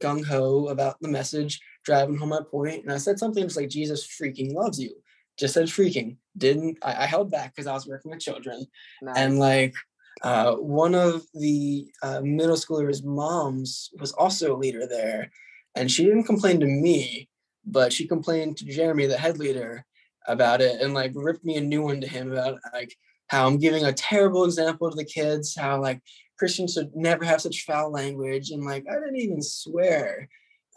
[0.00, 2.82] gung ho about the message, driving home my point.
[2.82, 4.90] And I said something just like, Jesus freaking loves you.
[5.38, 6.16] Just said freaking.
[6.36, 8.66] Didn't, I, I held back because I was working with children
[9.02, 9.16] Nice.
[9.16, 9.74] and like
[10.22, 15.30] uh, one of the uh, middle schoolers' moms was also a leader there,
[15.74, 17.28] and she didn't complain to me,
[17.64, 19.84] but she complained to Jeremy, the head leader,
[20.26, 22.94] about it, and like ripped me a new one to him about like
[23.28, 26.00] how I'm giving a terrible example to the kids, how like
[26.38, 30.28] Christians should never have such foul language, and like I didn't even swear,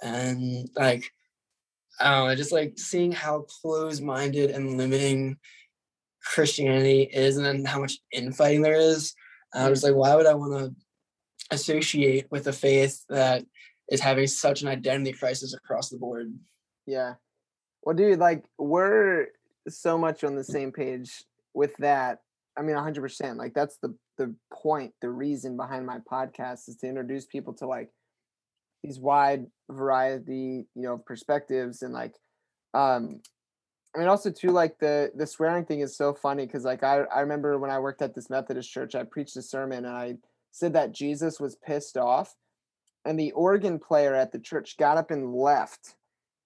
[0.01, 1.03] and like
[1.99, 5.37] I don't know, just like seeing how close-minded and limiting
[6.23, 9.13] Christianity is and then how much infighting there is.
[9.57, 10.75] I was like, why would I want to
[11.51, 13.45] associate with a faith that
[13.89, 16.33] is having such an identity crisis across the board?
[16.85, 17.15] Yeah.
[17.83, 19.27] Well, dude, like we're
[19.69, 21.23] so much on the same page
[21.53, 22.19] with that.
[22.57, 23.37] I mean, 100%.
[23.37, 27.67] Like that's the the point, the reason behind my podcast is to introduce people to
[27.67, 27.89] like
[28.83, 32.15] these wide variety, you know, perspectives and like
[32.73, 33.21] um
[33.95, 37.01] I mean also too like the the swearing thing is so funny cuz like I
[37.03, 40.17] I remember when I worked at this Methodist church, I preached a sermon and I
[40.51, 42.35] said that Jesus was pissed off
[43.05, 45.95] and the organ player at the church got up and left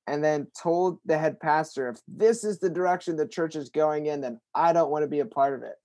[0.08, 4.08] and then told the head pastor if this is the direction the church is going
[4.08, 5.76] in then i don't want to be a part of it.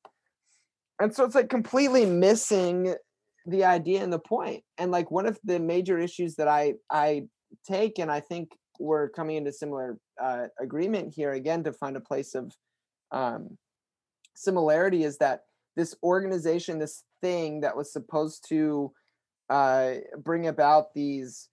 [0.99, 2.95] And so it's like completely missing
[3.45, 4.65] the idea and the point.
[4.79, 7.25] And like one of the major issues that i i
[7.67, 12.01] take and i think we're coming into similar uh, agreement here again to find a
[12.01, 12.53] place of
[13.13, 13.57] um,
[14.35, 15.43] similarity is that
[15.77, 18.93] this organization this thing that was supposed to
[19.51, 21.49] uh, bring about these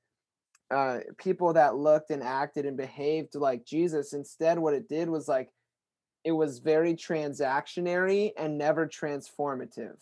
[0.72, 4.14] uh, people that looked and acted and behaved like Jesus.
[4.14, 5.50] Instead, what it did was like
[6.24, 9.98] it was very transactionary and never transformative.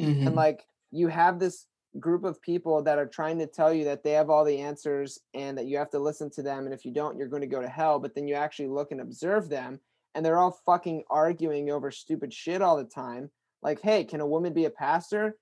[0.00, 0.26] Mhm.
[0.26, 1.66] And like you have this
[1.98, 5.18] group of people that are trying to tell you that they have all the answers
[5.34, 7.48] and that you have to listen to them and if you don't you're going to
[7.48, 9.80] go to hell, but then you actually look and observe them
[10.14, 13.30] and they're all fucking arguing over stupid shit all the time.
[13.62, 15.36] Like, "Hey, can a woman be a pastor?"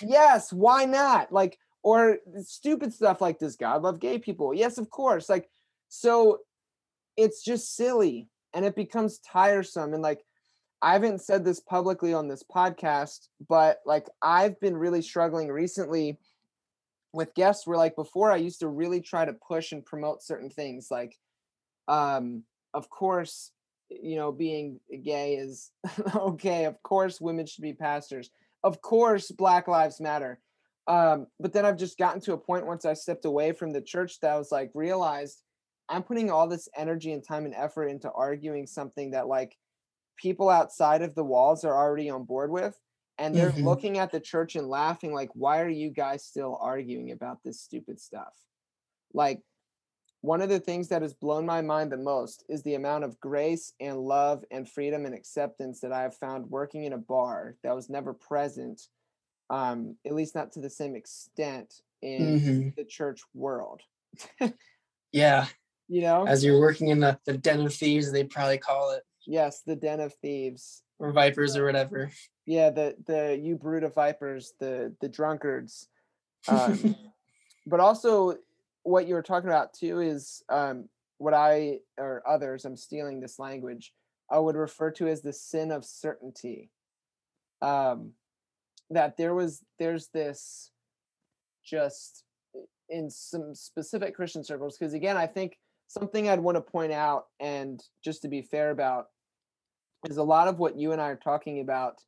[0.00, 1.32] Yes, why not?
[1.32, 4.54] Like or stupid stuff like does God love gay people?
[4.54, 5.28] Yes, of course.
[5.28, 5.48] Like
[5.88, 6.38] so
[7.16, 10.24] it's just silly and it becomes tiresome and like
[10.82, 16.18] I haven't said this publicly on this podcast, but like I've been really struggling recently
[17.12, 20.50] with guests where like before I used to really try to push and promote certain
[20.50, 21.16] things like
[21.88, 23.50] um of course
[23.90, 25.72] you know being gay is
[26.14, 28.30] okay of course women should be pastors
[28.62, 30.38] of course black lives matter
[30.86, 33.82] um but then I've just gotten to a point once I stepped away from the
[33.82, 35.42] church that I was like realized
[35.88, 39.56] I'm putting all this energy and time and effort into arguing something that like
[40.20, 42.78] people outside of the walls are already on board with
[43.18, 43.64] and they're Mhm.
[43.64, 47.60] looking at the church and laughing like why are you guys still arguing about this
[47.60, 48.34] stupid stuff
[49.14, 49.40] like
[50.22, 53.18] one of the things that has blown my mind the most is the amount of
[53.20, 57.56] grace and love and freedom and acceptance that i have found working in a bar
[57.62, 58.88] that was never present
[59.48, 62.74] um at least not to the same extent in Mhm.
[62.76, 63.80] the church world
[65.12, 65.46] Yeah.
[65.88, 69.02] you know As you're working in the, the den of thieves, they probably call it,
[69.26, 70.82] yes the den of thieves.
[70.98, 72.10] Or vipers or whatever.
[72.46, 75.88] yeah the the you brood of vipers the the drunkards.
[76.48, 76.96] Um,
[77.66, 78.36] but also
[78.82, 80.88] what you were talking about too is um,
[81.18, 83.92] what i or others i'm stealing this language
[84.30, 86.70] i would refer to as the sin of certainty.
[87.62, 88.12] Um,
[88.90, 90.70] that there was there's this
[91.64, 92.24] just
[92.88, 95.58] in some specific christian circles because again i think
[95.90, 99.06] something i'd want to point out and just to be fair about
[100.08, 102.00] is a lot of what you and i are talking about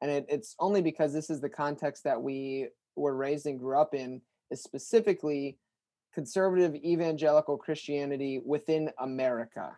[0.00, 3.78] and it, it's only because this is the context that we were raised and grew
[3.78, 4.20] up in
[4.50, 5.56] is specifically
[6.12, 9.76] conservative evangelical christianity within america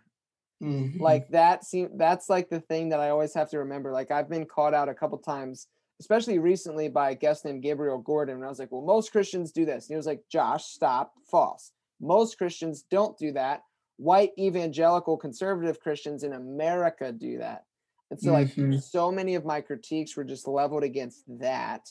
[0.62, 1.00] Mhm.
[1.00, 4.28] like that seem that's like the thing that i always have to remember like i've
[4.28, 5.68] been called out a couple times
[6.00, 9.52] especially recently by a guest named gabriel gordon and i was like well most christians
[9.52, 13.62] do this and he was like josh stop false most christians don't do that.
[13.96, 17.64] White evangelical conservative christians in america do that.
[18.10, 18.80] And so like Mhm.
[18.82, 21.88] so many of my critiques were just leveled against that.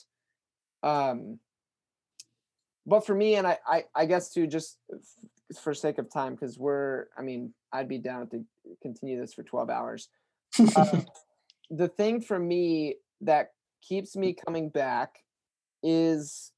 [0.83, 1.39] Um
[2.85, 6.33] but for me and i i, I guess to just f- for sake of time
[6.33, 8.43] because we're i mean i'd be down to
[8.81, 10.09] continue this for 12 hours.
[10.75, 11.01] Uh,
[11.69, 15.19] the thing for me that keeps me coming back
[15.83, 16.51] is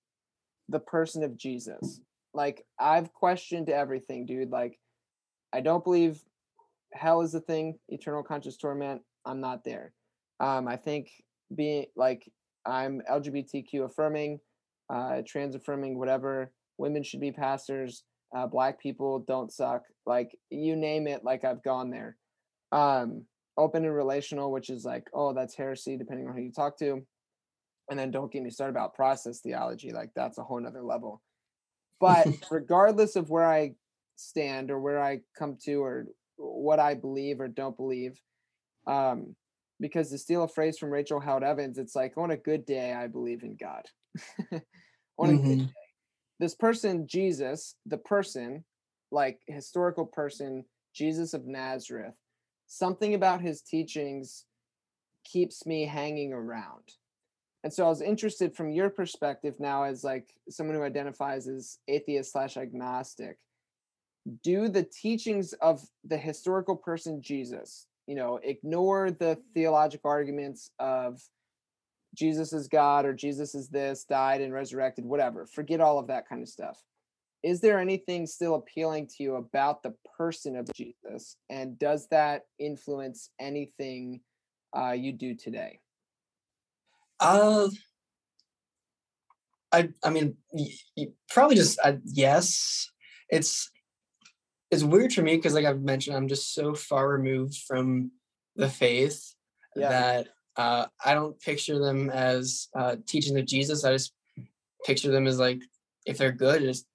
[0.70, 2.02] the person of jesus
[2.34, 4.80] like i've questioned everything dude like
[5.54, 6.22] i don't believe
[6.94, 9.94] hell is a thing eternal conscious torment i'm not there.
[10.40, 11.10] Um i think
[11.56, 12.30] being like
[12.66, 14.40] i'm lgbtq affirming
[14.94, 18.04] uh trans affirming whatever women should be pastors
[18.36, 22.18] uh black people don't suck like you name it like i've gone there.
[22.72, 23.26] Um
[23.58, 27.06] open and relational which is like oh that's heresy depending on who you talk to
[27.90, 31.22] and then don't get me started about process theology like that's a whole nother level
[32.02, 33.72] but regardless of where i
[34.18, 38.20] stand or where i come to or what i believe or don't believe
[38.88, 39.36] um
[39.80, 42.94] because to steal a phrase from rachel held evans it's like on a good day
[42.94, 43.86] i believe in god.
[45.18, 45.68] On a good Mhm.
[45.68, 45.74] day.
[46.40, 48.66] This person jesus the person
[49.12, 52.16] like historical person jesus of nazareth
[52.68, 54.46] something about his teachings
[55.24, 56.84] keeps me hanging around
[57.64, 61.80] and so i was interested from your perspective now as like someone who identifies as
[61.88, 63.38] atheist slash agnostic
[64.44, 71.22] do the teachings of the historical person jesus you know ignore the theological arguments of
[72.16, 76.28] jesus is god or jesus is this died and resurrected whatever forget all of that
[76.28, 76.84] kind of stuff.
[77.44, 82.44] Is there anything still appealing to you about the person of jesus and does that
[82.60, 84.22] influence anything
[84.78, 85.80] uh, you do today
[87.22, 87.70] Uh,
[89.72, 92.90] I I mean, y- y- probably just uh, yes.
[93.30, 93.70] It's
[94.72, 98.12] it's weird for me because, like I've mentioned, I'm just so far removed from
[98.56, 99.34] the faith
[99.76, 99.90] Yeah.
[99.90, 100.28] that
[100.58, 103.86] uh, I don't picture them as uh, teaching of Jesus.
[103.86, 104.14] I just
[104.86, 105.62] picture them as like
[106.06, 106.86] if they're good, just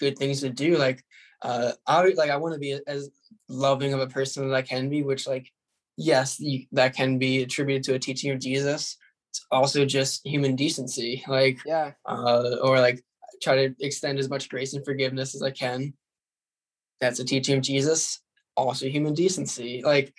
[0.00, 0.76] good things to do.
[0.76, 1.04] Like
[1.42, 3.10] uh, I like I want to be as
[3.48, 5.50] loving of a person as I can be, which like
[5.96, 8.96] yes, you, that can be attributed to a teaching of Jesus.
[9.34, 13.02] It's also just human decency, like yeah uh, or like
[13.42, 15.94] try to extend as much grace and forgiveness as I can.
[17.00, 18.20] That's a teaching of Jesus.
[18.56, 19.82] Also, human decency.
[19.84, 20.14] Like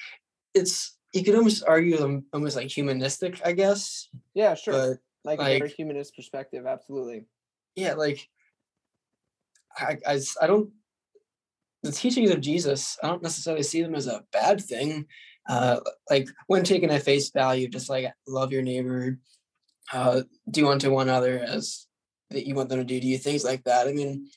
[0.53, 4.09] it's you could almost argue them almost like humanistic, I guess.
[4.33, 4.73] Yeah, sure.
[4.73, 7.23] But like, a very humanist perspective, absolutely.
[7.77, 8.27] yeah, like
[9.77, 9.97] I,
[10.41, 10.71] I don't
[11.83, 15.05] the teachings of Jesus, I don't necessarily see them as a bad thing.
[15.47, 19.19] Uh, like when taken at face value, just like love your neighbor,
[19.93, 21.85] uh, do unto one other as
[22.31, 23.87] that you want them to do to you, things like that.
[23.87, 24.27] I mean,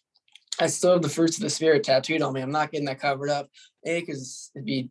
[0.60, 2.40] I still have the fruits of the spirit tattooed on me.
[2.40, 3.48] I'm not getting that covered up.
[3.86, 4.90] A, because it'd be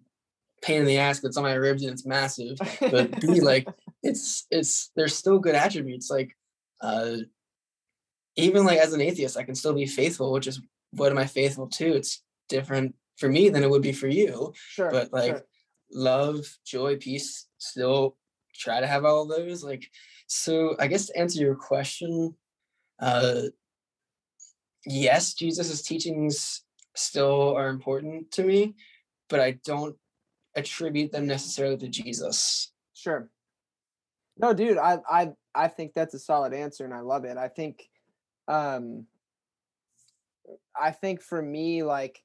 [0.62, 2.58] pain in the ass, but it's on my ribs and it's massive.
[2.80, 3.68] But B, like
[4.02, 6.10] it's it's there's still good attributes.
[6.10, 6.36] Like
[6.82, 7.18] uh
[8.36, 10.62] even like as an atheist, I can still be faithful, which is
[10.92, 11.96] what am I faithful to?
[11.96, 14.54] It's different for me than it would be for you.
[14.56, 14.90] Sure.
[14.90, 15.46] But like sure.
[15.92, 18.18] Love, joy, peace, still
[18.56, 19.64] try to have all those.
[19.64, 19.90] Like
[20.28, 22.36] so I guess to answer your question,
[23.00, 23.44] uh
[24.86, 26.64] yes, Jesus's teachings
[26.96, 28.76] still are important to me,
[29.30, 29.96] but I don't
[30.56, 32.72] attribute them necessarily to Jesus.
[32.94, 33.30] Sure.
[34.38, 37.38] No, dude, I I I think that's a solid answer and I love it.
[37.38, 37.90] I think
[38.48, 39.06] um
[40.80, 42.24] I think for me like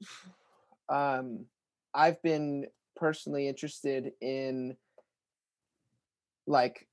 [0.88, 1.46] um
[1.94, 2.66] I've been
[2.96, 4.76] personally interested in
[6.46, 6.86] like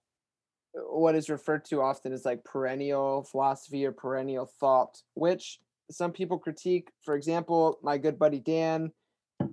[0.73, 5.59] what is referred to often as like perennial philosophy or perennial thought, which
[5.89, 6.89] some people critique.
[7.03, 8.91] For example, my good buddy Dan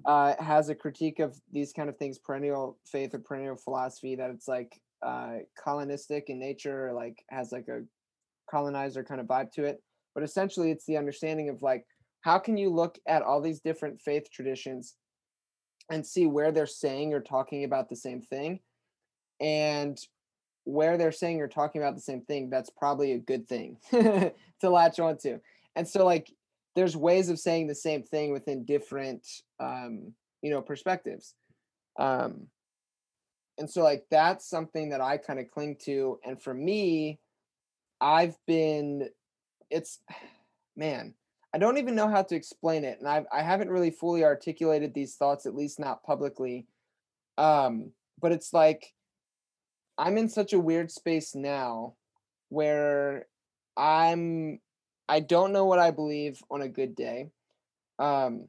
[0.05, 4.31] uh, has a critique of these kind of things, perennial faith or perennial philosophy, that
[4.31, 7.83] it's like uh, colonistic in nature, or like has like a
[8.49, 9.83] colonizer kind of vibe to it.
[10.15, 11.85] But essentially, it's the understanding of like,
[12.21, 14.95] how can you look at all these different faith traditions
[15.91, 18.61] and see where they're saying or talking about the same thing?
[19.41, 19.99] And
[20.65, 24.33] where they're saying or talking about the same thing, that's probably a good thing to
[24.71, 25.41] latch onto.
[25.75, 26.31] And so, like,
[26.77, 29.27] there's ways of saying the same thing within different,
[29.59, 30.13] um,
[30.43, 31.35] you know, perspectives.
[31.99, 32.49] Um,
[33.57, 36.21] and so, like, that's something that I kind of cling to.
[36.25, 37.19] And for me,
[38.01, 39.09] I've been,
[39.71, 40.01] it's,
[40.77, 41.15] man,
[41.55, 44.93] I don't even know how to explain it, and I've I haven't really fully articulated
[44.93, 46.67] these thoughts, at least not publicly.
[47.39, 48.93] Um, but it's like
[49.97, 51.95] I'm in such a weird space now
[52.51, 53.27] where
[53.77, 54.61] I'm
[55.09, 57.31] I don't know what I believe on a good day.
[57.99, 58.49] Um,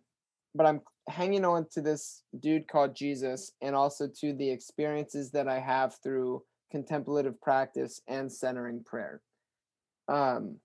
[0.54, 5.48] but I'm hanging on to this dude called Jesus and also to the experiences that
[5.48, 9.22] I have through contemplative practice and centering prayer.
[10.08, 10.58] Um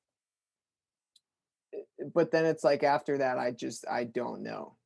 [2.12, 4.76] but then it's like after that I just I don't know.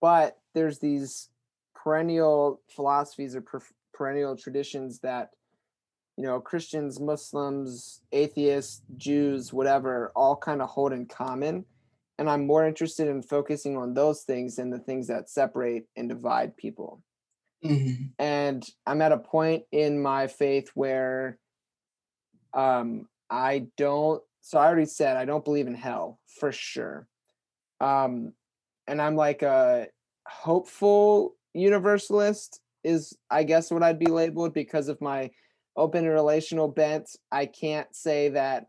[0.00, 1.28] But there's these
[1.74, 3.60] perennial philosophies or per-
[3.92, 5.30] perennial traditions that
[6.16, 11.64] you know Christians, Muslims, atheists, Jews, whatever, all kind of hold in common.
[12.18, 16.08] And I'm more interested in focusing on those things than the things that separate and
[16.08, 17.02] divide people.
[17.64, 18.12] Mhm.
[18.18, 21.38] And I'm at a point in my faith where
[22.52, 27.08] um I don't so I already said I don't believe in hell for sure.
[27.80, 28.34] Um
[28.86, 29.86] and I'm like a
[30.28, 35.30] hopeful universalist is I guess what I'd be labeled because of my
[35.78, 37.08] open and relational bent.
[37.32, 38.66] I can't say that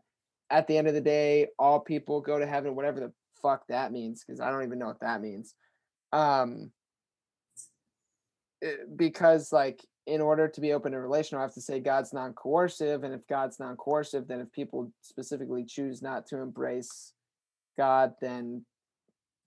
[0.48, 3.12] at the end of the day all people go to heaven whatever the
[3.42, 5.54] fuck that means because I don't even know what that means.
[6.10, 6.70] Um
[8.62, 12.12] eh, because like in order to be open and relational, I have to say God's
[12.12, 17.12] non-coercive, and if God's non-coercive, then if people specifically choose not to embrace
[17.76, 18.64] God, then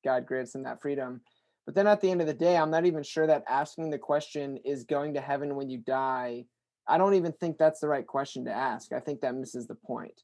[0.03, 1.22] God grants them that freedom.
[1.65, 3.98] But then at the end of the day, I'm not even sure that asking the
[3.98, 6.45] question is going to heaven when you die.
[6.88, 8.91] I don't even think that's the right question to ask.
[8.91, 10.22] I think that misses the point.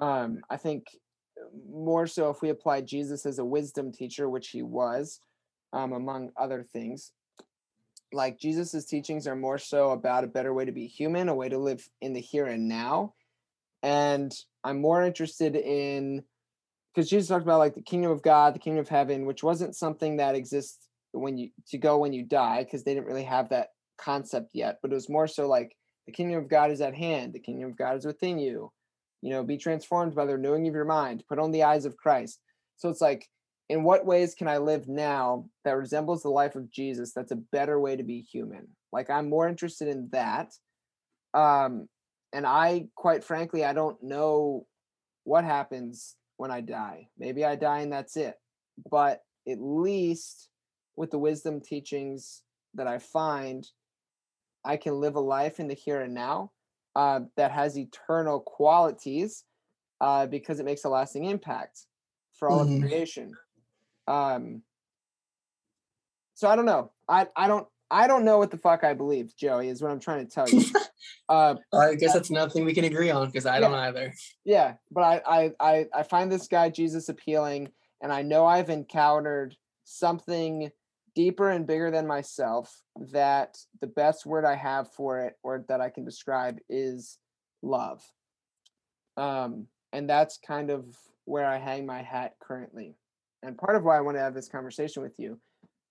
[0.00, 0.86] Um, I think
[1.72, 5.20] more so if we apply Jesus as a wisdom teacher, which he was,
[5.72, 7.12] um, among other things,
[8.12, 11.48] like Jesus's teachings are more so about a better way to be human, a way
[11.48, 13.14] to live in the here and now.
[13.82, 14.32] And
[14.64, 16.24] I'm more interested in
[16.94, 19.76] because Jesus talked about like the kingdom of God, the kingdom of heaven, which wasn't
[19.76, 23.48] something that exists when you to go when you die, because they didn't really have
[23.50, 24.78] that concept yet.
[24.82, 25.76] But it was more so like
[26.06, 28.72] the kingdom of God is at hand, the kingdom of God is within you.
[29.22, 31.96] You know, be transformed by the renewing of your mind, put on the eyes of
[31.96, 32.40] Christ.
[32.76, 33.28] So it's like
[33.70, 37.36] in what ways can I live now that resembles the life of Jesus that's a
[37.36, 38.66] better way to be human?
[38.92, 40.52] Like I'm more interested in that.
[41.34, 41.88] Um
[42.32, 44.66] and I quite frankly I don't know
[45.22, 47.06] what happens when I die.
[47.16, 48.34] Maybe I die and that's it.
[48.90, 50.48] But at least
[50.96, 52.42] with the wisdom teachings
[52.74, 53.64] that I find
[54.64, 56.50] I can live a life in the here and now
[56.96, 59.44] uh, that has eternal qualities
[60.00, 61.86] uh, because it makes a lasting impact
[62.34, 62.74] for all Mhm.
[62.74, 63.32] of creation.
[64.10, 64.62] Um,
[66.34, 66.90] so I don't know.
[67.08, 70.00] I I don't I don't know what the fuck I believe, Joey, is what I'm
[70.00, 70.64] trying to tell you.
[71.28, 74.12] uh, I guess that's another thing we can agree on because I don't either.
[74.44, 77.70] yeah, but I, I I I find this guy Jesus appealing,
[78.00, 80.70] and I know I've encountered something
[81.14, 82.82] deeper and bigger than myself.
[83.12, 87.18] That the best word I have for it, or that I can describe, is
[87.62, 88.02] love.
[89.16, 90.96] Um, and that's kind of
[91.26, 92.96] where I hang my hat currently,
[93.42, 95.38] and part of why I want to have this conversation with you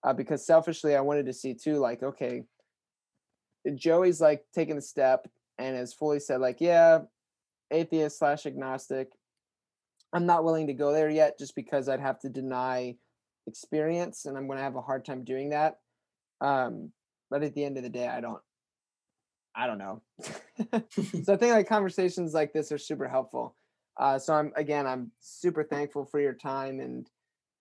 [0.03, 2.43] uh, because selfishly I wanted to see too, like, okay,
[3.75, 5.27] Joey's like taking the step
[5.57, 6.99] and has fully said, like, yeah,
[7.71, 9.09] atheist slash agnostic.
[10.13, 12.95] I'm not willing to go there yet just because I'd have to deny
[13.45, 15.79] experience and I'm going to have a hard time doing that.
[16.41, 16.91] Um,
[17.29, 18.41] but at the end of the day, I don't,
[19.55, 20.01] I don't know.
[21.23, 23.55] so I think like conversations like this are super helpful.
[23.97, 27.09] Uh, so I'm again, I'm super thankful for your time and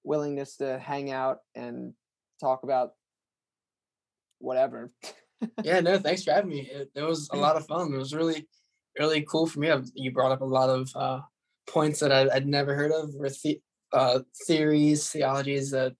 [0.08, 1.92] willingness to hang out and
[2.40, 2.92] talk about
[4.38, 4.90] whatever.
[5.62, 6.68] yeah, no, thanks for having me.
[6.72, 7.92] It, it, was a lot of fun.
[7.92, 8.48] It was really,
[8.98, 9.70] really cool for me.
[9.94, 11.20] You brought up a lot of uh,
[11.68, 13.60] points that I, would never heard of, or the,
[13.92, 15.94] uh, theories, theologies that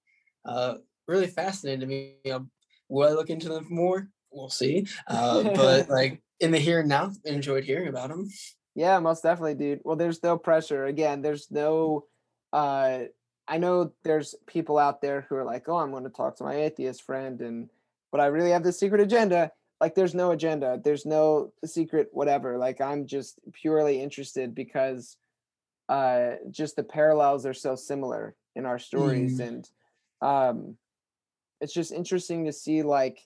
[0.45, 0.75] uh,
[1.07, 2.15] really fascinated me.
[2.33, 2.51] Um,
[2.89, 4.09] will I look into them more?
[4.33, 4.87] We'll see.
[5.07, 8.29] Uh, but like in the here and now, enjoyed hearing about them.
[8.75, 9.81] Yeah, most definitely, dude.
[9.85, 10.87] Well, there's no pressure.
[10.87, 12.07] Again, there's no
[12.51, 13.01] uh
[13.49, 16.45] I know there's people out there who are like, "Oh, I'm going to talk to
[16.45, 17.71] my atheist friend," and
[18.13, 19.53] but I really have this secret agenda.
[19.81, 20.81] Like, there's no agenda.
[20.83, 22.59] There's no secret whatever.
[22.59, 25.17] Like, I'm just purely interested because
[25.89, 29.49] uh, just the parallels are so similar in our stories, mm.
[29.49, 29.71] and
[30.21, 30.77] um,
[31.61, 33.21] it's just interesting to see like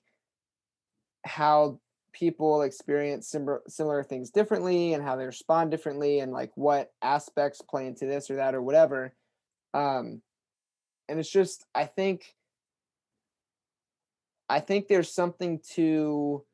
[1.25, 1.81] how
[2.13, 7.63] people experience similar similar things differently and how they respond differently and like what aspects
[7.63, 9.15] play into this or that or whatever
[9.75, 10.23] um,
[11.09, 12.35] and it's just, I think,
[14.49, 16.45] I think there's something to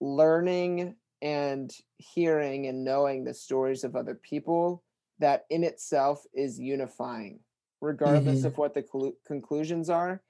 [0.00, 4.82] learning and hearing and knowing the stories of other people
[5.18, 7.40] that in itself is unifying,
[7.80, 8.46] regardless mm-hmm.
[8.48, 10.22] of what the cl- conclusions are.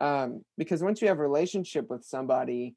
[0.00, 2.74] Um, because once you have a relationship with somebody,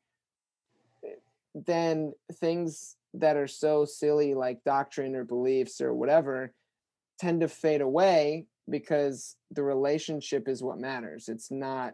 [1.04, 1.16] eh,
[1.56, 6.54] then things that are so silly, like doctrine or beliefs or whatever,
[7.18, 11.30] tend to fade away because the relationship is what matters.
[11.30, 11.94] It's not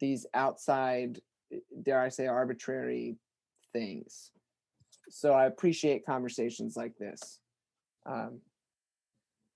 [0.00, 1.20] these outside,
[1.52, 3.16] eh, dare I say, arbitrary
[3.72, 4.30] things.
[5.10, 7.40] So I appreciate conversations like this.
[8.06, 8.40] Um,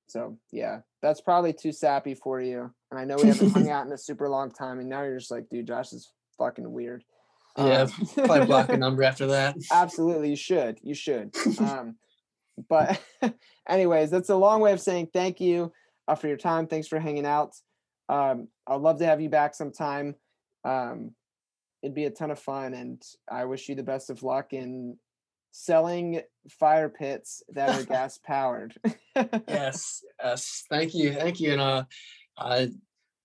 [0.09, 2.71] so yeah, that's probably too sappy for you.
[2.91, 5.19] And I know we haven't hung out in a super long time, and now you're
[5.19, 7.05] just like, dude, Josh is fucking weird.
[7.57, 9.57] Yeah, um, probably block a number after that.
[9.71, 10.79] Absolutely, you should.
[10.83, 11.35] You should.
[11.61, 11.97] Um,
[12.69, 13.01] but
[13.67, 15.73] anyways, that's a long way of saying thank you
[16.13, 16.67] uh, for your time.
[16.67, 17.55] Thanks for hanging out.
[18.09, 20.15] Um, I'd love to have you back sometime.
[20.65, 21.13] Um,
[21.83, 24.99] it'd be a ton of fun, and I wish you the best of luck in
[25.53, 26.21] selling
[26.51, 28.75] fire pits that are gas powered.
[29.49, 30.65] yes, yes.
[30.69, 31.85] Thank you, thank you, and uh,
[32.37, 32.67] uh,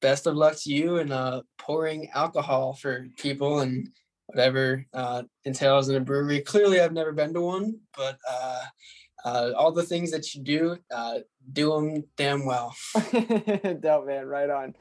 [0.02, 3.90] best of luck to you and uh, pouring alcohol for people and
[4.28, 6.42] whatever uh, entails in a brewery.
[6.42, 8.64] Clearly, I've never been to one, but uh,
[9.28, 11.20] uh, all the things that you do, uh,
[11.52, 12.74] do them damn well.
[12.96, 14.26] Dope, man.
[14.26, 14.76] Right on.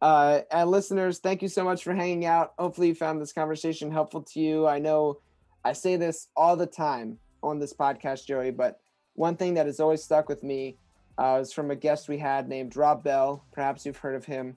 [0.00, 2.54] Uh, and listeners, thank you so much for hanging out.
[2.58, 4.68] Hopefully, you found this conversation helpful to you.
[4.68, 5.18] I know
[5.64, 8.80] I say this all the time on this podcast, Joey, but
[9.14, 10.76] one thing that has always stuck with me
[11.18, 13.44] uh, was from a guest we had named Rob Bell.
[13.52, 14.56] Perhaps you've heard of him.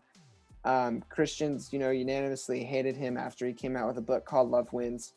[0.65, 4.51] Um, Christians, you know, unanimously hated him after he came out with a book called
[4.51, 5.13] Love Wins.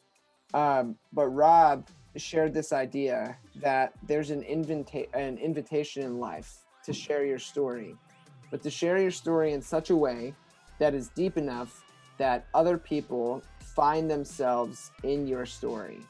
[0.54, 6.92] Um, but Rob shared this idea that there's an, invita- an invitation in life to
[6.92, 7.94] share your story,
[8.50, 10.34] but to share your story in such a way
[10.78, 11.84] that is deep enough
[12.18, 16.00] that other people find themselves in your story.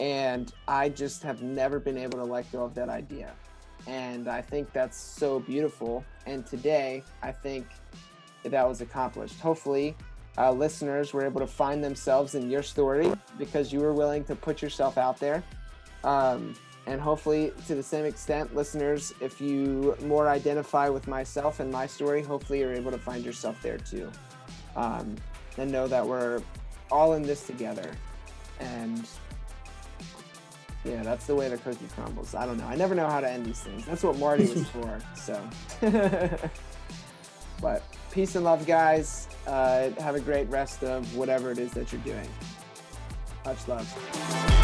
[0.00, 3.32] And I just have never been able to let go of that idea.
[3.86, 6.04] And I think that's so beautiful.
[6.26, 7.66] And today, I think
[8.44, 9.40] that was accomplished.
[9.40, 9.96] Hopefully,
[10.36, 14.34] uh, listeners were able to find themselves in your story because you were willing to
[14.34, 15.42] put yourself out there.
[16.04, 16.54] Um,
[16.86, 21.86] and hopefully, to the same extent, listeners, if you more identify with myself and my
[21.86, 24.10] story, hopefully you're able to find yourself there too.
[24.74, 25.16] Um,
[25.58, 26.40] and know that we're
[26.90, 27.90] all in this together.
[28.60, 29.06] And
[30.84, 32.34] yeah, that's the way the cookie crumbles.
[32.34, 32.66] I don't know.
[32.66, 33.84] I never know how to end these things.
[33.84, 34.98] That's what Marty was for.
[35.14, 35.42] So,
[37.60, 37.82] but
[38.18, 39.28] peace and love, guys.
[39.46, 42.28] Uh, have a great rest of whatever it is that you're doing.
[43.44, 44.57] Much love.